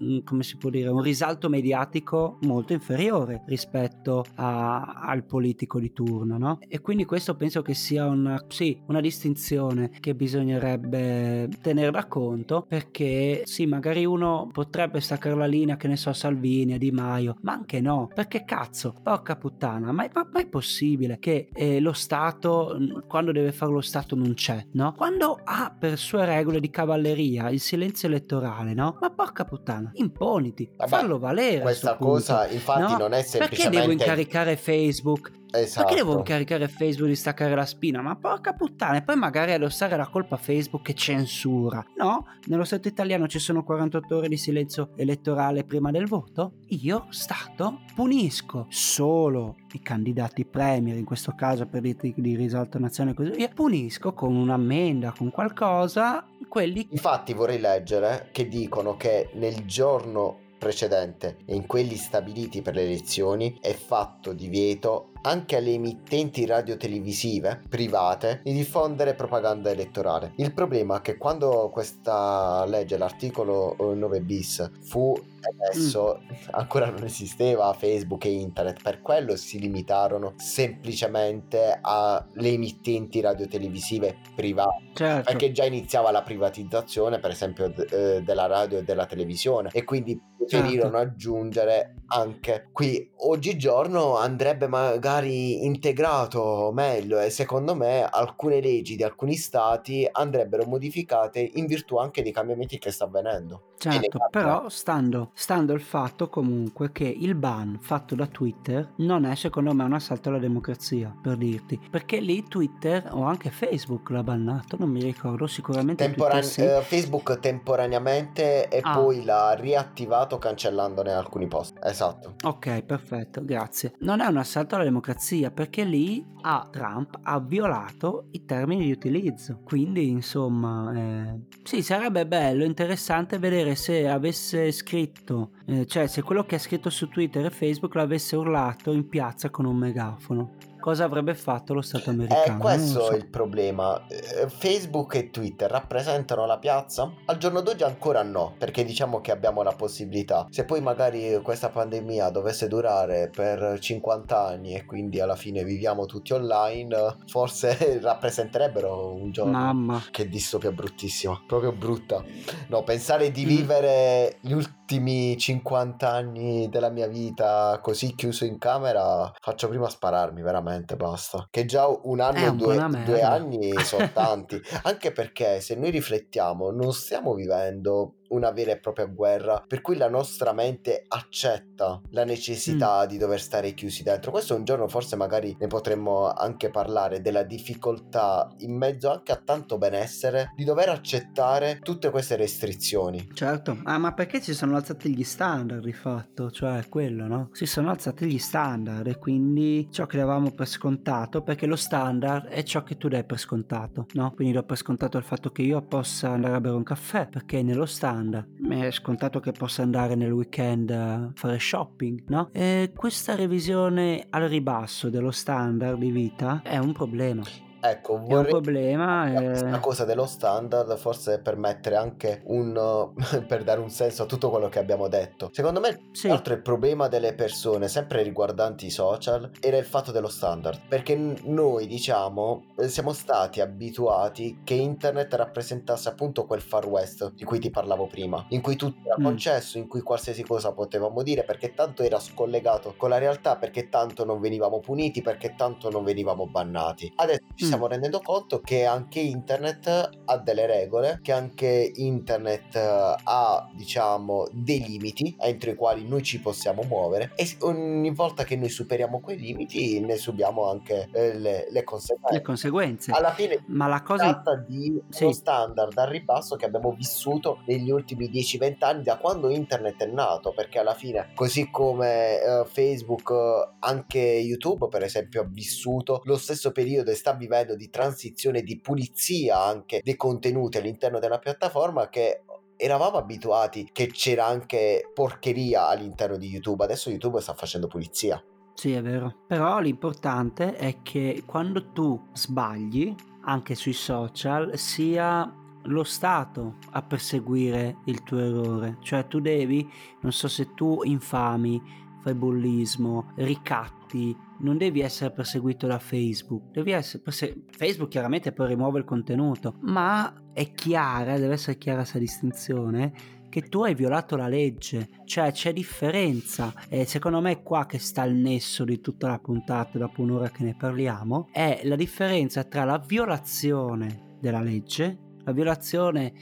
può 0.60 0.70
dire 0.70 0.90
un 0.90 1.02
risalto 1.02 1.50
mediatico 1.50 2.38
molto 2.42 2.74
inferiore 2.74 3.44
rispetto 3.48 4.26
a, 4.36 5.02
al 5.06 5.26
politico 5.26 5.80
di 5.80 5.92
turno, 5.94 6.38
no? 6.38 6.60
E 6.68 6.82
quindi 6.82 7.06
questo 7.06 7.36
penso 7.36 7.62
che 7.62 7.74
sia 7.74 8.06
una, 8.06 8.44
sì, 8.48 8.80
una 8.88 9.02
distinzione 9.02 9.90
che 10.00 10.16
bisognerebbe 10.16 11.50
tenere 11.62 11.92
da 11.92 12.08
conto 12.08 12.66
perché 12.68 13.42
sì, 13.46 13.66
magari 13.66 14.06
uno 14.06 14.50
potrebbe 14.52 15.00
staccare 15.00 15.36
la 15.36 15.46
linea 15.46 15.78
che 15.78 15.88
ne 15.88 15.96
so 15.96 16.14
Salvini, 16.14 16.78
Di 16.78 16.92
Maio, 16.92 17.38
ma 17.42 17.54
anche 17.54 17.82
no, 17.82 18.10
perché 18.14 18.44
cazzo, 18.46 18.94
porca 19.04 19.36
puttana, 19.36 19.92
ma, 19.92 20.08
ma, 20.14 20.28
ma 20.32 20.40
è 20.40 20.48
possibile 20.48 21.20
che 21.20 21.50
eh, 21.54 21.80
lo 21.80 21.94
Stato, 21.94 22.78
quando 23.08 23.32
deve 23.32 23.52
fare 23.52 23.72
lo 23.72 23.82
Stato 23.82 24.16
non 24.16 24.34
c'è, 24.34 24.66
no? 24.72 24.94
Quando 24.94 25.40
ha 25.44 25.76
per 25.78 25.98
sue 25.98 26.26
regole 26.26 26.60
di 26.60 26.70
cavalleria 26.70 27.50
il 27.50 27.60
silenzio 27.60 28.08
elettorale, 28.08 28.74
no? 28.74 28.98
Ma 29.02 29.12
porca 29.12 29.46
puttana, 29.46 29.92
imponiti, 29.96 30.70
Vabbè, 30.76 30.90
fallo 30.90 31.20
valere. 31.20 31.62
Questa 31.62 31.96
cosa 31.96 32.40
punto, 32.40 32.54
infatti 32.56 32.92
no? 32.94 32.98
non 32.98 33.14
è 33.14 33.22
semplicemente... 33.22 33.56
Perché 33.56 33.70
devo 33.70 33.92
incaricare 33.92 34.56
Facebook 34.56 35.42
Esatto. 35.56 35.86
Perché 35.86 36.02
devo 36.02 36.18
incaricare 36.18 36.68
Facebook 36.68 37.10
di 37.10 37.16
staccare 37.16 37.54
la 37.54 37.66
spina? 37.66 38.02
Ma 38.02 38.16
porca 38.16 38.54
puttana, 38.54 38.98
e 38.98 39.04
poi 39.04 39.16
magari 39.16 39.54
addossare 39.54 39.96
la 39.96 40.08
colpa 40.08 40.36
a 40.36 40.40
Facebook 40.40 40.84
che 40.84 40.96
censura. 40.96 41.86
No, 41.96 42.26
nello 42.46 42.64
Stato 42.64 42.88
italiano 42.88 43.28
ci 43.28 43.38
sono 43.40 43.64
48 43.64 44.16
ore 44.16 44.28
di 44.30 44.38
silenzio 44.38 44.90
elettorale 44.96 45.64
prima 45.64 45.92
del 45.92 46.08
voto. 46.08 46.54
Io, 46.70 47.06
Stato, 47.10 47.82
punisco 47.94 48.66
solo 48.70 49.58
i 49.74 49.82
candidati 49.82 50.44
premier, 50.46 50.98
in 50.98 51.06
questo 51.06 51.34
caso 51.36 51.68
per 51.68 51.86
i 51.86 52.14
di 52.16 52.36
risalto 52.36 52.80
nazionale 52.80 53.16
e 53.16 53.18
così 53.18 53.36
via, 53.36 53.50
punisco 53.50 54.14
con 54.14 54.36
un'ammenda, 54.36 55.14
con 55.16 55.30
qualcosa, 55.30 56.26
quelli... 56.48 56.88
Infatti 56.90 57.34
vorrei 57.34 57.60
leggere 57.60 58.30
che 58.32 58.48
dicono 58.48 58.98
che 58.98 59.30
nel 59.34 59.66
giorno 59.66 60.43
precedente 60.64 61.40
e 61.46 61.56
in 61.56 61.66
quelli 61.66 61.98
stabiliti 61.98 62.62
per 62.62 62.74
le 62.76 62.84
elezioni 62.84 63.58
è 63.60 63.74
fatto 63.74 64.32
divieto 64.32 65.12
anche 65.24 65.58
alle 65.58 65.72
emittenti 65.72 66.46
radiotelevisive 66.46 67.62
private 67.70 68.42
di 68.44 68.54
diffondere 68.54 69.14
propaganda 69.14 69.70
elettorale. 69.70 70.34
Il 70.38 70.54
problema 70.54 70.98
è 70.98 71.02
che 71.02 71.18
quando 71.18 71.70
questa 71.72 72.66
legge, 72.66 72.98
l'articolo 72.98 73.76
9 73.78 74.22
bis, 74.22 74.70
fu 74.82 75.14
emesso, 75.44 76.22
mm. 76.22 76.36
ancora 76.52 76.90
non 76.90 77.04
esisteva 77.04 77.74
Facebook 77.74 78.26
e 78.26 78.32
internet, 78.32 78.82
per 78.82 79.02
quello 79.02 79.36
si 79.36 79.60
limitarono 79.60 80.34
semplicemente 80.38 81.80
alle 81.82 82.50
emittenti 82.50 83.22
radiotelevisive 83.22 84.18
private, 84.36 84.84
certo. 84.94 85.32
perché 85.32 85.52
già 85.52 85.66
iniziava 85.66 86.12
la 86.12 86.22
privatizzazione, 86.22 87.20
per 87.20 87.32
esempio, 87.32 87.70
d- 87.70 87.88
eh, 87.92 88.22
della 88.24 88.46
radio 88.46 88.80
e 88.80 88.84
della 88.84 89.06
televisione 89.06 89.70
e 89.72 89.84
quindi 89.84 90.20
preferirono 90.46 90.98
certo. 90.98 90.98
aggiungere 90.98 91.94
anche 92.08 92.70
qui 92.72 93.10
oggigiorno 93.18 94.18
andrebbe 94.18 94.68
magari 94.68 95.66
integrato 95.66 96.72
meglio 96.74 97.20
e 97.20 97.30
secondo 97.30 97.76
me 97.76 98.04
alcune 98.04 98.62
leggi 98.62 98.96
di 98.96 99.04
alcuni 99.04 99.36
stati 99.36 100.08
andrebbero 100.12 100.66
modificate 100.66 101.52
in 101.56 101.66
virtù 101.66 101.98
anche 101.98 102.22
dei 102.22 102.32
cambiamenti 102.32 102.78
che 102.78 102.92
sta 102.92 103.06
avvenendo. 103.06 103.72
Certo, 103.78 104.18
però 104.30 104.70
stando, 104.70 105.32
stando 105.34 105.74
il 105.74 105.82
fatto 105.82 106.30
comunque 106.30 106.94
che 106.94 107.04
il 107.04 107.36
ban 107.36 107.80
fatto 107.82 108.16
da 108.16 108.28
Twitter 108.28 108.94
non 108.98 109.26
è 109.26 109.36
secondo 109.36 109.74
me 109.74 109.84
un 109.84 109.92
assalto 109.92 110.30
alla 110.30 110.40
democrazia, 110.40 111.14
per 111.22 111.36
dirti, 111.36 111.78
perché 111.90 112.22
lì 112.22 112.48
Twitter 112.48 113.10
o 113.12 113.24
anche 113.24 113.50
Facebook 113.50 114.10
l'ha 114.12 114.24
bannato, 114.24 114.78
non 114.80 114.90
mi 114.90 115.02
ricordo, 115.02 115.48
sicuramente 115.48 116.06
Temporan- 116.06 116.44
sì. 116.44 116.62
uh, 116.62 116.82
Facebook 116.82 117.40
temporaneamente 117.40 118.70
e 118.70 118.80
ah. 118.82 118.98
poi 118.98 119.26
l'ha 119.26 119.54
riattivato 119.54 120.38
cancellandone 120.38 121.12
alcuni 121.12 121.48
post. 121.48 121.78
Esatto. 121.84 122.03
Ok, 122.44 122.84
perfetto, 122.84 123.44
grazie. 123.44 123.94
Non 124.00 124.20
è 124.20 124.26
un 124.26 124.38
assalto 124.38 124.76
alla 124.76 124.84
democrazia 124.84 125.52
perché 125.52 125.84
lì 125.84 126.26
ah, 126.42 126.68
Trump 126.72 127.20
ha 127.24 127.40
violato 127.40 128.28
i 128.32 128.46
termini 128.46 128.86
di 128.86 128.92
utilizzo. 128.92 129.62
Quindi, 129.64 130.10
insomma, 130.10 130.94
eh, 130.96 131.40
sì, 131.64 131.82
sarebbe 131.82 132.26
bello, 132.28 132.64
interessante 132.64 133.40
vedere 133.40 133.76
se 133.76 134.08
avesse 134.08 134.72
scritto, 134.72 135.52
eh, 135.66 135.86
cioè 135.86 136.08
se 136.08 136.22
quello 136.22 136.44
che 136.46 136.56
ha 136.56 136.60
scritto 136.60 136.90
su 136.90 137.08
Twitter 137.10 137.46
e 137.46 137.50
Facebook 137.50 137.96
l'avesse 137.96 138.36
urlato 138.36 138.92
in 138.92 139.08
piazza 139.08 139.50
con 139.50 139.66
un 139.66 139.78
megafono 139.78 140.72
cosa 140.84 141.06
avrebbe 141.06 141.34
fatto 141.34 141.74
lo 141.74 141.80
Stato 141.80 142.10
eh, 142.10 142.14
americano? 142.14 142.58
Eh, 142.58 142.60
questo 142.60 143.06
so. 143.06 143.12
è 143.12 143.16
il 143.16 143.30
problema. 143.30 144.06
Eh, 144.08 144.50
Facebook 144.50 145.16
e 145.16 145.32
Twitter 145.32 145.72
rappresentano 145.72 146.46
la 146.46 146.60
piazza? 146.60 147.10
Al 147.24 147.38
giorno 147.38 147.62
d'oggi 147.62 147.84
ancora 147.84 148.22
no, 148.22 148.54
perché 148.58 148.84
diciamo 148.84 149.22
che 149.22 149.32
abbiamo 149.32 149.64
la 149.64 149.72
possibilità. 149.72 150.46
Se 150.50 150.66
poi 150.66 150.82
magari 150.82 151.40
questa 151.42 151.70
pandemia 151.70 152.30
dovesse 152.32 152.68
durare 152.68 153.30
per 153.34 153.80
50 153.80 154.46
anni 154.46 154.74
e 154.74 154.84
quindi 154.84 155.22
alla 155.22 155.38
fine 155.38 155.64
viviamo 155.64 156.06
tutti 156.06 156.34
online, 156.34 157.16
forse 157.28 158.00
rappresenterebbero 158.04 159.14
un 159.14 159.32
giorno. 159.32 159.54
Mamma. 159.54 160.04
Che 160.12 160.28
distopia 160.28 160.74
bruttissima, 160.74 161.42
proprio 161.48 161.72
brutta. 161.72 162.22
No, 162.68 162.84
pensare 162.84 163.32
di 163.32 163.46
mm. 163.46 163.48
vivere 163.48 164.38
gli 164.42 164.52
ultimi 164.52 164.83
50 165.00 166.10
anni 166.10 166.70
della 166.70 166.90
mia 166.90 167.08
vita 167.08 167.80
così 167.82 168.16
chiuso 168.16 168.46
in 168.46 168.58
camera, 168.58 169.32
faccio 169.40 169.68
prima 169.68 169.90
spararmi 169.90 170.42
veramente 170.42 170.96
basta. 170.96 171.48
Che 171.50 171.66
già 171.66 171.88
un 171.88 172.20
anno, 172.20 172.48
o 172.48 172.52
due, 172.52 173.04
due 173.06 173.22
anni 173.22 173.74
sono 173.84 174.10
tanti. 174.12 174.60
Anche 174.84 175.12
perché 175.12 175.62
se 175.62 175.76
noi 175.76 175.92
riflettiamo, 175.92 176.72
non 176.72 176.94
stiamo 176.94 177.34
vivendo 177.34 178.16
una 178.34 178.52
vera 178.52 178.72
e 178.72 178.80
propria 178.80 179.06
guerra, 179.06 179.64
per 179.66 179.82
cui 179.82 179.96
la 179.96 180.10
nostra 180.10 180.54
mente 180.54 181.06
accetta 181.08 182.02
la 182.10 182.26
necessità 182.26 183.04
mm. 183.04 183.08
di 183.08 183.18
dover 183.18 183.40
stare 183.40 183.74
chiusi 183.74 184.04
dentro. 184.04 184.32
Questo 184.32 184.56
un 184.56 184.64
giorno 184.64 184.88
forse 184.88 185.16
magari 185.16 185.56
ne 185.60 185.68
potremmo 185.68 186.32
anche 186.32 186.70
parlare 186.70 187.22
della 187.22 187.44
difficoltà 187.44 188.52
in 188.60 188.76
mezzo 188.76 189.12
anche 189.12 189.32
a 189.32 189.42
tanto 189.44 189.78
benessere 189.78 190.52
di 190.56 190.64
dover 190.64 190.90
accettare 190.90 191.80
tutte 191.82 192.10
queste 192.10 192.36
restrizioni. 192.36 193.30
Certo, 193.34 193.80
ah, 193.84 193.98
ma 193.98 194.14
perché 194.14 194.42
si 194.42 194.54
sono 194.54 194.76
alzati 194.76 195.16
gli 195.16 195.24
standard 195.24 195.84
di 195.84 195.94
fatto, 195.94 196.52
cioè 196.52 196.88
quello, 196.90 197.28
no? 197.28 197.50
Si 197.52 197.66
sono 197.66 197.90
alzati 197.90 198.26
gli 198.26 198.40
standard 198.40 199.08
e 199.08 199.18
quindi 199.18 199.88
ciò 199.92 200.06
che 200.06 200.20
avevamo 200.20 200.52
per 200.52 200.68
scontato, 200.68 201.42
perché 201.42 201.66
lo 201.66 201.76
standard 201.76 202.48
è 202.48 202.64
ciò 202.64 202.84
che 202.84 202.98
tu 202.98 203.08
dai 203.08 203.24
per 203.24 203.38
scontato, 203.38 204.08
no? 204.14 204.32
Quindi 204.32 204.54
do 204.54 204.64
per 204.64 204.78
scontato 204.78 205.18
il 205.18 205.24
fatto 205.24 205.52
che 205.52 205.62
io 205.62 205.82
possa 205.82 206.30
andare 206.30 206.56
a 206.56 206.62
bere 206.62 206.76
un 206.76 206.84
caffè, 206.84 207.28
perché 207.28 207.62
nello 207.62 207.86
standard 207.86 208.23
domanda. 208.24 208.48
È 208.70 208.92
scontato 208.92 209.40
che 209.40 209.52
possa 209.52 209.84
andare 209.84 210.16
nel 210.16 210.32
weekend 210.32 210.90
a 210.90 211.32
fare 211.34 211.60
shopping, 211.60 212.24
no? 212.28 212.50
E 212.52 212.92
questa 212.96 213.36
revisione 213.36 214.26
al 214.30 214.48
ribasso 214.48 215.10
dello 215.10 215.32
standard 215.32 215.98
di 215.98 216.12
vita 216.12 216.62
è 216.64 216.78
un 216.78 216.94
problema. 216.94 217.44
Ecco, 217.86 218.18
vorrei... 218.18 218.36
È 218.36 218.38
un 218.38 218.46
problema. 218.46 219.30
Questa 219.34 219.80
cosa 219.80 220.06
dello 220.06 220.26
standard 220.26 220.96
forse 220.96 221.40
per 221.40 221.58
mettere 221.58 221.98
anche 221.98 222.42
un... 222.46 223.12
per 223.46 223.64
dare 223.66 223.82
un 223.82 223.90
senso 223.90 224.24
a 224.24 224.26
tutto 224.26 224.50
quello 224.50 224.70
che 224.70 224.80
abbiamo 224.80 225.10
detto. 225.10 225.50
Secondo 225.52 225.82
me, 225.82 226.08
sì. 226.14 226.30
l'altro 226.30 226.54
il 226.54 226.62
problema 226.62 227.10
delle 227.10 227.34
persone, 227.34 227.90
sempre 227.90 228.24
riguardanti 228.24 228.86
i 228.86 228.90
social, 228.90 229.52
era 229.60 229.76
il 229.76 229.84
fatto 229.84 230.14
dello 230.14 230.30
standard. 230.30 230.80
Perché 230.88 231.14
noi, 231.44 231.86
diciamo, 231.86 232.68
siamo 232.88 233.12
stati 233.12 233.60
abituati 233.60 234.62
che 234.64 234.76
internet 234.76 235.34
rappresentasse 235.34 236.08
appunto 236.08 236.46
quel 236.46 236.62
far 236.62 236.88
west 236.88 237.34
di 237.34 237.44
cui 237.44 237.60
ti 237.60 237.70
parlavo 237.70 238.08
prima, 238.08 238.46
in 238.50 238.62
cui 238.62 238.78
tutto 238.78 239.06
era 239.06 239.20
mm. 239.20 239.24
concesso, 239.24 239.78
in 239.78 239.90
cui 239.90 240.00
qualsiasi 240.00 240.44
cosa 240.44 240.72
potevamo 240.72 241.22
dire, 241.22 241.44
perché 241.44 241.74
tanto 241.74 242.02
era 242.02 242.20
scollegato 242.22 242.94
con 242.96 243.10
la 243.10 243.18
realtà, 243.18 243.58
perché 243.58 243.90
tanto 243.90 244.24
non 244.24 244.40
venivamo 244.40 244.80
puniti, 244.80 245.22
perché 245.22 245.56
tanto 245.58 245.90
non 245.90 246.06
venivamo 246.06 246.48
bannati. 246.48 247.12
Adesso 247.14 247.42
ci 247.56 247.66
mm 247.66 247.73
stiamo 247.74 247.92
rendendo 247.92 248.20
conto 248.20 248.62
che 248.62 248.86
anche 248.86 249.20
internet 249.20 250.10
ha 250.26 250.38
delle 250.38 250.68
regole, 250.68 251.20
che 251.24 251.32
anche 251.32 251.92
internet 251.96 252.76
eh, 252.76 253.16
ha, 253.24 253.68
diciamo, 253.74 254.46
dei 254.52 254.80
limiti 254.86 255.36
entro 255.40 255.72
i 255.72 255.76
quali 255.76 256.08
noi 256.08 256.22
ci 256.22 256.40
possiamo 256.40 256.84
muovere 256.84 257.32
e 257.36 257.56
ogni 257.62 258.12
volta 258.12 258.44
che 258.44 258.56
noi 258.56 258.70
superiamo 258.70 259.20
quei 259.22 259.40
limiti 259.40 260.00
ne 260.02 260.18
subiamo 260.18 260.70
anche 260.70 261.10
eh, 261.12 261.34
le, 261.34 261.68
le, 261.72 261.84
conseguenze. 261.84 262.34
Le 262.36 262.42
conseguenze. 262.44 263.12
Alla 263.12 263.32
fine 263.32 263.64
Ma 263.70 263.88
la 263.88 264.04
cosa... 264.04 264.24
si 264.24 264.30
tratta 264.30 264.56
di 264.56 265.02
sì. 265.10 265.24
uno 265.24 265.34
standard 265.34 265.98
al 265.98 266.10
ribasso 266.10 266.56
che 266.56 266.66
abbiamo 266.66 266.92
vissuto 266.92 267.64
negli 267.66 267.90
ultimi 267.90 268.30
10-20 268.30 268.76
anni 268.82 269.04
da 269.04 269.18
quando 269.18 269.50
internet 269.50 270.04
è 270.04 270.06
nato, 270.06 270.54
perché 270.54 270.78
alla 270.78 270.94
fine, 270.94 271.32
così 271.34 271.72
come 271.72 272.40
eh, 272.40 272.66
Facebook, 272.68 273.34
anche 273.80 274.20
YouTube 274.20 274.90
per 274.90 275.02
esempio 275.02 275.42
ha 275.42 275.48
vissuto 275.50 276.22
lo 276.26 276.38
stesso 276.38 276.72
periodo 276.72 277.10
e 277.10 277.16
sta 277.16 277.34
vivendo 277.34 277.63
di 277.76 277.90
transizione, 277.90 278.62
di 278.62 278.80
pulizia 278.80 279.62
anche 279.62 280.02
dei 280.04 280.16
contenuti 280.16 280.78
all'interno 280.78 281.20
della 281.20 281.40
piattaforma 281.40 282.10
che 282.10 282.44
eravamo 282.76 283.18
abituati 283.18 283.90
che 283.92 284.08
c'era 284.08 284.46
anche 284.46 285.10
porcheria 285.14 285.88
all'interno 285.88 286.38
di 286.38 286.48
YouTube, 286.48 286.84
adesso 286.84 287.10
YouTube 287.10 287.40
sta 287.40 287.54
facendo 287.54 287.88
pulizia. 287.88 288.44
Sì, 288.74 288.92
è 288.94 289.02
vero. 289.02 289.44
Però 289.48 289.80
l'importante 289.80 290.76
è 290.76 291.02
che 291.02 291.44
quando 291.46 291.92
tu 291.92 292.30
sbagli, 292.34 293.16
anche 293.42 293.76
sui 293.76 293.94
social, 293.94 294.78
sia 294.78 295.62
lo 295.84 296.04
Stato 296.04 296.76
a 296.92 297.02
perseguire 297.02 297.98
il 298.06 298.24
tuo 298.24 298.40
errore. 298.40 298.98
Cioè 299.02 299.28
tu 299.28 299.40
devi, 299.40 299.90
non 300.22 300.32
so 300.32 300.48
se 300.48 300.74
tu 300.74 301.02
infami, 301.04 301.82
fai 302.22 302.34
bullismo, 302.34 303.32
ricatti, 303.36 304.36
non 304.64 304.78
devi 304.78 305.02
essere 305.02 305.32
perseguito 305.32 305.88
da 305.88 306.00
Facebook. 306.00 306.72
Devi 306.72 306.92
essere 306.92 307.22
perse- 307.22 307.64
Facebook 307.70 308.10
chiaramente 308.10 308.52
poi 308.52 308.68
rimuove 308.68 309.00
il 309.00 309.06
contenuto, 309.06 309.76
ma 309.82 310.34
è 310.52 310.72
chiara, 310.72 311.38
deve 311.38 311.54
essere 311.54 311.78
chiara 311.78 312.00
questa 312.00 312.20
distinzione 312.20 313.42
che 313.50 313.62
tu 313.62 313.84
hai 313.84 313.94
violato 313.94 314.36
la 314.36 314.48
legge, 314.48 315.08
cioè 315.26 315.52
c'è 315.52 315.74
differenza 315.74 316.74
e 316.90 317.06
secondo 317.06 317.40
me 317.40 317.52
è 317.52 317.62
qua 317.62 317.86
che 317.86 318.00
sta 318.00 318.24
il 318.24 318.34
nesso 318.34 318.84
di 318.84 319.00
tutta 319.00 319.28
la 319.28 319.38
puntata 319.38 320.00
dopo 320.00 320.24
un'ora 320.24 320.50
che 320.50 320.64
ne 320.64 320.76
parliamo, 320.76 321.50
è 321.52 321.82
la 321.84 321.96
differenza 321.96 322.64
tra 322.64 322.84
la 322.84 322.98
violazione 322.98 324.38
della 324.40 324.62
legge 324.62 325.33
la 325.46 325.52
violazione 325.52 326.34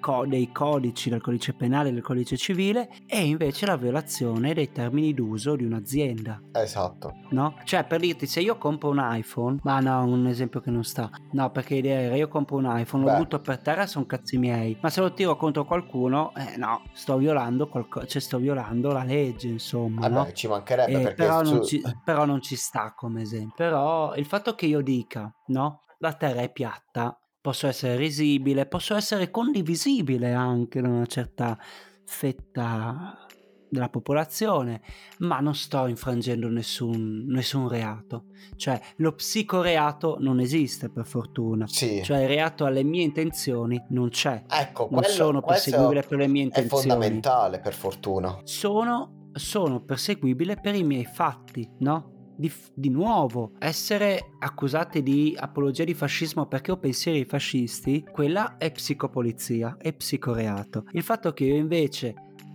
co- 0.00 0.26
dei 0.26 0.50
codici, 0.50 1.10
del 1.10 1.20
codice 1.20 1.54
penale 1.54 1.90
e 1.90 1.92
del 1.92 2.02
codice 2.02 2.36
civile 2.36 2.90
e 3.06 3.24
invece 3.24 3.66
la 3.66 3.76
violazione 3.76 4.54
dei 4.54 4.72
termini 4.72 5.14
d'uso 5.14 5.56
di 5.56 5.64
un'azienda. 5.64 6.40
Esatto. 6.52 7.14
No? 7.30 7.56
Cioè 7.64 7.84
per 7.84 8.00
dirti 8.00 8.26
se 8.26 8.40
io 8.40 8.58
compro 8.58 8.90
un 8.90 9.00
iPhone, 9.02 9.58
ma 9.62 9.80
no, 9.80 10.04
un 10.04 10.26
esempio 10.26 10.60
che 10.60 10.70
non 10.70 10.84
sta. 10.84 11.10
No, 11.32 11.50
perché 11.50 11.74
l'idea 11.74 12.00
era 12.00 12.16
io 12.16 12.28
compro 12.28 12.56
un 12.56 12.64
iPhone, 12.66 13.04
Beh. 13.04 13.10
lo 13.10 13.16
butto 13.16 13.40
per 13.40 13.58
terra, 13.58 13.86
sono 13.86 14.06
cazzi 14.06 14.38
miei. 14.38 14.76
Ma 14.80 14.90
se 14.90 15.00
lo 15.00 15.12
tiro 15.12 15.36
contro 15.36 15.64
qualcuno, 15.64 16.32
eh 16.34 16.56
no, 16.56 16.82
sto 16.92 17.16
violando 17.16 17.68
qualcosa, 17.68 18.06
cioè 18.06 18.20
sto 18.20 18.38
violando 18.38 18.92
la 18.92 19.04
legge, 19.04 19.48
insomma. 19.48 20.06
Ah 20.06 20.08
no? 20.08 20.24
beh, 20.24 20.34
ci 20.34 20.48
mancherebbe 20.48 20.92
eh, 20.92 21.00
perché 21.00 21.14
però, 21.22 21.44
su... 21.44 21.54
non 21.54 21.64
ci, 21.64 21.82
però 22.04 22.24
non 22.24 22.42
ci 22.42 22.56
sta 22.56 22.92
come 22.94 23.22
esempio. 23.22 23.54
Però 23.56 24.14
il 24.16 24.26
fatto 24.26 24.54
che 24.54 24.66
io 24.66 24.80
dica, 24.80 25.32
no? 25.46 25.80
La 25.98 26.14
terra 26.14 26.40
è 26.40 26.50
piatta, 26.50 27.16
posso 27.42 27.66
essere 27.66 27.96
risibile, 27.96 28.66
posso 28.66 28.94
essere 28.94 29.30
condivisibile 29.30 30.32
anche 30.32 30.80
da 30.80 30.88
una 30.88 31.06
certa 31.06 31.58
fetta 32.06 33.26
della 33.68 33.88
popolazione, 33.88 34.80
ma 35.20 35.40
non 35.40 35.54
sto 35.54 35.86
infrangendo 35.86 36.48
nessun, 36.48 37.24
nessun 37.26 37.68
reato. 37.68 38.26
Cioè, 38.54 38.80
lo 38.96 39.12
psicoreato 39.14 40.18
non 40.20 40.40
esiste 40.40 40.88
per 40.88 41.06
fortuna. 41.06 41.66
Sì. 41.66 42.02
Cioè, 42.04 42.20
il 42.20 42.28
reato 42.28 42.64
alle 42.64 42.84
mie 42.84 43.02
intenzioni 43.02 43.82
non 43.88 44.10
c'è. 44.10 44.44
Ecco, 44.48 44.88
non 44.90 45.00
quello, 45.00 45.14
sono 45.14 45.40
perseguibile 45.40 46.02
per 46.02 46.18
le 46.18 46.28
mie 46.28 46.42
intenzioni. 46.42 46.84
È 46.84 46.88
fondamentale, 46.88 47.60
per 47.60 47.72
fortuna. 47.72 48.38
Sono, 48.44 49.30
sono 49.32 49.80
perseguibile 49.80 50.56
per 50.56 50.74
i 50.74 50.84
miei 50.84 51.06
fatti, 51.06 51.68
no? 51.78 52.11
Di, 52.36 52.52
di, 52.74 52.88
nuovo 52.88 53.52
essere 53.58 54.32
accusati 54.38 55.02
di 55.02 55.34
apologia 55.38 55.84
di 55.84 55.94
fascismo 55.94 56.46
perché 56.46 56.72
ho 56.72 56.78
pensieri 56.78 57.24
fascisti, 57.24 58.04
quella 58.10 58.56
è 58.56 58.70
psicopolizia, 58.70 59.76
è 59.78 59.92
psicoreato. 59.92 60.86
Il 60.92 61.02
fatto 61.02 61.32
che 61.32 61.44
io 61.44 61.56
invece 61.56 62.14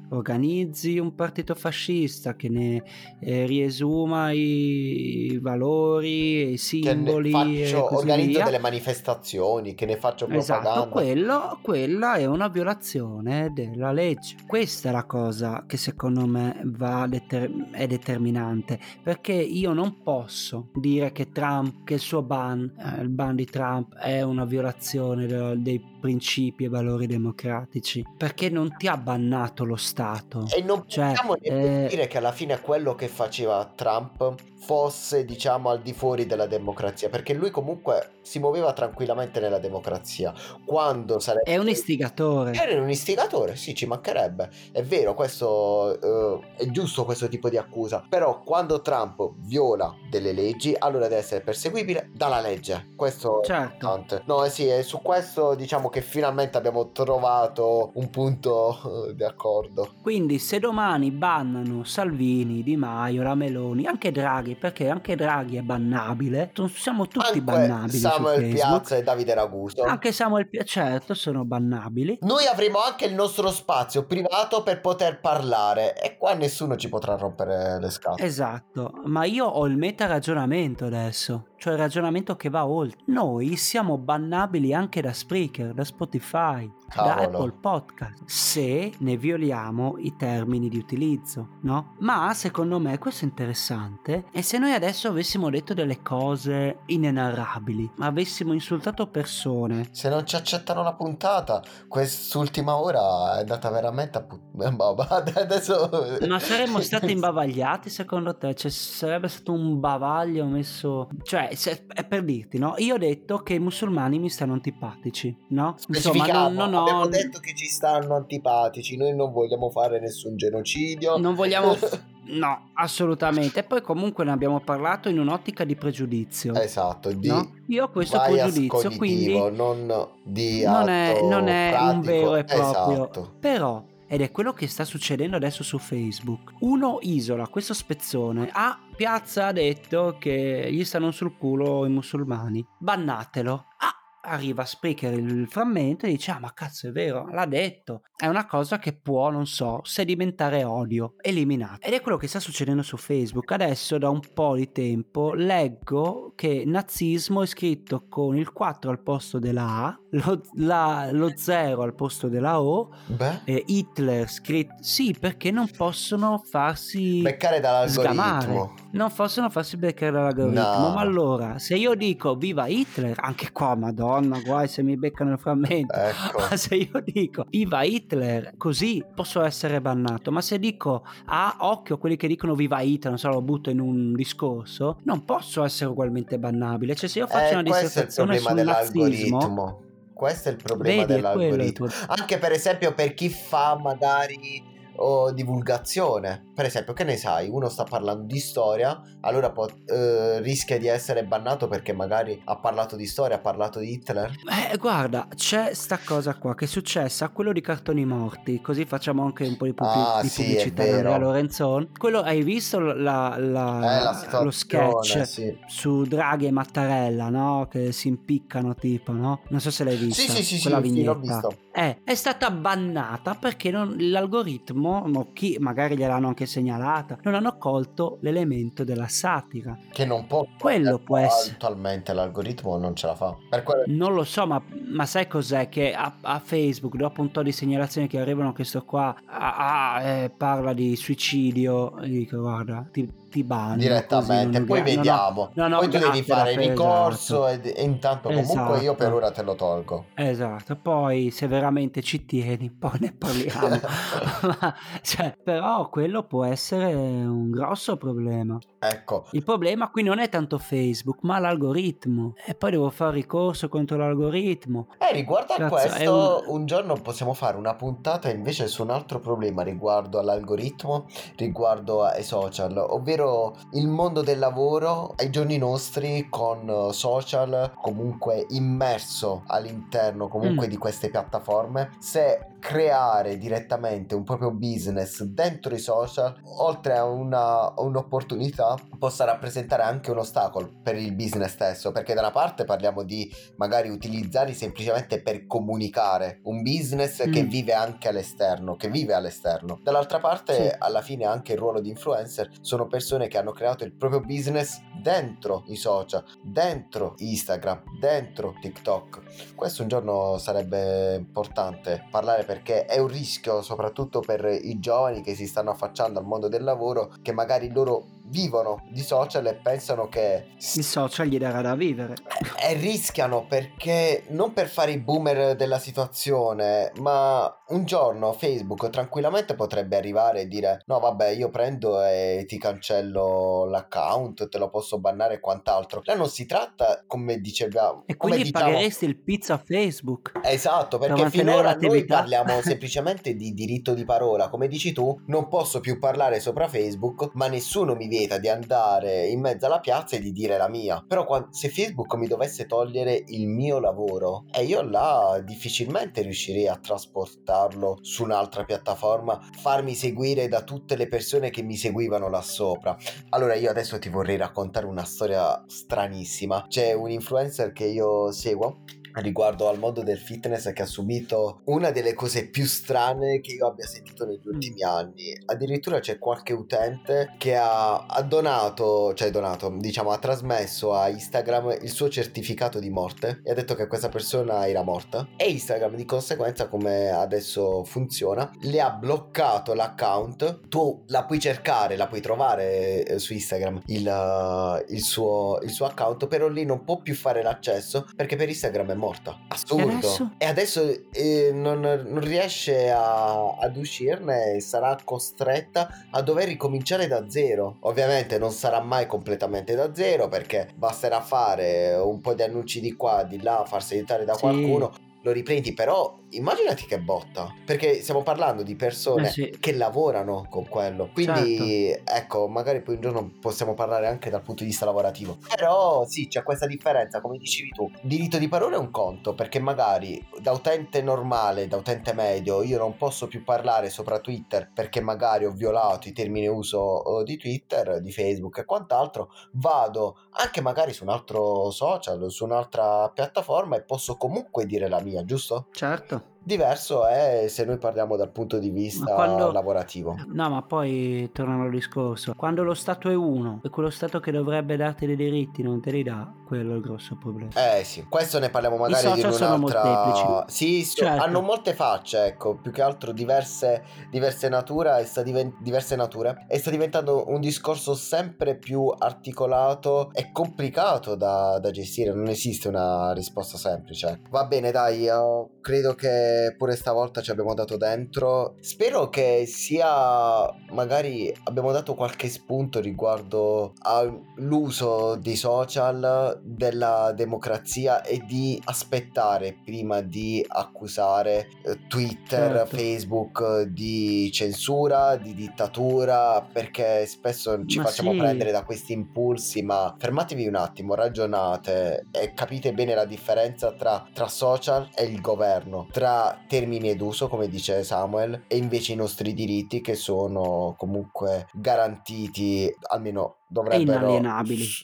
organizzi 0.10 0.98
un 0.98 1.14
partito 1.16 1.54
fascista 1.54 2.36
che 2.36 2.50
ne 2.50 2.84
eh, 3.20 3.46
riesuma 3.46 4.32
i, 4.32 5.32
i 5.32 5.40
valori, 5.40 6.52
i 6.52 6.58
simboli. 6.58 7.32
Faccio, 7.32 7.96
organizzo 7.96 8.30
via. 8.30 8.46
delle 8.46 8.60
manifestazioni, 8.60 9.76
che 9.76 9.86
ne 9.86 9.98
faccio 9.98 10.26
propaganda. 10.28 10.70
Esatto, 10.70 10.90
quello, 10.90 11.60
quella 11.62 12.16
è 12.16 12.26
una 12.26 12.48
violazione 12.48 13.52
della 13.54 13.92
legge. 13.92 14.36
Questa 14.46 14.90
è 14.90 14.92
la 14.92 15.04
cosa 15.04 15.66
che 15.68 15.78
secondo 15.78 16.26
me 16.26 16.62
deter- 17.08 17.72
è 17.72 17.88
determinante, 17.88 18.80
perché 19.04 19.34
io 19.34 19.74
non 19.74 20.02
posso 20.04 20.70
dire 20.74 21.12
che 21.12 21.32
Trump, 21.32 21.84
che 21.84 21.96
il 21.96 22.00
suo 22.00 22.22
ban, 22.22 22.72
eh, 22.78 23.02
il 23.02 23.10
ban 23.10 23.36
di 23.36 23.46
Trump 23.46 23.96
è 23.96 24.22
una 24.22 24.46
violazione 24.46 25.26
de- 25.26 25.62
dei 25.62 25.96
principi 26.00 26.66
e 26.66 26.70
valori 26.70 27.08
democratici, 27.08 28.06
perché 28.16 28.50
non 28.50 28.76
ti 28.78 28.88
ha 28.88 28.98
bannato 28.98 29.66
lo 29.66 29.76
Stato 29.76 29.96
Stato. 29.98 30.46
E 30.56 30.62
non 30.62 30.84
cioè, 30.88 31.10
possiamo 31.10 31.36
eh... 31.38 31.88
dire 31.90 32.06
che 32.06 32.20
alla 32.20 32.32
fine 32.32 32.62
quello 32.62 32.94
che 32.94 33.08
faceva 33.08 33.68
Trump 33.74 34.36
fosse, 34.60 35.26
diciamo, 35.26 35.70
al 35.70 35.82
di 35.82 35.94
fuori 35.94 36.26
della 36.26 36.48
democrazia, 36.48 37.10
perché 37.10 37.34
lui 37.34 37.52
comunque 37.52 38.16
si 38.22 38.40
muoveva 38.40 38.74
tranquillamente 38.74 39.40
nella 39.40 39.60
democrazia. 39.60 40.34
Quando 40.66 41.20
sarebbe... 41.20 41.50
È 41.50 41.58
un 41.58 41.70
istigatore. 41.70 42.54
Era 42.54 42.82
un 42.82 42.90
istigatore, 42.90 43.56
sì, 43.56 43.74
ci 43.74 43.86
mancherebbe. 43.86 44.50
È 44.72 44.84
vero, 44.84 45.14
questo 45.14 45.98
uh, 46.02 46.44
è 46.56 46.66
giusto 46.68 47.06
questo 47.06 47.28
tipo 47.28 47.50
di 47.50 47.58
accusa. 47.58 48.06
Però 48.08 48.44
quando 48.44 48.82
Trump 48.82 49.34
viola 49.38 49.96
delle 50.10 50.34
leggi, 50.34 50.76
allora 50.78 51.08
deve 51.08 51.22
essere 51.22 51.42
perseguibile 51.42 52.10
dalla 52.14 52.42
legge. 52.42 52.94
Questo 52.96 53.42
certo. 53.44 54.04
è. 54.16 54.22
No, 54.26 54.44
eh 54.44 54.50
sì, 54.50 54.68
è 54.68 54.82
su 54.82 55.02
questo 55.02 55.56
diciamo 55.56 55.90
che 55.90 56.02
finalmente 56.02 56.58
abbiamo 56.58 56.92
trovato 56.92 57.92
un 57.94 58.10
punto 58.10 58.80
uh, 58.84 59.14
di 59.14 59.24
accordo. 59.24 59.94
Quindi 60.02 60.40
se 60.40 60.60
domani 60.60 61.12
bannano 61.12 61.84
Salvini, 61.84 62.64
Di 62.64 62.76
Maio, 62.76 63.24
la 63.24 63.36
Meloni, 63.36 63.86
anche 63.86 64.12
Draghi, 64.12 64.47
perché 64.56 64.90
anche 64.90 65.16
Draghi 65.16 65.58
è 65.58 65.62
bannabile, 65.62 66.52
siamo 66.74 67.08
tutti 67.08 67.26
anche 67.26 67.42
bannabili. 67.42 67.98
Samuel 67.98 68.54
Piazza 68.54 68.96
e 68.96 69.04
Davide 69.04 69.34
Raguso. 69.34 69.84
Anche 69.84 70.12
Samuel 70.12 70.50
Piazza, 70.50 70.66
certo, 70.68 71.14
sono 71.14 71.46
bannabili. 71.46 72.20
Noi 72.22 72.46
avremo 72.46 72.80
anche 72.80 73.06
il 73.06 73.14
nostro 73.14 73.52
spazio 73.52 74.06
privato 74.06 74.64
per 74.64 74.82
poter 74.82 75.20
parlare 75.20 75.96
e 76.00 76.18
qua 76.18 76.34
nessuno 76.34 76.76
ci 76.76 76.90
potrà 76.90 77.16
rompere 77.16 77.80
le 77.80 77.90
scatole. 77.90 78.24
Esatto, 78.24 79.02
ma 79.06 79.26
io 79.26 79.46
ho 79.46 79.66
il 79.66 79.78
meta 79.78 80.06
ragionamento 80.06 80.86
adesso 80.86 81.48
cioè 81.58 81.74
il 81.74 81.80
ragionamento 81.80 82.36
che 82.36 82.50
va 82.50 82.66
oltre. 82.66 83.00
Noi 83.06 83.56
siamo 83.56 83.98
bannabili 83.98 84.74
anche 84.74 85.02
da 85.02 85.14
Spreaker, 85.14 85.74
da 85.74 85.84
Spotify, 85.84 86.72
Cavolo. 86.88 87.16
da 87.16 87.22
Apple 87.22 87.52
Podcast, 87.60 88.24
se 88.26 88.94
ne 88.98 89.18
violiamo 89.18 89.96
i 89.98 90.16
termini 90.16 90.70
di 90.70 90.78
utilizzo, 90.78 91.58
no? 91.62 91.96
Ma 92.00 92.34
secondo 92.34 92.80
me 92.80 92.98
questo 92.98 93.26
è 93.26 93.28
interessante 93.28 94.26
e 94.32 94.42
se 94.42 94.58
noi 94.58 94.74
adesso 94.74 95.08
avessimo 95.08 95.50
detto 95.50 95.74
delle 95.74 96.02
cose 96.02 96.80
inenarrabili, 96.86 97.92
ma 97.98 98.08
avessimo 98.08 98.54
insultato 98.54 99.08
persone... 99.08 99.90
Se 99.92 100.10
non 100.10 100.26
ci 100.26 100.36
accettano 100.36 100.84
la 100.84 100.94
puntata, 100.94 101.62
quest'ultima 101.88 102.78
ora 102.78 103.38
è 103.38 103.40
andata 103.40 103.70
veramente 103.70 104.18
a 104.18 104.22
puttana. 104.22 104.46
Adesso... 105.38 105.90
Ma 106.28 106.40
saremmo 106.40 106.80
stati 106.82 107.12
imbavagliati 107.12 107.90
secondo 107.90 108.36
te? 108.38 108.54
Cioè 108.56 108.72
sarebbe 108.72 109.28
stato 109.28 109.54
un 109.54 109.80
bavaglio 109.80 110.46
messo... 110.46 111.10
Cioè 111.24 111.47
se, 111.56 111.86
è 111.94 112.04
per 112.04 112.24
dirti, 112.24 112.58
no? 112.58 112.76
Io 112.78 112.96
ho 112.96 112.98
detto 112.98 113.40
che 113.40 113.54
i 113.56 113.60
musulmani 113.60 114.20
mi 114.20 114.30
stanno 114.30 114.54
antipatici, 114.54 115.36
no? 115.50 115.76
Insomma, 115.88 116.26
non, 116.28 116.54
non 116.54 116.74
ho... 116.74 116.82
Abbiamo 116.82 117.08
detto 117.08 117.40
che 117.40 117.56
ci 117.56 117.68
stanno 117.68 118.16
antipatici, 118.16 118.98
noi 118.98 119.16
non 119.16 119.32
vogliamo 119.32 119.70
fare 119.70 120.00
nessun 120.00 120.36
genocidio. 120.36 121.18
Non 121.18 121.36
vogliamo... 121.36 121.76
No, 122.30 122.72
assolutamente. 122.74 123.62
E 123.62 123.64
poi 123.64 123.82
comunque 123.82 124.26
ne 124.26 124.32
abbiamo 124.32 124.60
parlato 124.60 125.08
in 125.08 125.18
un'ottica 125.18 125.64
di 125.64 125.78
pregiudizio. 125.78 126.54
Esatto, 126.56 127.10
di 127.14 127.30
no? 127.30 127.54
Io 127.68 127.86
ho 127.86 127.90
questo 127.90 128.20
pregiudizio, 128.20 128.92
quindi 128.98 129.34
non 129.52 130.10
di 130.24 130.62
non 130.64 130.90
è, 130.90 131.22
non 131.22 131.48
è 131.48 131.74
un 131.80 132.02
vero 132.02 132.36
e 132.36 132.44
proprio. 132.44 132.96
Esatto. 132.96 133.34
Però 133.40 133.82
ed 134.08 134.22
è 134.22 134.32
quello 134.32 134.54
che 134.54 134.68
sta 134.68 134.86
succedendo 134.86 135.36
adesso 135.36 135.64
su 135.64 135.78
Facebook. 135.78 136.54
Uno 136.60 137.00
isola 137.02 137.48
questo 137.48 137.74
spezzone. 137.74 138.50
Ah, 138.52 138.80
Piazza 138.96 139.48
ha 139.48 139.52
detto 139.52 140.18
che 140.20 140.70
gli 140.72 140.84
stanno 140.84 141.12
sul 141.12 141.38
culo 141.38 141.86
i 141.86 141.90
musulmani. 141.90 142.66
Bannatelo. 142.80 143.66
Ah, 143.78 143.98
arriva 144.28 144.66
Spreaker 144.66 145.14
il 145.14 145.48
frammento 145.48 146.06
e 146.06 146.10
dice 146.10 146.32
ah 146.32 146.40
ma 146.40 146.54
cazzo 146.54 146.88
è 146.88 146.92
vero, 146.92 147.28
l'ha 147.30 147.46
detto. 147.46 148.04
È 148.16 148.28
una 148.28 148.46
cosa 148.46 148.78
che 148.78 148.94
può, 148.94 149.30
non 149.30 149.46
so, 149.46 149.82
sedimentare 149.84 150.64
odio, 150.64 151.16
eliminato. 151.22 151.86
Ed 151.88 151.94
è 151.94 152.02
quello 152.02 152.18
che 152.18 152.28
sta 152.28 152.40
succedendo 152.40 152.82
su 152.82 152.98
Facebook. 152.98 153.52
Adesso 153.52 153.98
da 153.98 154.10
un 154.10 154.22
po' 154.34 154.56
di 154.56 154.72
tempo 154.72 155.34
leggo 155.34 156.27
che 156.38 156.66
nazismo 156.68 157.42
è 157.42 157.48
scritto 157.48 158.04
con 158.08 158.38
il 158.38 158.54
4 158.54 158.92
al 158.92 159.00
posto 159.00 159.40
della 159.40 159.86
A, 159.86 160.00
lo, 160.12 160.42
la, 160.58 161.10
lo 161.12 161.32
0 161.36 161.82
al 161.82 161.96
posto 161.96 162.28
della 162.28 162.62
O, 162.62 162.92
Beh. 163.08 163.40
e 163.44 163.64
Hitler 163.66 164.30
scritto... 164.30 164.76
Sì, 164.82 165.16
perché 165.20 165.50
non 165.50 165.68
possono 165.76 166.38
farsi... 166.38 167.22
Beccare 167.22 167.60
dall'algoritmo. 167.60 168.14
Sgamare. 168.14 168.70
Non 168.92 169.12
possono 169.12 169.50
farsi 169.50 169.78
beccare 169.78 170.12
dall'algoritmo. 170.12 170.62
No. 170.62 170.94
Ma 170.94 171.00
allora, 171.00 171.58
se 171.58 171.76
io 171.76 171.96
dico 171.96 172.36
viva 172.36 172.68
Hitler, 172.68 173.18
anche 173.20 173.52
qua, 173.52 173.74
madonna, 173.74 174.40
guai 174.40 174.68
se 174.68 174.84
mi 174.84 174.96
beccano 174.96 175.32
il 175.32 175.40
frammento. 175.40 175.96
Ecco. 175.96 176.40
Ma 176.40 176.56
se 176.56 176.76
io 176.76 177.02
dico 177.04 177.46
viva 177.50 177.82
Hitler, 177.82 178.54
così 178.58 179.04
posso 179.16 179.42
essere 179.42 179.82
bannato. 179.82 180.32
Ma 180.32 180.42
se 180.42 180.60
dico 180.60 181.04
ah, 181.26 181.58
occhio 181.62 181.98
quelli 181.98 182.16
che 182.16 182.28
dicono 182.28 182.54
viva 182.54 182.80
Hitler, 182.82 183.10
non 183.10 183.18
so, 183.18 183.30
lo 183.30 183.42
butto 183.42 183.72
in 183.72 183.80
un 183.80 184.14
discorso, 184.14 185.00
non 185.04 185.26
posso 185.26 185.64
essere 185.64 185.90
ugualmente 185.90 186.26
bannabile. 186.36 186.96
Cioè, 186.96 187.08
se 187.08 187.20
io 187.20 187.28
faccio 187.28 187.54
eh, 187.54 187.54
una 187.54 187.64
dissertazione 187.64 188.38
sul 188.38 188.62
nazismo 188.64 189.86
questo 190.18 190.50
è 190.50 190.52
il 190.52 190.58
problema 190.58 191.06
Vedi, 191.06 191.14
dell'algoritmo. 191.14 191.88
Anche 192.08 192.40
per 192.40 192.52
esempio 192.52 192.94
per 192.94 193.14
chi 193.14 193.30
fa 193.30 193.78
magari 193.80 194.64
o 194.96 195.32
divulgazione. 195.32 196.47
Per 196.58 196.66
esempio, 196.66 196.94
che 196.94 197.04
ne 197.04 197.18
sai, 197.18 197.50
uno 197.50 197.70
sta 197.70 197.84
parlando 197.84 198.24
di 198.24 198.40
storia, 198.40 199.00
allora 199.22 199.52
può, 199.52 199.68
eh, 199.86 200.40
rischia 200.42 200.80
di 200.80 200.88
essere 200.88 201.24
bannato 201.24 201.68
perché 201.68 201.94
magari 201.94 202.42
ha 202.46 202.58
parlato 202.58 202.96
di 202.96 203.06
storia, 203.06 203.36
ha 203.36 203.40
parlato 203.40 203.78
di 203.78 203.92
Hitler. 203.92 204.32
Eh, 204.72 204.76
guarda, 204.78 205.28
c'è 205.36 205.76
sta 205.76 206.00
cosa 206.04 206.34
qua 206.34 206.56
che 206.56 206.66
è 206.66 206.68
successa 206.68 207.26
a 207.26 207.30
quello 207.30 207.54
di 207.54 207.62
Cartoni 207.62 208.06
Morti, 208.06 208.60
così 208.60 208.86
facciamo 208.86 209.24
anche 209.24 209.46
un 209.46 209.56
po' 209.56 209.66
di, 209.66 209.74
pub- 209.76 209.88
ah, 209.88 210.20
di 210.20 210.30
sì, 210.30 210.46
pubblicità 210.46 210.82
a 210.82 211.18
Lorenzon. 211.20 211.90
Quello 211.96 212.22
hai 212.22 212.42
visto 212.42 212.80
la, 212.80 213.36
la, 213.38 213.38
eh, 213.38 214.30
la 214.32 214.42
lo 214.42 214.50
sketch 214.50 215.28
sì. 215.28 215.56
su 215.68 216.06
Draghi 216.06 216.48
e 216.48 216.52
Mattarella, 216.52 217.30
no? 217.30 217.68
Che 217.70 217.92
si 217.92 218.08
impiccano 218.08 218.74
tipo, 218.74 219.12
no? 219.12 219.42
Non 219.50 219.60
so 219.60 219.70
se 219.70 219.84
l'hai 219.84 219.96
visto. 219.96 220.24
Sì, 220.24 220.28
sì, 220.28 220.44
sì, 220.44 220.56
sì, 220.56 220.62
sì 220.62 221.04
l'ho 221.04 221.20
visto. 221.20 221.56
Eh, 221.72 222.00
è 222.04 222.16
stata 222.16 222.50
bannata 222.50 223.36
perché 223.36 223.70
non, 223.70 223.96
l'algoritmo 224.00 225.04
mo, 225.06 225.32
chi 225.32 225.58
magari 225.60 225.96
gliel'hanno 225.96 226.28
anche 226.28 226.47
segnalata, 226.48 227.20
non 227.24 227.36
hanno 227.36 227.58
colto 227.58 228.18
l'elemento 228.22 228.84
della 228.84 229.08
satira. 229.08 229.78
Che 229.92 230.06
non 230.06 230.26
può. 230.28 230.46
Quello 230.58 231.00
può 231.00 231.18
essere. 231.18 231.56
Attualmente 231.56 232.14
l'algoritmo 232.14 232.78
non 232.78 232.96
ce 232.96 233.08
la 233.08 233.16
fa. 233.16 233.36
Quello... 233.64 233.84
Non 233.88 234.14
lo 234.14 234.24
so, 234.24 234.48
ma, 234.48 234.62
ma, 234.90 235.06
sai 235.06 235.28
cos'è? 235.28 235.70
Che 235.70 235.94
a, 235.94 236.18
a, 236.22 236.40
Facebook, 236.40 236.96
dopo 236.96 237.22
un 237.22 237.32
po' 237.32 237.44
di 237.44 237.52
segnalazioni 237.52 238.08
che 238.08 238.20
arrivano, 238.20 238.54
questo 238.54 238.84
qua 238.84 239.16
ah, 239.26 239.94
ah, 239.94 240.02
eh, 240.02 240.30
parla 240.30 240.74
di 240.74 240.96
suicidio, 240.96 241.96
dico 242.04 242.40
guarda, 242.40 242.88
ti 242.92 243.08
ti 243.38 243.44
bando 243.44 243.82
direttamente 243.82 244.62
poi 244.64 244.82
gra- 244.82 244.96
vediamo. 244.96 245.52
no, 245.54 245.68
no, 245.68 245.78
poi 245.80 245.90
tu 245.90 245.98
devi 246.00 246.24
fare 246.24 246.54
il 246.54 246.58
ricorso 246.58 247.48
esatto. 247.48 247.68
e, 247.68 247.74
e, 247.78 247.84
intanto 247.84 248.30
comunque 248.30 248.54
esatto. 248.54 248.84
io 248.84 248.96
per 248.96 249.14
ora 249.14 249.32
te 249.32 249.44
lo 249.44 249.56
tolgo. 249.56 250.06
Esatto 250.16 250.76
poi 250.76 251.30
se 251.32 251.48
veramente 251.48 252.02
ci 252.02 252.26
tieni 252.26 252.70
poi 252.78 252.98
ne 253.00 253.14
parliamo. 253.14 253.80
Cioè, 255.02 255.38
però 255.42 255.90
quello 255.90 256.24
può 256.24 256.44
essere 256.44 256.94
un 256.94 257.50
grosso 257.50 257.98
problema. 257.98 258.58
Ecco. 258.80 259.26
Il 259.32 259.44
problema 259.44 259.90
qui 259.90 260.04
non 260.04 260.20
è 260.20 260.30
tanto 260.30 260.58
Facebook 260.58 261.20
ma 261.22 261.40
l'algoritmo. 261.40 262.34
E 262.46 262.56
poi 262.56 262.72
devo 262.72 262.90
fare 262.90 263.14
ricorso 263.14 263.70
contro 263.70 263.98
l'algoritmo. 263.98 264.88
Eh 264.98 265.14
riguardo 265.14 265.54
a 265.54 265.58
Cazzo, 265.58 265.70
questo 265.70 266.44
un... 266.48 266.60
un 266.60 266.66
giorno 266.66 266.96
possiamo 266.96 267.34
fare 267.34 267.58
una 267.58 267.76
puntata 267.76 268.30
invece 268.30 268.68
su 268.68 268.84
un 268.84 268.90
altro 268.90 269.20
problema 269.20 269.64
riguardo 269.64 270.20
all'algoritmo 270.20 271.06
riguardo 271.36 272.04
ai 272.04 272.24
social 272.24 272.78
ovvero 272.78 273.27
ovvero 273.28 273.56
il 273.74 273.88
mondo 273.88 274.22
del 274.22 274.40
lavoro 274.40 275.14
ai 275.18 275.30
giorni 275.30 275.58
nostri 275.58 276.28
con 276.30 276.68
eh, 276.68 276.94
social 276.94 277.74
comunque 277.76 278.46
immerso 278.50 279.44
all'interno 279.48 280.28
comunque 280.28 280.68
mm. 280.68 280.70
di 280.70 280.78
queste 280.78 281.10
piattaforme 281.10 281.92
se 282.00 282.48
creare 282.60 283.38
direttamente 283.38 284.16
un 284.16 284.24
proprio 284.24 284.52
business 284.52 285.22
dentro 285.24 285.74
i 285.74 285.80
social, 285.80 286.36
oltre 286.60 286.98
a 286.98 287.06
una, 287.06 287.74
un'opportunità, 287.78 288.76
possa 288.98 289.26
rappresentare 289.26 289.84
anche 289.84 290.12
un 290.12 290.20
ostacolo 290.20 290.72
per 290.82 290.96
il 290.96 291.14
business 291.14 291.52
stesso, 291.52 291.92
perché 291.92 292.14
da 292.14 292.22
una 292.22 292.32
parte 292.32 292.66
parliamo 292.66 293.04
di 293.04 293.32
magari 293.58 293.90
utilizzarli 293.90 294.54
semplicemente 294.54 295.22
per 295.22 295.46
comunicare 295.46 296.40
un 296.44 296.62
business 296.62 297.28
mm. 297.28 297.32
che 297.32 297.44
vive 297.44 297.74
anche 297.74 298.08
all'esterno, 298.08 298.76
che 298.76 298.90
vive 298.90 299.14
all'esterno. 299.14 299.80
Dall'altra 299.82 300.20
parte, 300.20 300.54
sì. 300.54 300.76
alla 300.78 301.02
fine 301.02 301.26
anche 301.26 301.54
il 301.54 301.60
ruolo 301.60 301.80
di 301.80 301.90
influencer 301.90 302.50
sono 302.62 302.88
persone 302.88 303.28
che 303.28 303.38
hanno 303.38 303.52
creato 303.52 303.84
il 303.84 303.94
proprio 303.94 304.22
business 304.22 304.80
dentro 305.02 305.64
i 305.68 305.76
social, 305.76 306.24
dentro 306.44 307.14
Instagram, 307.18 307.84
dentro 308.00 308.56
TikTok. 308.60 309.56
Questo 309.56 309.84
un 309.84 309.88
giorno 309.88 310.38
sarebbe 310.38 311.16
importante 311.16 312.06
parlare 312.10 312.46
perché 312.48 312.86
è 312.86 312.98
un 312.98 313.08
rischio 313.08 313.62
soprattutto 313.62 314.22
per 314.22 314.46
i 314.46 314.80
giovani 314.80 315.22
che 315.22 315.36
si 315.36 315.46
stanno 315.46 315.72
affacciando 315.72 316.18
al 316.18 316.26
mondo 316.26 316.48
del 316.48 316.64
lavoro 316.64 317.12
che 317.22 317.34
magari 317.34 317.70
loro 317.74 318.06
vivono 318.30 318.84
di 318.90 319.02
social 319.02 319.46
e 319.48 319.56
pensano 319.56 320.08
che 320.08 320.56
il 320.58 320.84
social 320.84 321.28
gli 321.28 321.38
darà 321.38 321.62
da 321.62 321.76
vivere. 321.76 322.16
E 322.62 322.74
rischiano 322.74 323.46
perché 323.46 324.24
non 324.30 324.54
per 324.54 324.68
fare 324.68 324.92
i 324.92 325.00
boomer 325.00 325.56
della 325.56 325.80
situazione 325.80 326.92
ma 327.00 327.64
un 327.68 327.86
giorno 327.86 328.34
Facebook 328.34 328.90
tranquillamente 328.90 329.56
potrebbe 329.56 329.96
arrivare 329.96 330.42
e 330.42 330.48
dire 330.48 330.82
no 330.86 331.00
vabbè 331.00 331.30
io 331.30 331.50
prendo 331.50 332.04
e 332.04 332.46
ti 332.48 332.58
cancello 332.58 333.66
l'account 333.66 334.50
te 334.50 334.58
lo 334.58 334.70
posso 334.70 335.00
bannare 335.00 335.36
e 335.36 335.40
quant'altro. 335.40 336.02
Là 336.04 336.16
non 336.16 336.30
si 336.30 336.46
tratta 336.46 337.04
come 337.08 337.40
diceva 337.40 338.04
e 338.06 338.18
quindi 338.18 338.44
diciamo, 338.44 338.72
pagheresti 338.72 339.06
il 339.06 339.18
pizza 339.18 339.54
a 339.56 339.62
Facebook? 339.64 340.40
Esatto 340.44 340.98
perché 340.98 341.30
finora 341.30 341.76
noi 341.80 342.06
parliamo 342.06 342.62
semplicemente 342.62 343.36
di 343.36 343.54
diritto 343.54 343.94
di 343.94 344.04
parola. 344.04 344.50
Come 344.50 344.68
dici 344.68 344.92
tu 344.92 345.22
non 345.28 345.48
posso 345.48 345.80
più 345.80 346.00
parlare 346.00 346.40
sopra 346.40 346.68
Facebook 346.68 347.32
ma 347.34 347.48
nessuno 347.48 347.96
mi 347.96 348.08
viene 348.08 348.17
vieta 348.18 348.38
di 348.38 348.50
andare 348.50 349.28
in 349.28 349.40
mezzo 349.40 349.66
alla 349.66 349.80
piazza 349.80 350.16
e 350.16 350.20
di 350.20 350.32
dire 350.32 350.58
la 350.58 350.68
mia. 350.68 351.04
Però 351.08 351.26
quando, 351.26 351.50
se 351.52 351.70
Facebook 351.70 352.16
mi 352.16 352.28
dovesse 352.28 352.66
togliere 352.66 353.24
il 353.28 353.48
mio 353.48 353.80
lavoro, 353.80 354.46
e 354.52 354.64
io 354.64 354.82
là 354.82 355.42
difficilmente 355.44 356.22
riuscirei 356.22 356.68
a 356.68 356.80
trasportarlo 356.82 357.98
su 358.02 358.24
un'altra 358.24 358.64
piattaforma, 358.64 359.40
farmi 359.60 359.94
seguire 359.94 360.48
da 360.48 360.64
tutte 360.64 360.96
le 360.96 361.08
persone 361.08 361.50
che 361.50 361.62
mi 361.62 361.76
seguivano 361.76 362.30
là 362.30 362.42
sopra. 362.42 362.96
Allora 363.30 363.56
io 363.56 363.70
adesso 363.70 364.00
ti 364.00 364.10
vorrei 364.10 364.38
raccontare 364.38 364.86
una 364.86 365.04
storia 365.04 365.64
stranissima. 365.68 366.66
C'è 366.68 366.94
un 366.94 367.10
influencer 367.10 367.72
che 367.72 367.86
io 367.86 368.32
seguo 368.32 368.82
riguardo 369.22 369.68
al 369.68 369.80
mondo 369.80 370.04
del 370.04 370.18
fitness 370.18 370.72
che 370.74 370.82
ha 370.82 370.86
subito 370.86 371.62
una 371.66 371.92
delle 371.92 372.14
cose 372.14 372.50
più 372.50 372.66
strane 372.66 373.40
che 373.40 373.54
io 373.54 373.68
abbia 373.68 373.86
sentito 373.86 374.26
negli 374.26 374.42
mm. 374.48 374.54
ultimi 374.54 374.84
anni. 374.84 375.34
Addirittura 375.46 376.00
c'è 376.00 376.18
qualche 376.18 376.54
utente 376.54 377.34
che 377.38 377.56
ha, 377.56 378.06
ha 378.06 378.22
donato, 378.22 379.14
cioè 379.14 379.30
donato, 379.32 379.74
diciamo, 379.78 380.12
ha 380.12 380.18
trasmesso 380.18 380.94
a 380.94 381.10
Instagram 381.10 381.78
il 381.82 381.90
suo 381.90 382.10
certificato 382.10 382.80
di 382.80 382.90
morte 382.90 383.42
e 383.44 383.52
ha 383.52 383.54
detto 383.54 383.76
che 383.76 383.88
questa 383.88 384.10
persona 384.10 384.68
era 384.68 384.84
morta. 384.84 385.28
E 385.36 385.50
Instagram 385.50 385.96
di 385.96 386.06
conseguenza, 386.06 386.68
come 386.68 387.10
adesso 387.10 387.84
funziona, 387.84 388.52
le 388.62 388.82
ha 388.82 388.92
bloccato 388.92 389.74
l'account. 389.74 390.68
Tu 390.68 391.04
la 391.08 391.26
puoi 391.26 391.40
cercare, 391.40 391.96
la 391.96 392.08
puoi 392.08 392.22
trovare 392.22 393.04
eh, 393.04 393.20
su 393.20 393.34
Instagram 393.34 393.82
il, 393.88 394.86
il, 394.90 395.02
suo, 395.02 395.60
il 395.62 395.72
suo 395.72 395.86
account, 395.86 396.28
però 396.28 396.48
lì 396.48 396.66
non 396.66 396.84
può 396.84 396.98
più 397.02 397.16
fare 397.16 397.42
l'accesso 397.42 398.08
perché 398.16 398.36
per 398.36 398.50
Instagram 398.50 398.92
è 398.92 398.94
morto 398.94 399.07
morta. 399.08 399.38
Assurdo. 399.48 399.88
E 399.88 399.96
adesso, 399.96 400.32
e 400.38 400.46
adesso 400.46 401.10
eh, 401.12 401.52
non, 401.54 401.80
non, 401.80 402.20
riesce 402.20 402.90
a, 402.90 403.56
ad 403.56 403.78
uscirne 403.78 404.56
e 404.56 404.60
sarà 404.60 404.98
costretta 405.04 406.08
a 406.12 406.22
dover 406.22 406.48
ricominciare 406.48 407.08
da 407.08 407.30
zero. 407.30 407.78
Ovviamente 407.82 408.38
non 408.38 408.52
sarà 408.52 408.82
mai 408.82 409.08
completamente 409.08 409.76
da 409.76 409.94
zero 409.94 410.28
perché 410.28 410.70
basterà 410.76 411.22
fare 411.22 411.94
un 411.94 412.20
po' 412.20 412.34
di 412.34 412.44
annunci 412.44 412.80
di 412.80 412.96
qua, 412.96 413.24
di 413.24 413.42
là, 413.42 413.64
farsi 413.66 413.96
aiutare 413.96 414.26
da 414.26 414.34
sì. 414.34 414.42
qualcuno 414.42 414.92
lo 415.22 415.32
riprendi, 415.34 415.74
però 415.74 416.18
immaginati 416.32 416.86
che 416.86 417.00
botta, 417.00 417.54
perché 417.66 418.02
stiamo 418.02 418.24
parlando 418.24 418.64
di 418.64 418.76
persone 418.76 419.28
eh 419.28 419.32
sì. 419.32 419.58
che 419.60 419.74
lavorano 419.74 420.46
con 420.50 420.68
quello. 420.68 421.10
Quindi, 421.14 421.88
certo. 421.88 422.14
ecco, 422.14 422.48
magari 422.48 422.82
poi 422.82 422.96
un 422.96 423.02
giorno 423.02 423.32
possiamo 423.40 423.74
parlare 423.74 424.08
anche 424.08 424.30
dal 424.30 424.42
punto 424.42 424.64
di 424.64 424.70
vista 424.70 424.86
lavorativo. 424.86 425.38
Però 425.56 426.06
sì, 426.06 426.28
c'è 426.28 426.44
questa 426.44 426.66
differenza, 426.66 427.22
come 427.22 427.38
dicevi 427.38 427.70
tu. 427.70 427.90
Diritto 428.02 428.38
di 428.38 428.48
parola 428.48 428.76
è 428.76 428.80
un 428.80 428.92
conto, 428.92 429.34
perché 429.34 429.60
magari 429.60 430.26
da 430.40 430.52
utente 430.52 431.02
normale, 431.02 431.68
da 431.68 431.78
utente 431.78 432.14
medio, 432.14 432.64
io 432.64 432.78
non 432.78 432.98
posso 432.98 433.28
più 433.28 433.44
parlare 433.44 433.90
sopra 433.90 434.20
Twitter 434.20 434.70
perché 434.74 435.02
magari 435.02 435.46
ho 435.46 435.52
violato 435.52 436.08
i 436.08 436.14
termini 436.14 436.48
uso 436.48 437.24
di 437.24 437.38
Twitter, 437.38 438.02
di 438.02 438.12
Facebook 438.12 438.58
e 438.60 438.66
quant'altro, 438.66 439.32
vado 439.54 440.18
anche 440.32 440.62
magari 440.62 440.94
su 440.94 441.04
un 441.04 441.10
altro 441.10 441.70
social, 441.72 442.30
su 442.30 442.44
un'altra 442.44 443.10
piattaforma 443.10 443.76
e 443.76 443.84
posso 443.84 444.16
comunque 444.16 444.66
dire 444.66 444.88
la 444.88 445.02
mia, 445.02 445.24
giusto? 445.24 445.68
Certo. 445.72 446.17
있어. 446.18 446.37
Diverso 446.48 447.06
è 447.06 447.48
se 447.50 447.66
noi 447.66 447.78
parliamo 447.78 448.16
dal 448.16 448.32
punto 448.32 448.58
di 448.58 448.70
vista 448.70 449.14
quando... 449.14 449.52
lavorativo. 449.52 450.16
No, 450.28 450.50
ma 450.50 450.62
poi 450.62 451.30
tornando 451.34 451.66
al 451.66 451.72
discorso, 451.72 452.36
quando 452.38 452.64
lo 452.64 452.74
Stato 452.74 453.10
è 453.10 453.16
uno 453.16 453.60
e 453.66 453.70
quello 453.70 453.90
Stato 453.90 454.22
che 454.22 454.32
dovrebbe 454.32 454.78
darti 454.78 455.06
dei 455.06 455.18
diritti 455.18 455.62
non 455.62 455.82
te 455.82 455.92
li 455.92 456.04
dà, 456.04 456.32
quello 456.46 456.72
è 456.72 456.76
il 456.78 456.82
grosso 456.82 457.18
problema. 457.18 457.52
Eh 457.52 457.84
sì, 457.84 458.06
questo 458.08 458.40
ne 458.40 458.50
parliamo 458.50 458.78
magari 458.78 459.12
di 459.12 459.24
un'altra... 459.24 460.46
Sì, 460.48 460.86
certo. 460.86 461.22
hanno 461.22 461.42
molte 461.42 461.74
facce, 461.74 462.28
ecco, 462.28 462.56
più 462.56 462.72
che 462.72 462.82
altro 462.82 463.12
diverse, 463.12 463.84
diverse, 464.10 464.48
natura, 464.48 465.04
sta 465.04 465.24
diven... 465.24 465.54
diverse 465.60 465.98
nature 465.98 466.46
e 466.48 466.60
sta 466.60 466.70
diventando 466.70 467.26
un 467.28 467.42
discorso 467.42 467.94
sempre 467.94 468.56
più 468.56 468.88
articolato 468.98 470.12
e 470.14 470.32
complicato 470.32 471.16
da, 471.16 471.60
da 471.60 471.72
gestire, 471.72 472.14
non 472.14 472.30
esiste 472.30 472.70
una 472.70 473.12
risposta 473.12 473.58
semplice. 473.58 474.22
Va 474.30 474.46
bene, 474.46 474.72
dai, 474.72 475.02
io 475.02 475.50
credo 475.60 475.94
che 475.94 476.36
pure 476.58 476.76
stavolta 476.76 477.22
ci 477.22 477.32
abbiamo 477.32 477.54
dato 477.54 477.78
dentro. 477.78 478.56
Spero 478.60 479.10
che 479.10 479.46
sia 479.46 480.54
magari 480.72 481.34
abbiamo 481.44 481.72
dato 481.72 481.96
qualche 481.96 482.28
spunto 482.30 482.80
riguardo 482.80 483.74
all'uso 483.80 485.16
dei 485.16 485.36
social, 485.36 486.40
della 486.44 487.12
democrazia 487.16 488.02
e 488.02 488.24
di 488.26 488.60
aspettare 488.66 489.58
prima 489.64 490.02
di 490.02 490.44
accusare 490.48 491.48
eh, 491.64 491.88
Twitter, 491.88 492.52
certo. 492.52 492.76
Facebook 492.76 493.62
di 493.64 494.30
censura, 494.32 495.16
di 495.16 495.34
dittatura, 495.34 496.46
perché 496.52 497.06
spesso 497.06 497.66
ci 497.66 497.78
ma 497.78 497.86
facciamo 497.86 498.12
sì. 498.12 498.18
prendere 498.18 498.52
da 498.52 498.64
questi 498.64 498.94
impulsi, 498.94 499.62
ma 499.62 499.96
fermatevi 499.98 500.48
un 500.48 500.56
attimo, 500.56 500.96
ragionate 500.96 502.08
e 502.12 502.34
capite 502.34 502.74
bene 502.74 502.96
la 502.96 503.06
differenza 503.06 503.72
tra, 503.72 504.08
tra 504.14 504.28
social 504.28 504.90
e 504.96 505.06
il 505.06 505.22
governo, 505.22 505.88
tra 505.92 506.27
termini 506.48 506.90
ed 506.90 507.02
uso, 507.02 507.28
come 507.28 507.48
dice 507.48 507.84
Samuel, 507.84 508.44
e 508.48 508.58
invece 508.58 508.94
i 508.94 508.96
nostri 508.96 509.34
diritti 509.34 509.82
che 509.82 509.96
sono 509.96 510.76
comunque 510.78 511.48
garantiti, 511.54 512.74
almeno 512.90 513.38
dovrebbero, 513.48 514.20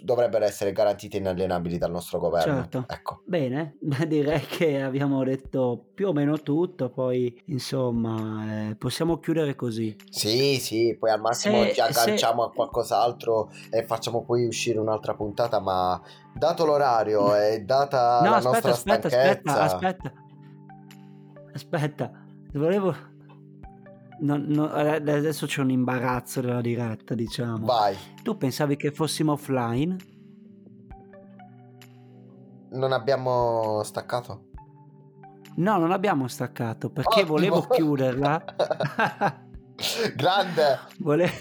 dovrebbero 0.04 0.46
essere 0.46 0.72
garantiti 0.72 1.18
inalienabili 1.18 1.78
dal 1.78 1.92
nostro 1.92 2.20
governo. 2.20 2.54
Certo. 2.54 2.86
Ecco. 2.88 3.22
Bene, 3.26 3.78
direi 4.08 4.42
che 4.42 4.82
abbiamo 4.82 5.24
detto 5.24 5.90
più 5.94 6.08
o 6.08 6.14
meno 6.14 6.40
tutto, 6.40 6.90
poi 6.90 7.42
insomma 7.48 8.70
eh, 8.70 8.76
possiamo 8.76 9.20
chiudere 9.20 9.56
così. 9.56 9.96
Sì, 10.10 10.60
sì, 10.60 10.96
poi 10.98 11.12
al 11.12 11.20
massimo 11.20 11.64
se, 11.64 11.74
ci 11.74 11.82
agganciamo 11.82 12.44
se... 12.44 12.50
a 12.50 12.52
qualcos'altro 12.52 13.50
e 13.70 13.86
facciamo 13.86 14.24
poi 14.24 14.46
uscire 14.46 14.80
un'altra 14.80 15.14
puntata, 15.14 15.60
ma 15.60 16.02
dato 16.34 16.66
l'orario 16.66 17.36
e 17.36 17.60
data 17.62 18.22
no, 18.22 18.30
la 18.30 18.38
aspetta, 18.38 18.50
nostra 18.52 18.72
aspetta, 18.72 19.10
stanchezza... 19.10 19.62
Aspetta, 19.62 19.64
aspetta. 19.64 20.23
Aspetta, 21.54 22.12
volevo... 22.54 23.12
No, 24.20 24.38
no, 24.38 24.70
adesso 24.70 25.46
c'è 25.46 25.62
un 25.62 25.72
imbarazzo 25.72 26.40
della 26.42 26.62
diretta, 26.62 27.14
diciamo. 27.14 27.66
Vai. 27.66 27.96
Tu 28.22 28.38
pensavi 28.38 28.76
che 28.76 28.92
fossimo 28.92 29.34
offline? 29.34 29.98
Non 32.72 32.92
abbiamo 32.92 33.82
staccato? 33.84 34.50
No, 35.56 35.78
non 35.78 35.92
abbiamo 35.92 36.28
staccato 36.28 36.90
perché 36.90 37.20
Ottimo. 37.22 37.34
volevo 37.34 37.62
chiuderla. 37.68 38.44
Grande. 40.16 40.80
Volevo... 41.00 41.34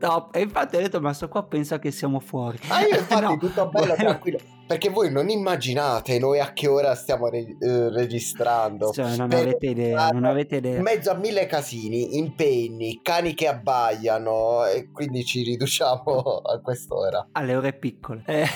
No, 0.00 0.30
e 0.32 0.40
infatti 0.40 0.76
ho 0.76 0.80
detto, 0.80 1.00
ma 1.00 1.12
sto 1.12 1.28
qua 1.28 1.44
pensa 1.44 1.78
che 1.78 1.90
siamo 1.90 2.20
fuori. 2.20 2.58
Ah, 2.68 2.80
io 2.80 2.98
infatti 2.98 3.22
no, 3.24 3.36
tutto 3.38 3.68
bello, 3.68 3.86
volevo... 3.86 3.94
tranquillo. 3.94 4.38
Perché 4.66 4.88
voi 4.88 5.12
non 5.12 5.28
immaginate 5.28 6.18
noi 6.18 6.40
a 6.40 6.52
che 6.52 6.66
ora 6.66 6.94
stiamo 6.96 7.28
re- 7.28 7.56
eh, 7.58 7.90
registrando. 7.90 8.90
Cioè, 8.90 9.16
non 9.16 9.32
avete 9.32 9.66
idea, 9.66 10.08
non 10.08 10.24
avete 10.24 10.56
idea. 10.56 10.76
In 10.76 10.82
mezzo 10.82 11.10
a 11.10 11.14
mille 11.14 11.46
casini, 11.46 12.16
impegni, 12.16 13.00
cani 13.00 13.34
che 13.34 13.46
abbaiano 13.46 14.64
e 14.66 14.90
quindi 14.90 15.24
ci 15.24 15.42
riduciamo 15.44 16.02
a 16.42 16.60
quest'ora. 16.60 17.28
Alle 17.32 17.54
ore 17.54 17.74
piccole. 17.74 18.22
Eh. 18.26 18.48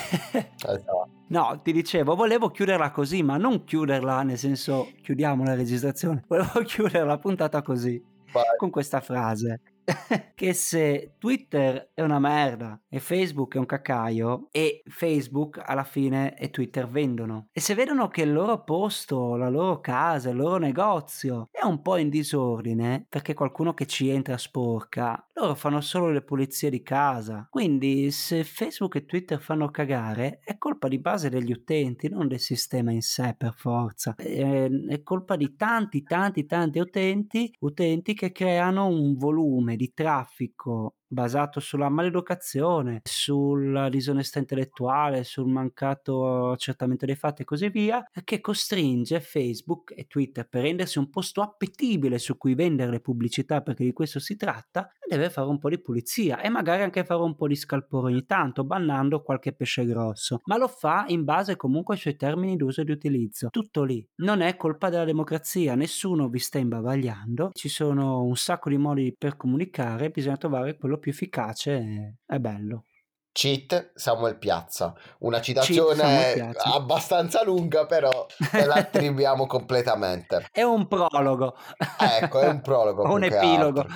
Esatto. 0.56 1.08
No, 1.28 1.60
ti 1.62 1.70
dicevo, 1.72 2.16
volevo 2.16 2.50
chiuderla 2.50 2.90
così, 2.90 3.22
ma 3.22 3.36
non 3.36 3.62
chiuderla 3.62 4.22
nel 4.22 4.36
senso 4.36 4.90
chiudiamo 5.02 5.44
la 5.44 5.54
registrazione. 5.54 6.24
Volevo 6.26 6.60
chiudere 6.64 7.04
la 7.04 7.18
puntata 7.18 7.62
così. 7.62 8.02
Vai. 8.32 8.44
Con 8.56 8.70
questa 8.70 9.00
frase. 9.00 9.60
che 10.34 10.52
se 10.52 11.14
Twitter 11.18 11.90
è 11.94 12.02
una 12.02 12.18
merda 12.18 12.80
e 12.88 13.00
Facebook 13.00 13.54
è 13.54 13.58
un 13.58 13.66
cacaio 13.66 14.48
e 14.50 14.82
Facebook 14.86 15.60
alla 15.64 15.84
fine 15.84 16.36
e 16.36 16.50
Twitter 16.50 16.88
vendono 16.88 17.48
e 17.52 17.60
se 17.60 17.74
vedono 17.74 18.08
che 18.08 18.22
il 18.22 18.32
loro 18.32 18.62
posto, 18.64 19.36
la 19.36 19.48
loro 19.48 19.80
casa, 19.80 20.30
il 20.30 20.36
loro 20.36 20.58
negozio 20.58 21.48
è 21.50 21.64
un 21.64 21.82
po' 21.82 21.96
in 21.96 22.08
disordine 22.08 23.06
perché 23.08 23.34
qualcuno 23.34 23.74
che 23.74 23.86
ci 23.86 24.08
entra 24.08 24.36
sporca, 24.38 25.26
loro 25.40 25.54
fanno 25.54 25.80
solo 25.80 26.10
le 26.10 26.22
pulizie 26.22 26.70
di 26.70 26.82
casa. 26.82 27.46
Quindi 27.50 28.10
se 28.10 28.44
Facebook 28.44 28.96
e 28.96 29.06
Twitter 29.06 29.40
fanno 29.40 29.70
cagare 29.70 30.40
è 30.44 30.58
colpa 30.58 30.88
di 30.88 30.98
base 30.98 31.30
degli 31.30 31.52
utenti, 31.52 32.08
non 32.08 32.28
del 32.28 32.40
sistema 32.40 32.92
in 32.92 33.00
sé 33.02 33.34
per 33.36 33.54
forza. 33.56 34.14
È, 34.16 34.68
è 34.68 35.02
colpa 35.02 35.36
di 35.36 35.56
tanti, 35.56 36.02
tanti, 36.02 36.44
tanti 36.44 36.78
utenti, 36.78 37.52
utenti 37.60 38.14
che 38.14 38.32
creano 38.32 38.86
un 38.86 39.16
volume 39.16 39.76
di 39.80 39.94
traffico 39.94 40.96
basato 41.10 41.58
sulla 41.60 41.88
maleducazione, 41.88 43.00
sulla 43.02 43.88
disonestà 43.88 44.38
intellettuale, 44.38 45.24
sul 45.24 45.48
mancato 45.48 46.50
accertamento 46.52 47.04
dei 47.04 47.16
fatti 47.16 47.42
e 47.42 47.44
così 47.44 47.68
via, 47.68 48.02
che 48.24 48.40
costringe 48.40 49.20
Facebook 49.20 49.92
e 49.96 50.06
Twitter 50.06 50.48
per 50.48 50.62
rendersi 50.62 50.98
un 50.98 51.10
posto 51.10 51.42
appetibile 51.42 52.18
su 52.18 52.36
cui 52.36 52.54
vendere 52.54 52.92
le 52.92 53.00
pubblicità, 53.00 53.60
perché 53.60 53.84
di 53.84 53.92
questo 53.92 54.20
si 54.20 54.36
tratta, 54.36 54.88
deve 55.08 55.30
fare 55.30 55.48
un 55.48 55.58
po' 55.58 55.68
di 55.68 55.80
pulizia 55.80 56.40
e 56.40 56.48
magari 56.48 56.82
anche 56.82 57.04
fare 57.04 57.20
un 57.22 57.34
po' 57.34 57.48
di 57.48 57.56
scalpore 57.56 58.12
ogni 58.12 58.24
tanto, 58.24 58.62
bannando 58.64 59.22
qualche 59.22 59.52
pesce 59.52 59.84
grosso, 59.84 60.40
ma 60.44 60.56
lo 60.56 60.68
fa 60.68 61.04
in 61.08 61.24
base 61.24 61.56
comunque 61.56 61.94
ai 61.94 62.00
suoi 62.00 62.16
termini 62.16 62.56
d'uso 62.56 62.82
e 62.82 62.84
di 62.84 62.92
utilizzo. 62.92 63.48
Tutto 63.50 63.82
lì. 63.82 64.06
Non 64.16 64.40
è 64.40 64.56
colpa 64.56 64.88
della 64.88 65.04
democrazia, 65.04 65.74
nessuno 65.74 66.28
vi 66.28 66.38
sta 66.38 66.58
imbavagliando, 66.58 67.50
ci 67.52 67.68
sono 67.68 68.22
un 68.22 68.36
sacco 68.36 68.68
di 68.68 68.76
modi 68.76 69.14
per 69.16 69.36
comunicare, 69.36 70.10
bisogna 70.10 70.36
trovare 70.36 70.76
quello 70.76 70.98
più 71.00 71.10
efficace 71.10 72.18
è 72.24 72.38
bello. 72.38 72.84
Cheat 73.32 73.92
Samuel 73.94 74.36
Piazza, 74.36 74.92
una 75.20 75.40
citazione 75.40 76.52
abbastanza 76.64 77.44
lunga, 77.44 77.86
però 77.86 78.26
la 78.50 78.74
attribuiamo 78.90 79.46
completamente. 79.46 80.48
È 80.50 80.62
un 80.62 80.88
prologo. 80.88 81.56
Ecco, 81.98 82.40
è 82.40 82.48
un 82.48 82.60
prologo. 82.60 83.04
un 83.10 83.22
epilogo. 83.22 83.86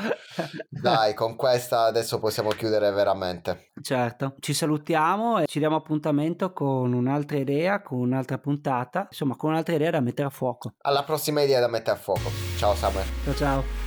Dai, 0.69 1.15
con 1.15 1.35
questa 1.35 1.83
adesso 1.83 2.21
possiamo 2.21 2.51
chiudere 2.51 2.91
veramente. 2.93 3.73
Certo, 3.83 4.37
ci 4.39 4.55
salutiamo 4.55 5.41
e 5.41 5.47
ci 5.47 5.59
diamo 5.59 5.77
appuntamento 5.77 6.53
con 6.53 6.93
un'altra 6.93 7.37
idea, 7.37 7.83
con 7.83 7.99
un'altra 7.99 8.39
puntata, 8.39 9.09
insomma, 9.11 9.37
con 9.37 9.51
un'altra 9.51 9.75
idea 9.75 9.91
da 9.91 10.01
mettere 10.01 10.29
a 10.29 10.31
fuoco. 10.31 10.75
Alla 10.83 11.03
prossima 11.03 11.43
idea 11.43 11.59
da 11.59 11.69
mettere 11.69 11.97
a 11.97 12.01
fuoco. 12.01 12.31
Ciao 12.57 12.75
Samuel. 12.75 13.07
Ciao 13.25 13.35
ciao. 13.35 13.84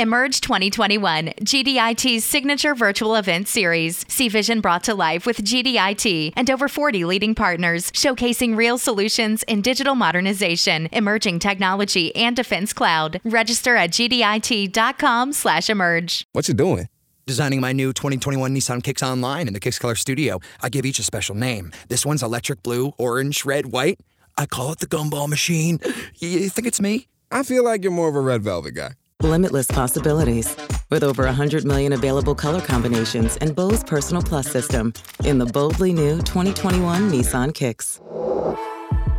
Emerge 0.00 0.40
2021, 0.42 1.26
GDIT's 1.40 2.24
signature 2.24 2.72
virtual 2.76 3.16
event 3.16 3.48
series. 3.48 4.04
See 4.06 4.28
vision 4.28 4.60
brought 4.60 4.84
to 4.84 4.94
life 4.94 5.26
with 5.26 5.38
GDIT 5.38 6.34
and 6.36 6.48
over 6.48 6.68
40 6.68 7.04
leading 7.04 7.34
partners 7.34 7.90
showcasing 7.90 8.56
real 8.56 8.78
solutions 8.78 9.42
in 9.48 9.60
digital 9.60 9.96
modernization, 9.96 10.88
emerging 10.92 11.40
technology, 11.40 12.14
and 12.14 12.36
defense 12.36 12.72
cloud. 12.72 13.20
Register 13.24 13.74
at 13.74 13.90
gdit.com 13.90 15.32
slash 15.32 15.68
emerge. 15.68 16.28
What's 16.30 16.48
it 16.48 16.56
doing? 16.56 16.88
Designing 17.26 17.60
my 17.60 17.72
new 17.72 17.92
2021 17.92 18.54
Nissan 18.54 18.84
Kicks 18.84 19.02
Online 19.02 19.48
in 19.48 19.52
the 19.52 19.58
Kicks 19.58 19.80
Color 19.80 19.96
Studio. 19.96 20.38
I 20.62 20.68
give 20.68 20.86
each 20.86 21.00
a 21.00 21.02
special 21.02 21.34
name. 21.34 21.72
This 21.88 22.06
one's 22.06 22.22
electric 22.22 22.62
blue, 22.62 22.92
orange, 22.98 23.44
red, 23.44 23.72
white. 23.72 23.98
I 24.36 24.46
call 24.46 24.70
it 24.70 24.78
the 24.78 24.86
gumball 24.86 25.28
machine. 25.28 25.80
You 26.18 26.48
think 26.50 26.68
it's 26.68 26.80
me? 26.80 27.08
I 27.32 27.42
feel 27.42 27.64
like 27.64 27.82
you're 27.82 27.90
more 27.90 28.08
of 28.08 28.14
a 28.14 28.20
red 28.20 28.42
velvet 28.42 28.74
guy. 28.74 28.92
Limitless 29.22 29.66
possibilities. 29.66 30.56
With 30.90 31.02
over 31.02 31.24
100 31.24 31.64
million 31.64 31.92
available 31.92 32.34
color 32.34 32.60
combinations 32.60 33.36
and 33.38 33.54
Bose 33.54 33.82
Personal 33.84 34.22
Plus 34.22 34.50
system 34.50 34.92
in 35.24 35.38
the 35.38 35.46
boldly 35.46 35.92
new 35.92 36.18
2021 36.18 37.10
Nissan 37.10 37.52
Kicks. 37.52 38.00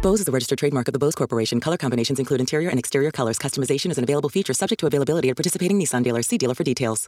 Bose 0.01 0.21
is 0.21 0.27
a 0.29 0.31
registered 0.31 0.57
trademark 0.57 0.87
of 0.87 0.93
the 0.93 0.99
Bose 0.99 1.15
Corporation. 1.15 1.59
Color 1.59 1.77
combinations 1.77 2.19
include 2.19 2.39
interior 2.39 2.69
and 2.69 2.79
exterior 2.79 3.11
colors. 3.11 3.37
Customization 3.37 3.91
is 3.91 3.97
an 3.97 4.05
available 4.05 4.29
feature 4.29 4.53
subject 4.53 4.79
to 4.79 4.87
availability 4.87 5.29
at 5.29 5.35
participating 5.35 5.77
Nissan 5.77 6.03
dealers. 6.03 6.27
See 6.27 6.37
dealer 6.37 6.55
for 6.55 6.63
details. 6.63 7.07